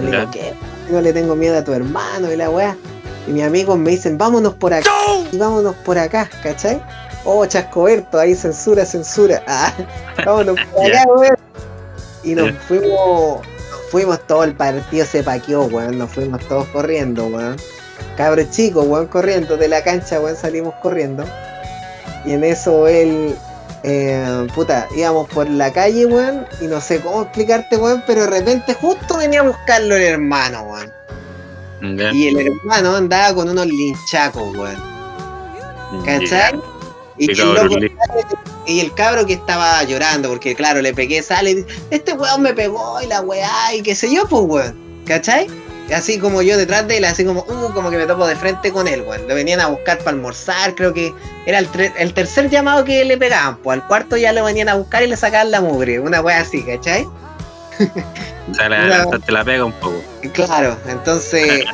[0.01, 0.31] le digo.
[0.31, 0.55] ¿qué?
[0.91, 2.77] Yo le tengo miedo a tu hermano y la weá.
[3.27, 4.91] Y mis amigos me dicen, vámonos por acá
[5.31, 6.81] y vámonos por acá, ¿cachai?
[7.25, 9.43] Oh, chascoberto, ahí censura, censura.
[9.49, 9.73] Ah,
[10.25, 11.37] vámonos por acá, weón.
[12.23, 15.99] Y nos fuimos, nos fuimos todo el partido se paqueó, weón.
[15.99, 17.57] Nos fuimos todos corriendo, weón.
[18.17, 21.25] Cabros chicos, weón, corriendo de la cancha, weón, salimos corriendo.
[22.25, 23.35] Y en eso él,
[23.83, 28.39] eh, puta, íbamos por la calle, weón, y no sé cómo explicarte, weón, pero de
[28.39, 30.93] repente justo venía a buscarlo el hermano, weón.
[32.15, 34.97] Y el hermano andaba con unos linchacos, weón.
[36.05, 36.59] ¿Cachai?
[37.19, 37.77] Y, Sí, loco
[38.67, 42.43] y el cabro que estaba llorando, porque claro, le pegué, sale y dice, este weón
[42.43, 44.87] me pegó y la weá y qué sé yo, pues weón.
[45.07, 45.47] ¿Cachai?
[45.95, 48.73] Así como yo detrás de él, así como, uh, como que me topo de frente
[48.73, 49.29] con él, weón.
[49.29, 51.15] Lo venían a buscar para almorzar, creo que
[51.47, 54.75] era el, el tercer llamado que le pegaban, pues al cuarto ya lo venían a
[54.75, 57.07] buscar y le sacaban la mugre, una weá así, ¿cachai?
[58.49, 60.01] O sea, la, Una- te la pega un poco.
[60.33, 61.65] Claro, entonces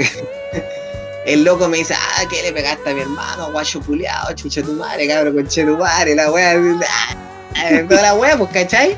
[1.26, 3.52] el loco me dice, ah, ¿qué le pegaste a mi hermano?
[3.52, 8.36] Guacho culiao, chucha tu madre, cabrón, conche tu madre, la wea, ah, toda la wea,
[8.38, 8.96] pues, ¿cachai?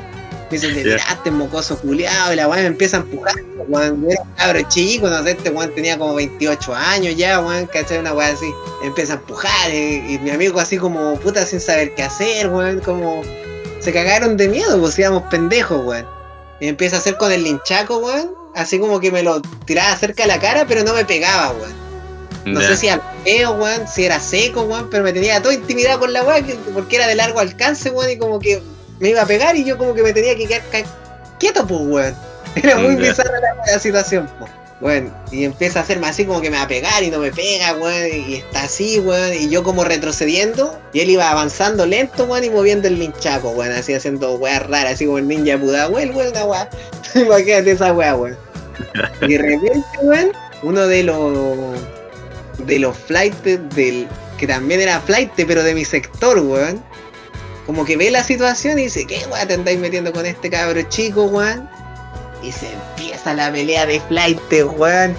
[0.51, 0.83] Me dice,
[1.23, 3.35] te mocoso culiao, y la wea me empieza a empujar,
[3.67, 7.39] weón, yo era un cabro chico, no sé, este weón tenía como 28 años ya,
[7.39, 7.97] weón, ¿cachai?
[7.99, 8.51] Una wea así,
[8.81, 12.47] me empieza a empujar, y, y mi amigo así como, puta, sin saber qué hacer,
[12.49, 13.21] weón, como,
[13.79, 16.05] se cagaron de miedo, pues íbamos pendejos, weón.
[16.59, 18.31] Y empieza a hacer con el linchaco, weón.
[18.55, 21.73] Así como que me lo tiraba cerca de la cara, pero no me pegaba, weón.
[22.45, 25.99] No sé si al feo, weón, si era seco, weón, pero me tenía todo intimidado
[25.99, 28.61] con la que- porque era de largo alcance, weón, y como que
[28.99, 30.83] me iba a pegar y yo como que me tenía que quedar ca-
[31.39, 32.15] quieto, pues, weón.
[32.55, 33.09] Era muy Ya.
[33.09, 34.51] bizarra la, la situación, pues.
[34.81, 37.31] Weón, y empieza a hacerme así como que me va a pegar y no me
[37.31, 42.25] pega, weón, y está así, weón, y yo como retrocediendo, y él iba avanzando lento,
[42.25, 46.11] weón, y moviendo el linchaco, weón, así haciendo weas raras, así como el ninja Pudahuel,
[46.11, 46.69] weón, una wea.
[47.15, 48.37] Imagínate esa wea, weón.
[49.21, 50.31] Y de repente, weón,
[50.63, 51.79] uno de los
[52.65, 53.43] de los flights
[53.75, 54.07] del
[54.37, 56.83] que también era flight, pero de mi sector, weón.
[57.65, 60.81] Como que ve la situación y dice, ¿qué weón te andáis metiendo con este cabro
[60.83, 61.67] chico, weón?
[62.43, 64.39] Y se empieza la pelea de flight,
[64.77, 65.15] weón.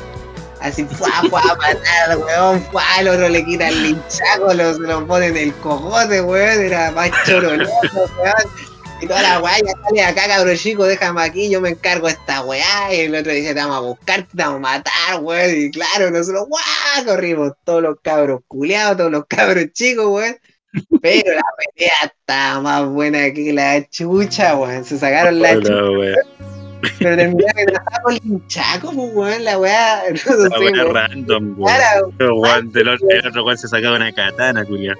[0.60, 5.06] Así, fuá, fuá, patada, weón, fuá, el otro le quita el linchaco, lo, se lo
[5.06, 7.72] pone en el cogote, weón, era más choroloso,
[8.18, 8.66] weón.
[9.00, 12.14] Y toda la weá, ya sale acá, cabrón chico, déjame aquí, yo me encargo de
[12.14, 12.94] esta weá.
[12.94, 15.50] Y el otro dice, te vamos a buscar, te vamos a matar, weón.
[15.54, 20.36] Y claro, nosotros, weá, corrimos todos los cabros culeados, todos los cabros chicos, weón.
[21.00, 21.42] Pero la
[21.74, 24.84] pelea está más buena que la chucha, weón.
[24.84, 25.72] Se sacaron la chucha,
[26.98, 30.02] pero terminaron en con el hinchaco, pues, weón, la weá.
[30.26, 30.94] No La sé, wea weón.
[30.94, 31.76] random, weón.
[32.18, 34.96] Claro, weón, el otro weón se sacaba una katana, culiao.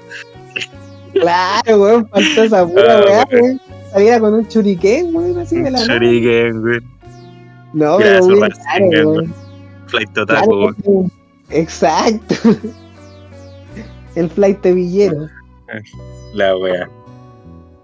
[1.12, 3.60] claro, weón, faltó esa pura Ah, weá, weón.
[3.92, 5.78] Saliera con un churiquén, weón, así de la.
[5.80, 6.84] Shuriken, weón.
[7.72, 8.50] No, pero weón.
[9.86, 10.76] Flight weón.
[10.84, 11.12] weón.
[11.50, 12.34] Exacto.
[14.16, 15.28] El flight de villero.
[16.34, 16.88] La wea.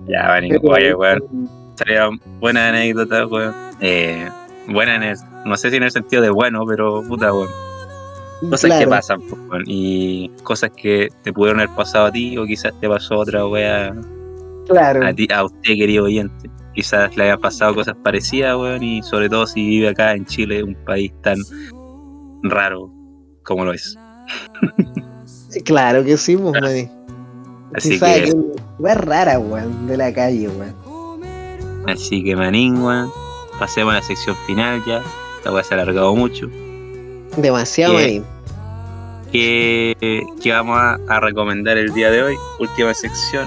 [0.07, 1.49] Ya, Vanico, Pero, oye, weón.
[1.77, 2.09] Sería
[2.41, 3.55] buena anécdota, weón.
[3.81, 4.29] Eh,
[4.69, 7.49] buena en el, no sé si en el sentido de bueno, pero puta, weón.
[8.51, 9.65] Cosas que claro, pasan, pues, weón.
[9.67, 13.95] Y cosas que te pudieron haber pasado a ti, o quizás te pasó otra wea
[14.69, 15.07] Claro.
[15.07, 16.51] a ti, a usted, querido oyente.
[16.75, 20.63] Quizás le hayan pasado cosas parecidas, weón, y sobre todo si vive acá en Chile,
[20.63, 21.39] un país tan
[22.45, 22.91] raro
[23.45, 23.97] como lo es.
[25.65, 27.02] Claro que sí, pues, weón.
[27.75, 28.33] Así que, que
[28.79, 30.75] weá rara, weón, de la calle, weón.
[31.87, 33.11] así que manín, weón.
[33.59, 35.03] Pasemos a la sección final ya.
[35.45, 36.49] La weá se ha alargado mucho.
[37.37, 38.03] Demasiado, ¿Qué?
[38.03, 38.25] manín.
[39.33, 42.35] ¿Qué, qué vamos a, a recomendar el día de hoy?
[42.59, 43.47] Última sección.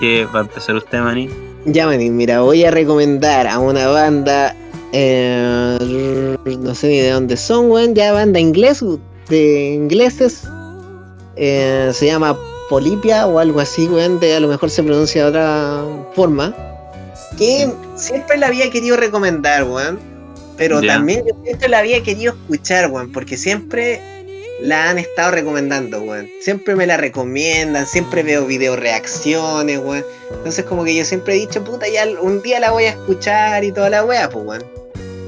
[0.00, 1.30] ¿Qué va a empezar usted, manín?
[1.66, 4.54] Ya, manín, mira, voy a recomendar a una banda.
[4.92, 7.94] eh, no sé ni de dónde son, weón.
[7.94, 8.82] Ya banda inglés,
[9.28, 10.44] de ingleses.
[11.36, 12.36] eh, se llama
[12.68, 14.20] Polipia o algo así, weón.
[14.20, 15.84] De, a lo mejor se pronuncia de otra
[16.14, 16.54] forma.
[17.36, 19.98] Que siempre la había querido recomendar, weón.
[20.56, 23.12] Pero también yo siempre la había querido escuchar, weón.
[23.12, 24.00] Porque siempre
[24.60, 26.28] la han estado recomendando, weón.
[26.40, 30.04] Siempre me la recomiendan, siempre veo video reacciones, weón.
[30.30, 33.64] Entonces como que yo siempre he dicho, puta, ya un día la voy a escuchar
[33.64, 34.64] y toda la wea, pues weón.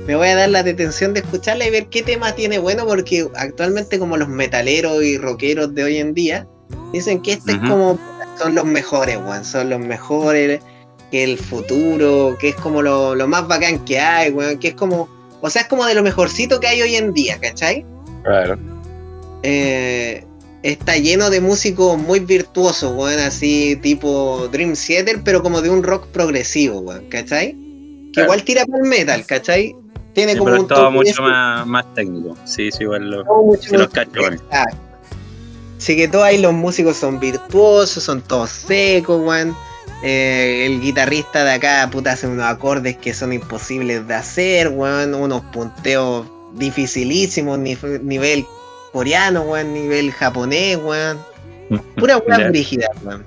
[0.07, 3.29] Me voy a dar la detención de escucharla y ver qué tema tiene bueno, porque
[3.37, 6.49] actualmente como los metaleros y rockeros de hoy en día,
[6.93, 7.99] dicen que este es como,
[8.39, 10.61] son los mejores, weón, son los mejores,
[11.11, 14.75] que el futuro, que es como lo, lo más bacán que hay, weón, que es
[14.75, 15.09] como,
[15.41, 17.85] o sea, es como de lo mejorcito que hay hoy en día, ¿cachai?
[18.23, 18.59] Claro.
[19.43, 20.25] eh,
[20.63, 25.83] está lleno de músicos muy virtuosos, weón, así tipo Dream Theater, pero como de un
[25.83, 27.57] rock progresivo, weón, ¿cachai?
[28.13, 29.75] Que igual tira para el metal, ¿cachai?
[30.13, 32.37] Tiene como pero un todo toque mucho más, más técnico.
[32.45, 33.25] Sí, sí, igual lo.
[33.25, 34.35] todo mucho sí los más- cacho, weón.
[34.35, 34.77] Exacto.
[35.81, 39.57] Así que todos ahí los músicos son virtuosos, son todos secos, weón.
[40.03, 45.15] Eh, el guitarrista de acá, puta, hace unos acordes que son imposibles de hacer, weón.
[45.15, 48.45] Unos punteos dificilísimos, ni- nivel
[48.93, 51.19] coreano, weón, nivel japonés, weón.
[51.97, 53.27] Pura weá brígida, weón.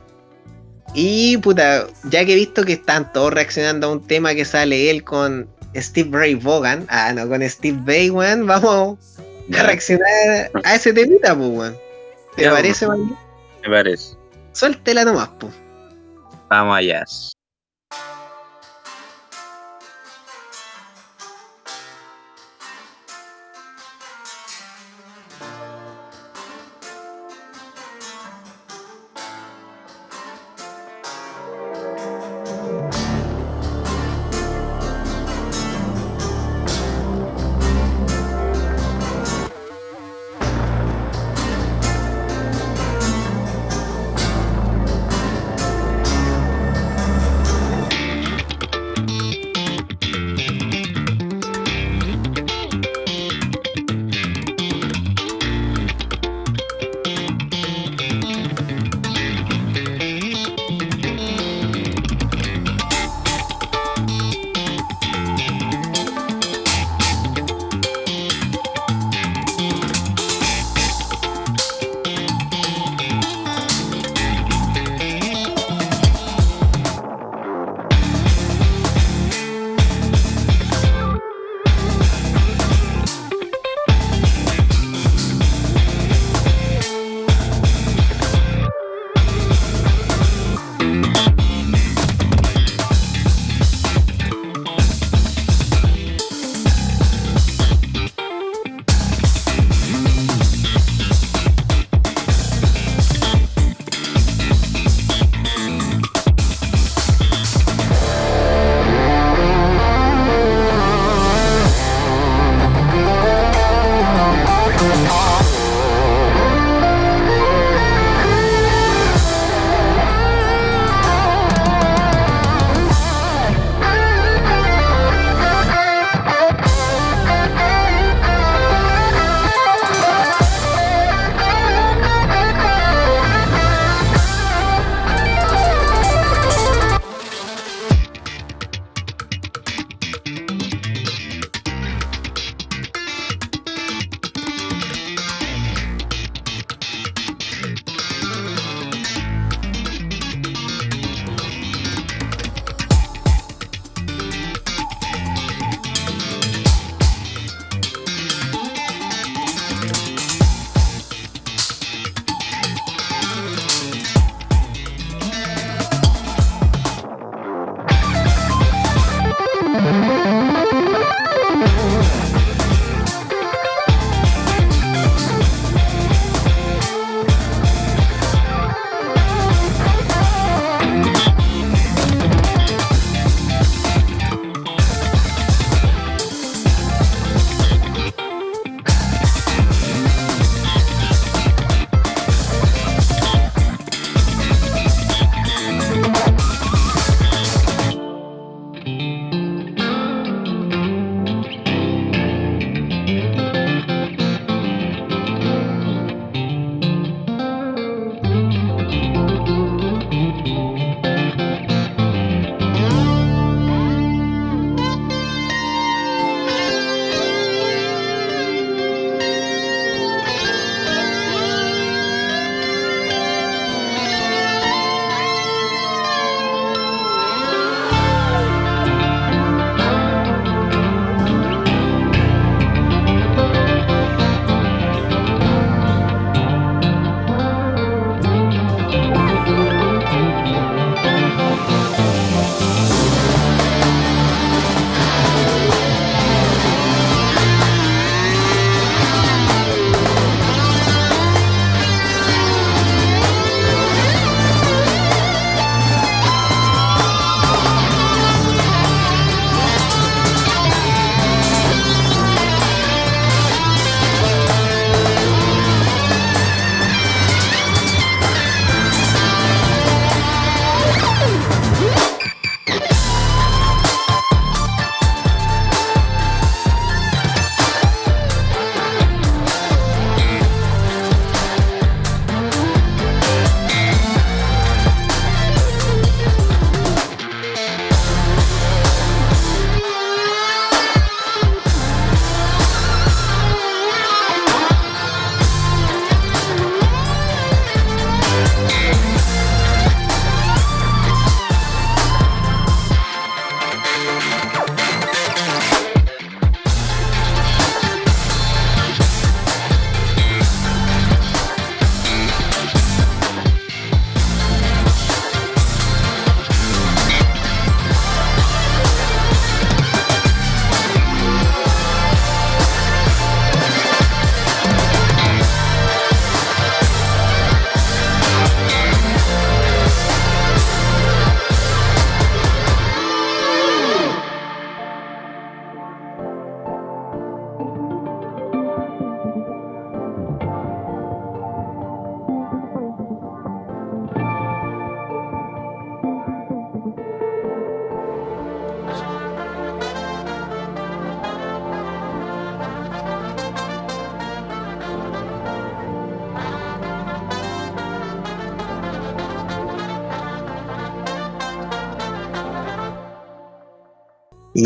[0.94, 4.92] Y puta, ya que he visto que están todos reaccionando a un tema que sale
[4.92, 9.00] él con Steve Ray Vaughan, ah, no, con Steve Bay, weón, vamos
[9.58, 11.84] a reaccionar a ese temita, pues, weón.
[12.36, 13.16] ¿Te Ya, parece, weón?
[13.64, 14.18] me parece.
[14.54, 15.54] Suéltela nomás, pues.
[16.50, 17.04] Vamos allá.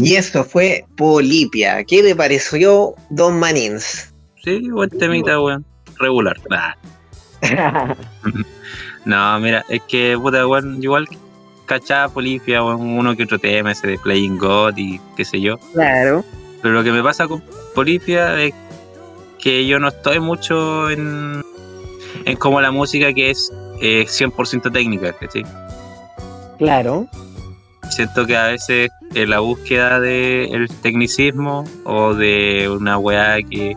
[0.02, 1.84] Y eso fue Polipia.
[1.84, 4.14] ¿Qué le pareció Don Manins?
[4.44, 5.66] Sí, buen temita, weón.
[6.00, 6.38] Regular.
[6.52, 6.76] Ah.
[9.06, 11.08] no, mira, es que, puta, weón, igual
[11.66, 15.58] cachaba Polipia, weón, uno que otro tema, ese de Playing God y qué sé yo.
[15.74, 16.24] Claro.
[16.62, 17.44] Pero lo que me pasa con
[17.74, 18.54] Polipia es
[19.40, 21.44] que yo no estoy mucho en,
[22.26, 23.52] en como la música que es
[23.82, 25.44] eh, 100% técnica, ¿cachai?
[26.58, 27.08] Claro.
[27.90, 33.76] Siento que a veces en la búsqueda del tecnicismo o de una weá que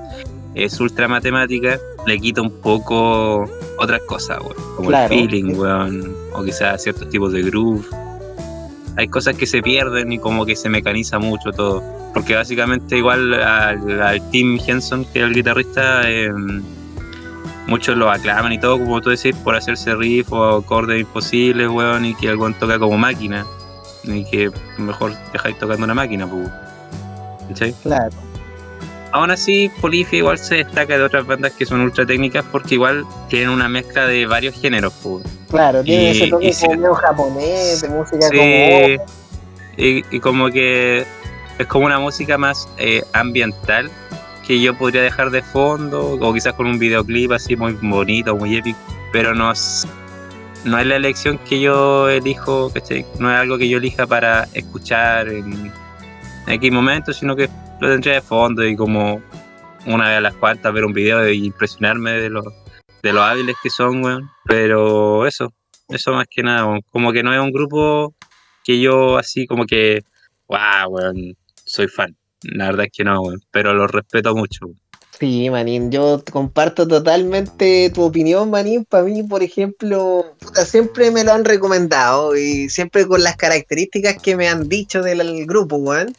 [0.54, 4.76] es ultra matemática le quita un poco otras cosas, weón.
[4.76, 5.14] Como Claro.
[5.14, 6.14] el feeling, weón.
[6.34, 7.84] O quizás ciertos tipos de groove.
[8.96, 11.82] Hay cosas que se pierden y como que se mecaniza mucho todo.
[12.12, 16.30] Porque básicamente igual al, al Tim Henson, que es el guitarrista, eh,
[17.66, 22.04] muchos lo aclaman y todo, como tú decís, por hacerse riff o acordes imposibles, weón,
[22.04, 23.46] y que el weón toca como máquina.
[24.04, 26.48] Y que mejor dejáis tocando una máquina, pues.
[27.48, 27.72] ¿Cachai?
[27.82, 28.10] Claro.
[29.12, 33.04] Aún así, Polifia igual se destaca de otras bandas que son ultra técnicas porque igual
[33.28, 35.24] tienen una mezcla de varios géneros, pues.
[35.50, 39.04] Claro, tiene ese toque como japonés, de música Sí, como.
[39.76, 41.04] y, y como que
[41.58, 43.90] es como una música más eh, ambiental
[44.46, 48.56] que yo podría dejar de fondo o quizás con un videoclip así muy bonito, muy
[48.56, 48.78] épico,
[49.12, 49.86] pero no es,
[50.64, 53.04] no es la elección que yo elijo, ¿cachai?
[53.18, 55.72] no es algo que yo elija para escuchar en,
[56.46, 57.48] en X momento, sino que
[57.80, 59.22] lo tendría de fondo y como
[59.86, 62.44] una vez a las cuantas ver un video y impresionarme de los
[63.02, 64.30] de los hábiles que son, weón.
[64.44, 65.52] Pero eso,
[65.88, 68.14] eso más que nada, como que no es un grupo
[68.64, 70.02] que yo así como que,
[70.48, 72.16] wow, weón, soy fan.
[72.42, 74.66] La verdad es que no, weón, pero lo respeto mucho.
[74.66, 74.89] weón.
[75.20, 78.86] Sí, Manín, yo comparto totalmente tu opinión, Manín.
[78.86, 84.16] Para mí, por ejemplo, puta, siempre me lo han recomendado y siempre con las características
[84.16, 86.16] que me han dicho del grupo, weón.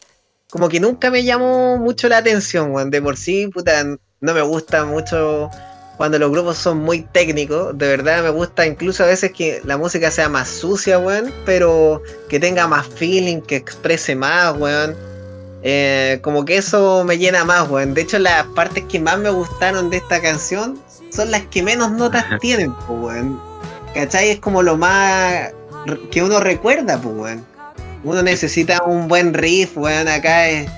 [0.51, 2.91] Como que nunca me llamó mucho la atención, weón.
[2.91, 5.49] De por sí, puta, no me gusta mucho
[5.97, 7.75] cuando los grupos son muy técnicos.
[7.75, 12.03] De verdad me gusta incluso a veces que la música sea más sucia, weón, pero
[12.29, 14.95] que tenga más feeling, que exprese más, weón.
[15.63, 17.93] Eh, como que eso me llena más, weón.
[17.93, 20.79] De hecho, las partes que más me gustaron de esta canción
[21.11, 23.39] son las que menos notas tienen, pues, weón.
[23.93, 24.29] ¿Cachai?
[24.29, 25.51] Es como lo más
[26.11, 27.45] que uno recuerda, pues, weón.
[28.03, 30.07] Uno necesita un buen riff, weón.
[30.07, 30.69] Acá es,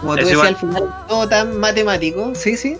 [0.00, 2.32] como tú Es decías, al final todo tan matemático.
[2.34, 2.78] Sí, sí.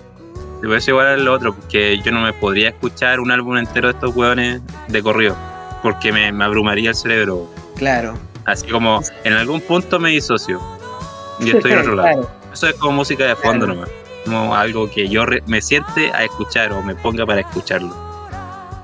[0.61, 3.57] Te voy a decir igual al otro, porque yo no me podría escuchar un álbum
[3.59, 5.35] entero de estos hueones de corrido,
[5.83, 7.51] porque me, me abrumaría el cerebro.
[7.77, 8.19] Claro.
[8.45, 10.61] Así como en algún punto me disocio
[11.41, 12.09] y estoy en otro lado.
[12.23, 12.31] Claro.
[12.53, 13.81] Eso es como música de fondo Claro.
[13.81, 13.91] nomás.
[14.25, 17.95] Como algo que yo re- me siente a escuchar o me ponga para escucharlo.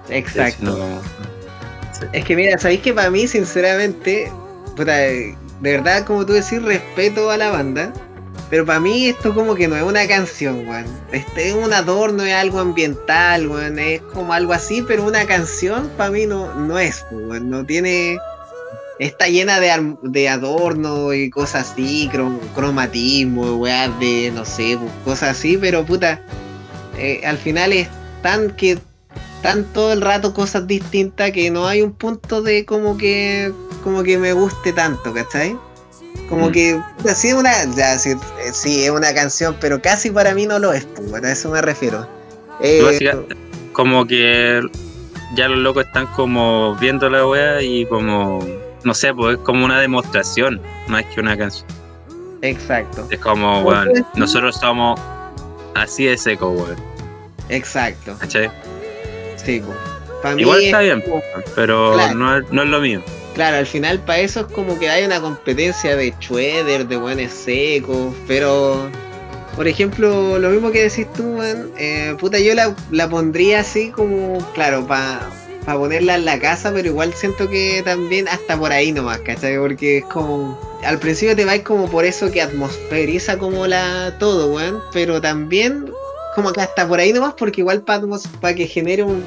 [0.08, 0.64] Exacto.
[0.64, 1.16] No-
[2.12, 4.30] Es que mira, sabéis que para mí, sinceramente,
[4.76, 7.92] puta, de verdad, como tú decís, respeto a la banda.
[8.48, 10.86] Pero para mí esto como que no es una canción, weón.
[11.10, 13.78] Este es un adorno, es algo ambiental, weón.
[13.78, 17.50] Es como algo así, pero una canción para mí no, no es, weón.
[17.50, 18.18] No tiene...
[18.98, 24.90] Está llena de, de adorno y cosas así, crom- cromatismo, weas de, no sé, pues,
[25.04, 26.22] cosas así, pero puta,
[26.96, 27.88] eh, al final es
[28.22, 28.78] tan que
[29.36, 33.52] están todo el rato cosas distintas que no hay un punto de como que
[33.84, 35.56] como que me guste tanto, ¿cachai?
[36.30, 36.52] Como Mm.
[36.52, 38.16] que puta, sí es una ya, sí, eh,
[38.52, 41.60] sí, es una canción, pero casi para mí no lo es, pues, a eso me
[41.60, 42.08] refiero.
[42.60, 43.10] Eh,
[43.72, 44.62] como que
[45.36, 48.44] ya los locos están como viendo la wea y como,
[48.86, 51.66] no sé, pues es como una demostración, más que una canción.
[52.42, 54.04] exacto, Es como, weón, decís.
[54.14, 54.98] nosotros somos
[55.74, 56.76] así de seco, weón,
[57.48, 58.50] exacto, ¿cachai?
[59.36, 60.38] sí, pues.
[60.38, 61.22] Igual es está bien, como-
[61.54, 62.14] pero Claro.
[62.14, 63.02] no, es, no es lo mío.
[63.34, 67.30] Claro, al final para eso es como que hay una competencia de Schroeder, de buenos
[67.32, 68.88] secos, pero
[69.54, 73.90] por ejemplo, lo mismo que decís tú, man, eh, puta, yo la, la pondría así
[73.90, 75.20] como, claro, para
[75.74, 79.58] ponerla en la casa, pero igual siento que también hasta por ahí nomás, ¿cachai?
[79.58, 84.52] Porque es como, al principio te vais como por eso que atmosferiza como la todo,
[84.54, 85.90] weón, pero también
[86.34, 89.24] como que hasta por ahí nomás, porque igual para que genere un-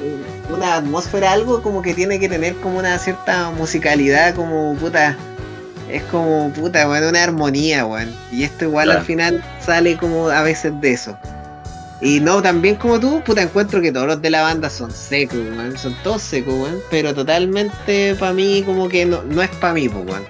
[0.54, 5.16] una atmósfera, algo como que tiene que tener como una cierta musicalidad, como puta,
[5.90, 8.14] es como puta, weón, una armonía, weón.
[8.30, 9.00] Y esto igual Claro.
[9.00, 11.18] al final sale como a veces de eso.
[12.02, 15.38] Y no, también como tú, puta, encuentro que todos los de la banda son secos,
[15.38, 19.74] weón, son todos secos, weón, pero totalmente para mí como que no, no es para
[19.74, 20.24] mí, pues, weón.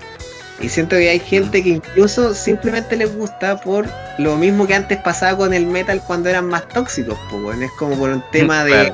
[0.61, 3.89] Y siento que hay gente que incluso simplemente les gusta por
[4.19, 7.63] lo mismo que antes pasaba con el metal cuando eran más tóxicos, pues, weón.
[7.63, 8.93] Es como por un tema de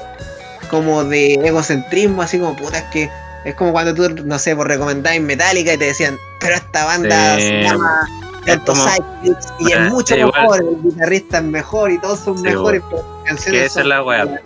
[0.70, 3.10] como de egocentrismo, así como puta, es que
[3.44, 7.36] es como cuando tú, no sé, por recomendar Metallica y te decían, pero esta banda
[7.36, 10.32] Sí, se llama es Tanto como- Cyclics y es Ah, mucho sí, igual.
[10.42, 13.82] mejor, el guitarrista es mejor y todos son Sí, mejores, pero canciones Que esa son
[13.82, 14.40] es la.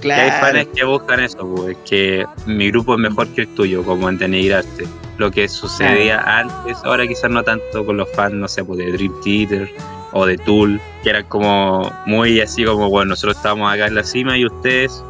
[0.00, 3.84] Que hay fans que buscan eso, pues, que mi grupo es mejor que el tuyo,
[3.84, 4.84] como en denigrarte.
[5.18, 8.90] Lo que sucedía antes, ahora quizás no tanto con los fans, no sé, pues de
[8.90, 9.70] Dream Theater
[10.12, 14.02] o de Tool, que eran como muy así como, bueno, nosotros estamos acá en la
[14.02, 15.04] cima y ustedes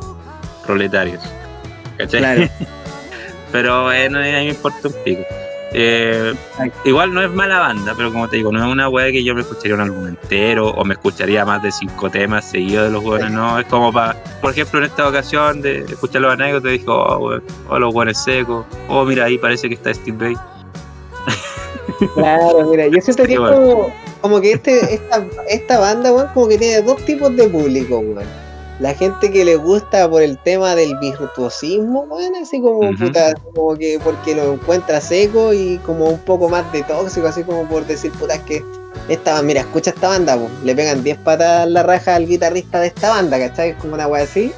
[0.67, 1.23] proletarios.
[1.97, 2.21] ¿Cachai?
[2.21, 2.49] claro.
[3.53, 5.23] Pero eh, no, a mí me importa un pico.
[5.75, 6.35] Eh,
[6.85, 9.35] igual no es mala banda, pero como te digo, no es una weá que yo
[9.35, 13.03] me escucharía un álbum entero o me escucharía más de cinco temas seguidos de los
[13.03, 13.59] buenos, no.
[13.59, 17.43] Es como para, por ejemplo, en esta ocasión de escuchar los anécdotas, dijo, oh, weón,
[17.71, 20.37] oh, los buenos secos, oh, mira, ahí parece que está Steve Bay.
[22.15, 26.49] Claro, mira, yo siento que es como, como que este, esta, esta banda, weón, como
[26.49, 28.42] que tiene dos tipos de público, weón.
[28.83, 32.97] La gente que le gusta por el tema del virtuosismo, weón, así como Ujú.
[32.99, 37.45] puta, como que porque lo encuentra seco y como un poco más de tóxico, así
[37.45, 38.63] como por decir, puta, es que
[39.09, 42.81] esta mira, escucha esta banda, weón, le pegan 10 patas en la raja al guitarrista
[42.81, 43.71] de esta banda, ¿cachai?
[43.71, 44.53] Es como una weá así.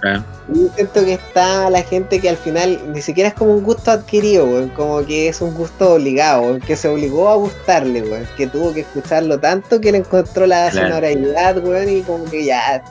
[0.00, 0.22] Claro.
[0.54, 3.64] Y yo siento que está la gente que al final ni siquiera es como un
[3.64, 8.04] gusto adquirido, como que es un gusto obligado, que se obligó a gustarle,
[8.36, 10.94] que tuvo que escucharlo tanto que le encontró la Claro.
[10.94, 12.82] sonoridad, weón, y como que ya.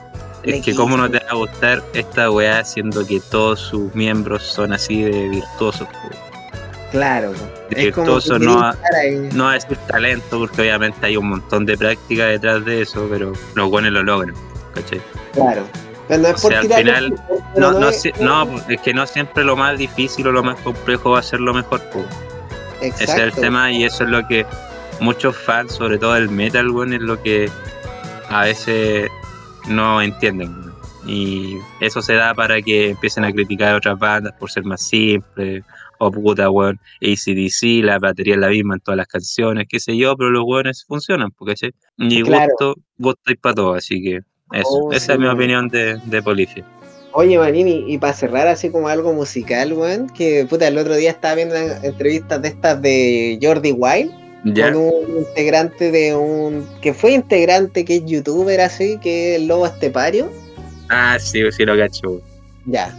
[0.43, 4.43] Es que cómo no te va a gustar esta weá siendo que todos sus miembros
[4.43, 5.87] son así de virtuosos.
[6.91, 7.33] Claro.
[7.69, 9.29] De quería no, a- estar ahí.
[9.33, 13.33] no a decir talento, porque obviamente hay un montón de práctica detrás de eso, pero
[13.55, 14.33] los buenos lo logran,
[14.73, 15.01] ¿cachai?
[15.33, 15.63] Claro.
[16.07, 17.15] Pero no es O por sea, al final,
[17.57, 20.57] No, no, es- si- no, es que no siempre lo más difícil o lo más
[20.61, 21.81] complejo va a ser lo mejor,
[22.79, 24.45] ese es el tema y eso es lo que
[25.01, 27.49] muchos fans, sobre todo el metal, weón, es lo que
[28.29, 29.09] a veces
[29.69, 30.53] no entienden.
[31.05, 34.81] Y eso se da para que empiecen a criticar a otras bandas por ser más
[34.81, 35.63] simples,
[35.99, 39.95] o puta, weón, ACDC, la batería es la misma en todas las canciones, qué sé
[39.97, 41.55] yo, pero los weones funcionan, porque
[41.97, 42.51] Y Claro.
[42.51, 44.21] gusto, gusto hay para todo, así que
[44.51, 46.63] Eso, Oh, esa sí, es mi opinión de, de Polifia.
[47.13, 51.11] Oye, Manini, y para cerrar así como algo musical, weón, que puta, el otro día
[51.11, 54.11] estaba viendo entrevistas de estas de Jordi Wild
[54.53, 56.67] Ya, con un integrante de un.
[56.81, 60.29] que fue integrante, que es youtuber así, que es el Lobo Estepario.
[60.89, 62.21] ah, sí, sí lo cacho.
[62.65, 62.95] Ya.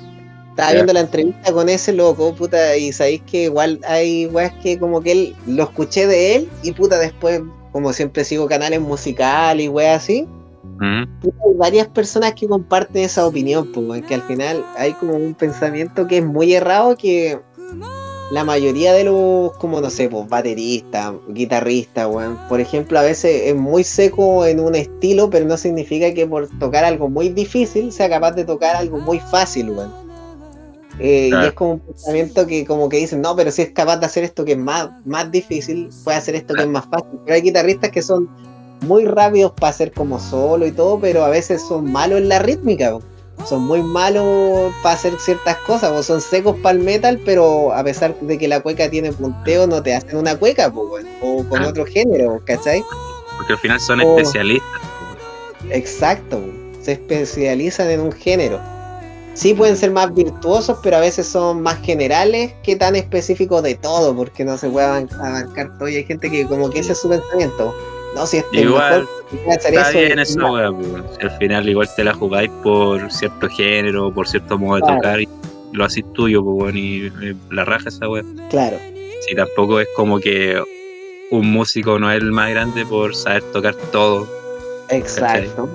[0.50, 4.76] Estaba viendo la entrevista con ese loco, puta, y sabéis que igual hay weas que
[4.76, 9.66] como que él lo escuché de él y puta después, como siempre sigo canales musicales
[9.66, 10.26] y weas así,
[10.80, 15.14] Mm, puta, hay varias personas que comparten esa opinión, pues, que al final hay como
[15.14, 17.40] un pensamiento que es muy errado que
[18.30, 23.42] la mayoría de los, como no sé, pues, bateristas, guitarristas, weón, por ejemplo, a veces
[23.46, 27.90] es muy seco en un estilo, pero no significa que por tocar algo muy difícil
[27.90, 30.08] sea capaz de tocar algo muy fácil, weón.
[30.98, 31.44] Eh, Claro.
[31.44, 34.06] Y es como un pensamiento que como que dicen, no, pero si es capaz de
[34.06, 37.20] hacer esto que es más, más difícil, puede hacer esto que es más fácil.
[37.24, 38.28] Pero hay guitarristas que son
[38.82, 42.40] muy rápidos para hacer como solo y todo, pero a veces son malos en la
[42.40, 42.92] rítmica.
[42.92, 43.02] po.
[43.46, 47.82] Son muy malos para hacer ciertas cosas, o son secos para el metal, pero a
[47.84, 51.06] pesar de que la cueca tiene punteo, no te hacen una cueca, weón.
[51.22, 51.68] o con Ah.
[51.68, 52.82] otro género, ¿cachai?
[53.38, 54.68] porque al final son especialistas.
[55.70, 56.40] Exacto,
[56.82, 58.58] se especializan en un género.
[59.34, 63.76] Sí pueden ser más virtuosos, pero a veces son más generales que tan específicos de
[63.76, 65.88] todo, porque no se puede abarcar todo.
[65.88, 67.72] Y hay gente que como que ese es su pensamiento.
[68.14, 70.52] No, si este Igual, mejor, hacer Está eso, bien es esa más.
[70.52, 74.76] weá, pues, si al final igual te la jugáis por cierto género, por cierto modo
[74.76, 75.28] de tocar y
[75.72, 78.22] lo hacís tuyo, pues weón, y eh, la raja esa weá.
[78.50, 78.78] Claro,
[79.28, 80.60] Si tampoco es como que
[81.30, 84.26] un músico no es el más grande por saber tocar todo,
[84.88, 85.68] exacto.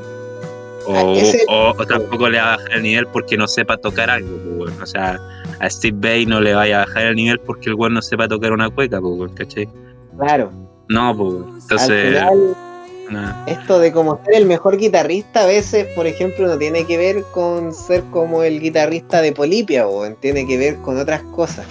[0.88, 3.78] o, Ah, ese- o- o tampoco le va a bajar el nivel porque no sepa
[3.78, 4.74] tocar algo, pues.
[4.82, 5.20] O sea,
[5.60, 8.28] a Steve Bay no le vaya a bajar el nivel porque el weón no sepa
[8.28, 9.70] tocar una cueca, pues ¿cachai?
[10.18, 10.52] Claro.
[10.90, 11.34] No, pues.
[11.34, 12.56] Al Entonces, final,
[13.48, 17.24] esto de como ser el mejor guitarrista, a veces, por ejemplo, no tiene que ver
[17.32, 21.66] con ser como el guitarrista de Polipia, o tiene que ver con otras cosas.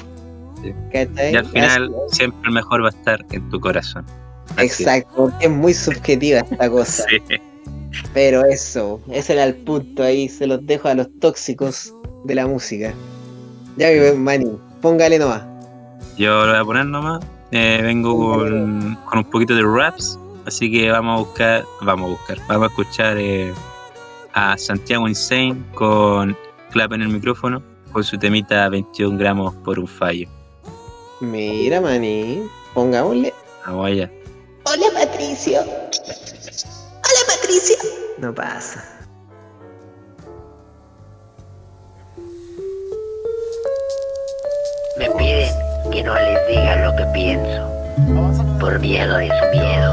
[0.63, 4.05] Y al final siempre el mejor va a estar en tu corazón.
[4.57, 4.67] Así.
[4.67, 7.05] Exacto, porque es muy subjetiva esta cosa.
[7.93, 8.01] Sí.
[8.15, 11.95] Pero eso, ese era el punto ahí, se los dejo a los tóxicos
[12.25, 12.95] de la música.
[13.77, 15.43] Ya, mi Manny, póngale nomás.
[16.17, 17.23] Yo lo voy a poner nomás.
[17.53, 22.11] Eh, vengo con, con un poquito de raps, así que vamos a buscar, vamos a
[22.13, 23.53] buscar, vamos a escuchar eh,
[24.33, 26.35] a Santiago Insane con
[26.71, 27.63] clap en el micrófono,
[27.93, 30.29] con su temita 21 gramos por un fallo.
[31.21, 33.35] Mira, Manny, pongámosle.
[33.67, 34.11] Vamos allá.
[34.65, 35.61] Hola, Patricio.
[35.61, 37.77] Hola, Patricio.
[38.17, 38.83] No pasa.
[44.99, 47.69] Me piden que no les diga lo que pienso,
[48.59, 49.93] por miedo de su miedo.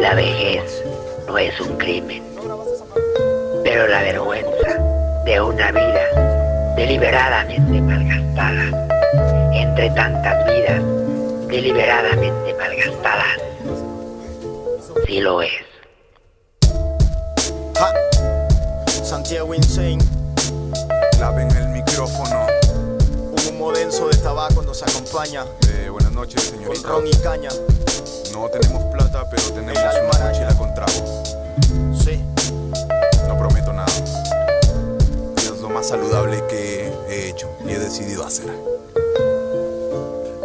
[0.00, 0.82] La vejez
[1.28, 2.22] no es un crimen,
[3.62, 4.78] pero la vergüenza
[5.26, 10.82] de una vida deliberadamente malgastada, entre tantas vidas
[11.48, 13.38] deliberadamente malgastadas,
[15.06, 15.50] sí lo es.
[18.86, 19.98] Santiago Insane,
[21.18, 22.61] Clave en el micrófono.
[23.62, 26.88] Humo denso de tabaco nos acompaña, Eh, buenas noches, con señorita.
[26.88, 27.48] ron y caña.
[28.32, 31.22] No tenemos plata, pero tenemos una mochila con trago.
[31.96, 32.20] Sí,
[33.28, 33.86] No prometo nada.
[35.36, 38.50] Es lo más saludable que he hecho y he decidido hacer.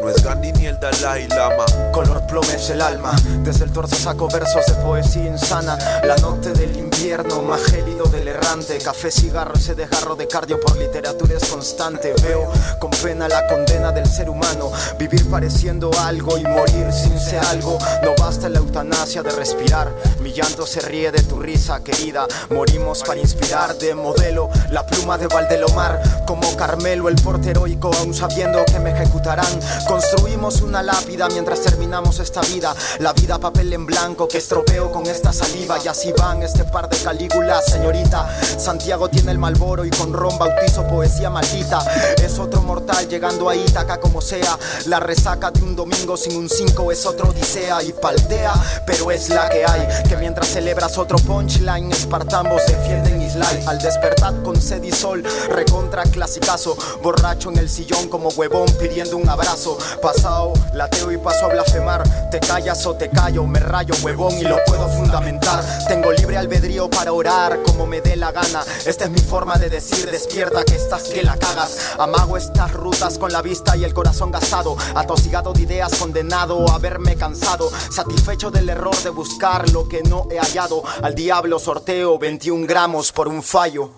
[0.07, 1.65] No es Gandhi ni el Dalai Lama.
[1.91, 3.11] color plomo es el alma.
[3.43, 5.77] Desde el torso saco versos de poesía insana.
[6.05, 8.77] La noche del invierno, más gélido del errante.
[8.77, 12.13] Café, cigarro, ese desgarro de cardio por literatura es constante.
[12.23, 14.71] Veo con pena la condena del ser humano.
[14.97, 17.77] Vivir pareciendo algo y morir sin ser algo.
[18.01, 19.91] No basta la eutanasia de respirar.
[20.21, 22.27] Mi llanto se ríe de tu risa, querida.
[22.49, 26.01] Morimos para inspirar de modelo la pluma de Valdelomar.
[26.25, 29.59] Como Carmelo, el porte heroico, aún sabiendo que me ejecutarán.
[29.97, 32.75] Construimos una lápida mientras terminamos esta vida.
[32.99, 35.79] La vida papel en blanco que estropeo con esta saliva.
[35.83, 38.29] Y así van este par de calígulas, señorita.
[38.59, 41.79] Santiago tiene el malboro y con ron bautizo poesía maldita.
[42.23, 44.55] Es otro mortal llegando a Ítaca como sea.
[44.85, 48.53] La resaca de un domingo sin un 5 es otro odisea y paldea,
[48.85, 50.03] pero es la que hay.
[50.07, 56.75] Que mientras celebras otro punchline, espartambos defienden Al despertar con sed y sol, recontra clasicazo.
[57.03, 59.77] Borracho en el sillón como huevón pidiendo un abrazo.
[60.01, 62.29] Pasado, lateo y paso a blasfemar.
[62.31, 65.63] Te callas o te callo, me rayo, huevón, y lo puedo fundamentar.
[65.87, 68.63] Tengo libre albedrío para orar como me dé la gana.
[68.85, 71.77] Esta es mi forma de decir, despierta que estás que la cagas.
[71.99, 74.75] Amago estas rutas con la vista y el corazón gastado.
[74.95, 77.69] Atosigado de ideas, condenado a verme cansado.
[77.91, 80.81] Satisfecho del error de buscar lo que no he hallado.
[81.03, 83.91] Al diablo sorteo 21 gramos por un fallo.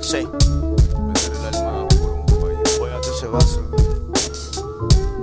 [0.00, 0.26] Sí.
[0.26, 2.62] Vender el alma por un fallo.
[2.78, 3.62] Juégate ese vaso.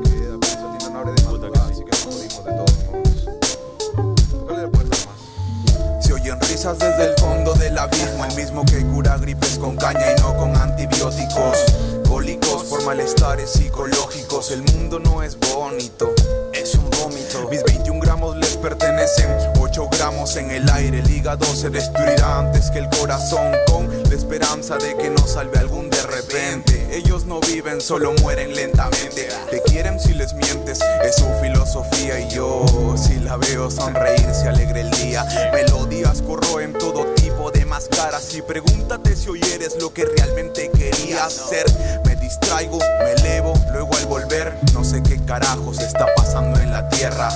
[0.04, 4.30] Queda, pero esa tienda no abre de madrugada, así que nos jodimos de todos modos.
[4.30, 6.06] Tócale la puerta más.
[6.06, 10.14] Se oyen risas desde el fondo del abismo, el mismo que cura gripes con caña
[10.16, 11.58] y no con antibióticos.
[12.08, 16.14] Cólicos por malestares psicológicos, el mundo no es bonito.
[16.54, 17.48] Es un vómito.
[17.50, 19.28] Mis 21 gramos les pertenecen,
[19.98, 24.16] 8 gramos en el aire, el hígado se destruirá antes que el corazón con la
[24.16, 26.88] esperanza de que nos salve algún de repente.
[26.92, 29.28] Ellos no viven, solo mueren lentamente.
[29.50, 32.64] Te quieren si les mientes, es su filosofía y yo
[32.96, 35.26] si la veo sonreír se alegre el día.
[35.52, 41.34] Melodías corroen todo tipo de máscaras y pregúntate si hoy eres lo que realmente querías
[41.34, 41.66] ser.
[42.06, 46.88] Me distraigo, me elevo, luego al volver no sé qué carajos está pasando en la
[46.90, 47.30] tierra.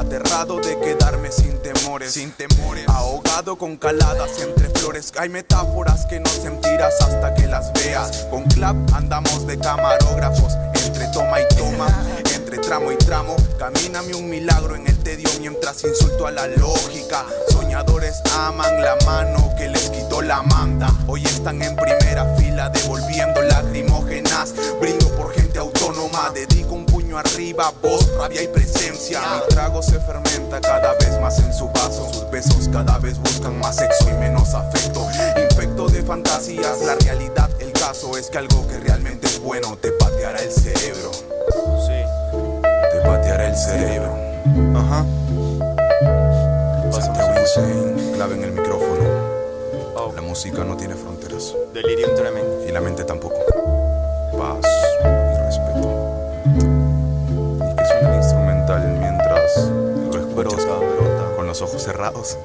[0.00, 5.12] Aterrado de quedarme sin temores, sin temores, ahogado con caladas entre flores.
[5.18, 8.26] Hay metáforas que no sentirás hasta que las veas.
[8.30, 10.54] Con clap andamos de camarógrafos,
[10.86, 11.86] entre toma y toma,
[12.34, 13.36] entre tramo y tramo.
[13.58, 17.26] Camíname un milagro en el tedio mientras insulto a la lógica.
[17.50, 20.90] Soñadores aman la mano que les quitó la manda.
[21.08, 24.54] Hoy están en primera fila devolviendo lacrimógenas.
[24.80, 29.20] Brindo por gente autónoma, dedico un puño arriba, voz, rabia y presencia.
[29.20, 32.08] Mi trago se fermenta cada vez más en su vaso.
[32.12, 35.06] Sus besos cada vez buscan más sexo y menos afecto.
[35.36, 39.90] Infecto de fantasías, la realidad, el caso es que algo que realmente es bueno te
[39.92, 41.10] pateará el cerebro.
[42.92, 44.14] Te pateará el cerebro.
[44.76, 45.04] Ajá.
[46.92, 49.30] Santiago Insane, clave en el micrófono.
[50.14, 51.54] La música no tiene fronteras.
[51.74, 52.64] Delirium tremendo.
[52.68, 53.38] Y la mente tampoco.
[54.38, 54.79] Paz
[60.12, 60.66] lo escuchas
[61.36, 62.38] con los ojos cerrados.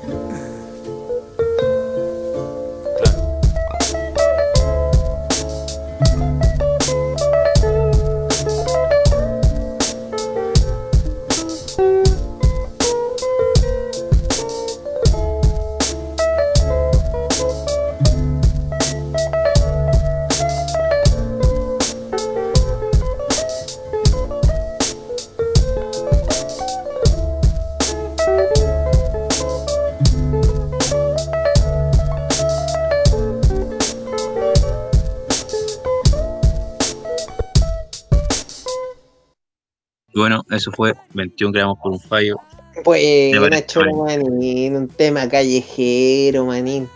[40.55, 42.35] Eso fue 21 gramos por un fallo.
[42.83, 43.81] Pues, Nacho.
[43.81, 46.89] Manín, un tema callejero, manín.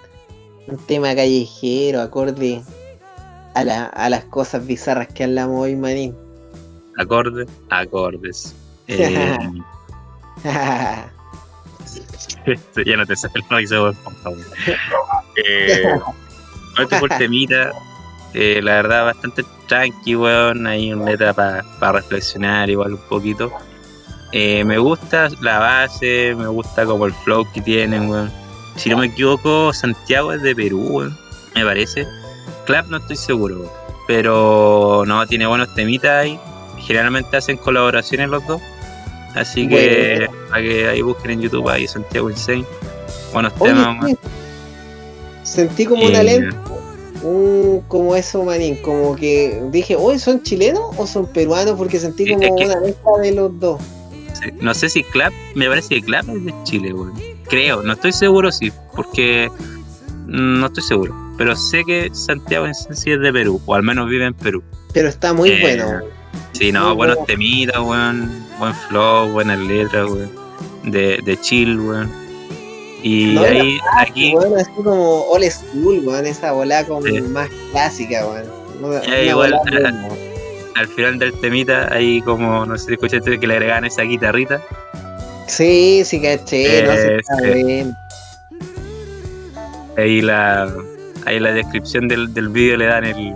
[0.68, 2.62] Un tema callejero, acorde
[3.56, 6.16] a, la- a las cosas bizarras que hablamos hoy, manín.
[6.98, 8.54] Acordes, acordes.
[8.88, 9.38] Eh,
[12.86, 14.40] ya no te sale el no por favor.
[15.36, 15.84] Eh,
[16.82, 17.72] este por temita,
[18.34, 20.68] eh, la verdad bastante tranqui, weón.
[20.68, 23.52] Hay una letra para reflexionar igual un poquito.
[24.32, 28.32] Eh, me gusta la base, me gusta como el flow que tienen, weón.
[28.76, 31.18] Si no me equivoco, Santiago es de Perú, weón,
[31.56, 32.06] me parece.
[32.66, 33.72] Clap no estoy seguro, weón.
[34.08, 36.40] pero no, tiene buenos temitas ahí.
[36.80, 38.62] Generalmente hacen colaboraciones los dos.
[39.36, 42.66] Así que para que ahí busquen en YouTube ahí Santiago Insane.
[43.34, 44.18] Buenos Oye, temas, weón.
[45.44, 46.58] sentí como una Eh, lenta,
[47.24, 51.76] un, como eso, manín, como que dije, oye, ¿son chilenos o son peruanos?
[51.78, 53.82] Porque sentí como es que- una mezcla de los dos.
[54.62, 57.14] No sé si Clap, me parece que Clap es de Chile, weón.
[57.50, 59.50] Creo, no estoy seguro, sí, porque
[60.28, 61.14] mm, no estoy seguro.
[61.38, 64.64] Pero sé que Santiago en sí es de Perú, o al menos vive en Perú.
[64.94, 66.00] Pero está muy Eh, bueno.
[66.54, 67.26] Sí, no, buenos bueno.
[67.28, 68.46] temitas, weón.
[68.60, 70.32] Buen flow, buenas letras, weón.
[70.84, 72.10] De, de chill, weón.
[73.02, 77.22] Y No, ahí, aquí, Bueno, así como old school, weón, esa volada como Sí.
[77.22, 78.26] más clásica.
[78.26, 79.92] Una- Ya, una igual, eh,
[80.76, 84.62] al final del temita, ahí como, no sé si escuchaste que le agregan esa guitarrita.
[85.48, 87.64] Sí, sí, caché, no sé, Eh, está sí.
[87.64, 87.96] bien.
[89.98, 90.72] Ahí la,
[91.26, 93.34] ahí la descripción del, del vídeo le dan el,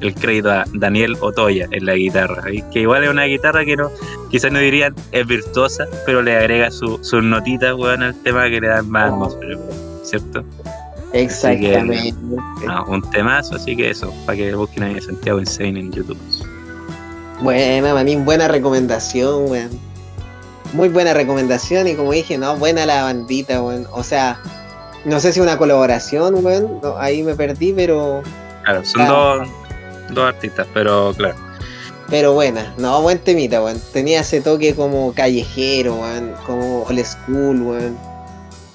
[0.00, 2.42] el crédito a Daniel Otoya en la guitarra.
[2.72, 3.90] Que igual es una guitarra que no,
[4.30, 8.60] quizás no dirían es virtuosa, pero le agrega su- sus notitas, weón, al tema que
[8.60, 9.58] le dan más atmósfera,
[10.02, 10.44] ¿cierto?
[11.12, 12.14] Exactamente.
[12.68, 16.18] Ah, un temazo, así que eso, para que busquen a Santiago Insane en YouTube.
[17.40, 19.70] Buena, manín, buena recomendación, weón.
[20.72, 23.86] Muy buena recomendación y como dije, no, buena la bandita, weón.
[23.92, 24.38] O sea,
[25.04, 26.80] no sé si una colaboración, weón.
[26.82, 28.22] no, ahí me perdí, pero
[28.64, 29.14] Claro, son Claro.
[29.38, 29.48] dos,
[30.10, 31.36] dos artistas, pero claro.
[32.08, 32.74] pero buena.
[32.78, 33.80] No, buen temita, weón.
[33.92, 36.32] Tenía ese toque como callejero, weón.
[36.46, 37.98] Como old school, weón.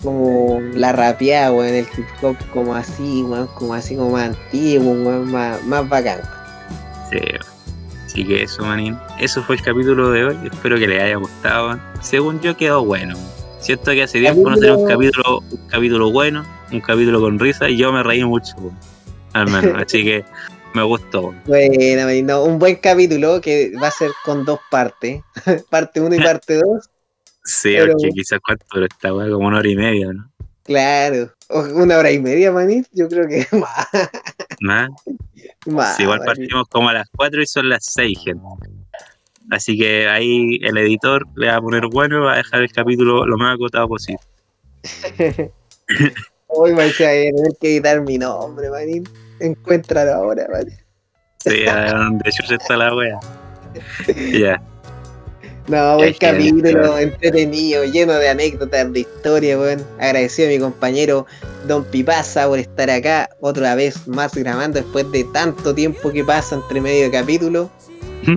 [0.03, 1.73] Como la rapeada, weón.
[1.73, 3.47] El hip hop como así, weón.
[3.55, 5.31] Como así como más antiguo, weón.
[5.31, 6.21] Más, más bacán.
[7.11, 7.19] Sí.
[8.05, 8.97] Así que eso, manín.
[9.19, 10.37] Eso fue el capítulo de hoy.
[10.51, 11.79] Espero que les haya gustado.
[12.01, 13.15] Según yo, quedó bueno.
[13.61, 17.69] Siento que hace tiempo no tenía un capítulo, un capítulo bueno, un capítulo con risa,
[17.69, 18.77] y yo me reí mucho, weón.
[19.33, 19.81] al menos.
[19.85, 20.25] Así que
[20.73, 21.33] me gustó.
[21.45, 25.21] Bueno, no, un buen capítulo que va a ser con dos partes.
[25.69, 26.89] parte 1 y parte 2.
[27.43, 30.31] Sí, Pero- porque quizás cuánto esta weá, como una hora y media, ¿no?
[30.63, 31.33] Claro.
[31.49, 32.85] O Una hora y media, manín.
[32.93, 33.87] Yo creo que más.
[34.61, 34.89] Más.
[35.65, 38.43] más Sí, igual partimos como a las 4 y son las 6, gente.
[39.49, 42.71] Así que ahí el editor le va a poner bueno y va a dejar el
[42.71, 44.21] capítulo lo más acotado posible.
[46.47, 49.03] Hoy me voy a tener que editar mi nombre, manín.
[49.41, 50.77] Encuéntralo ahora, manín.
[51.39, 53.19] Sí, a donde yo está la wea.
[54.31, 54.61] Ya,
[55.67, 59.81] No, buen capítulo, entretenido, lleno de anécdotas, de historia, weón.
[59.99, 61.25] Agradecido a mi compañero
[61.67, 66.55] Don Pipaza por estar acá otra vez más grabando después de tanto tiempo que pasa
[66.55, 67.69] entre medio de capítulo.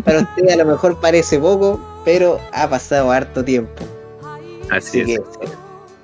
[0.05, 3.85] Para usted a lo mejor parece poco, pero ha pasado harto tiempo.
[4.71, 5.21] así Así que es.
[5.21, 5.57] se,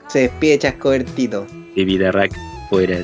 [0.09, 1.47] se despide Chascobertito.
[1.77, 2.33] Y Rack
[2.69, 2.99] fuera.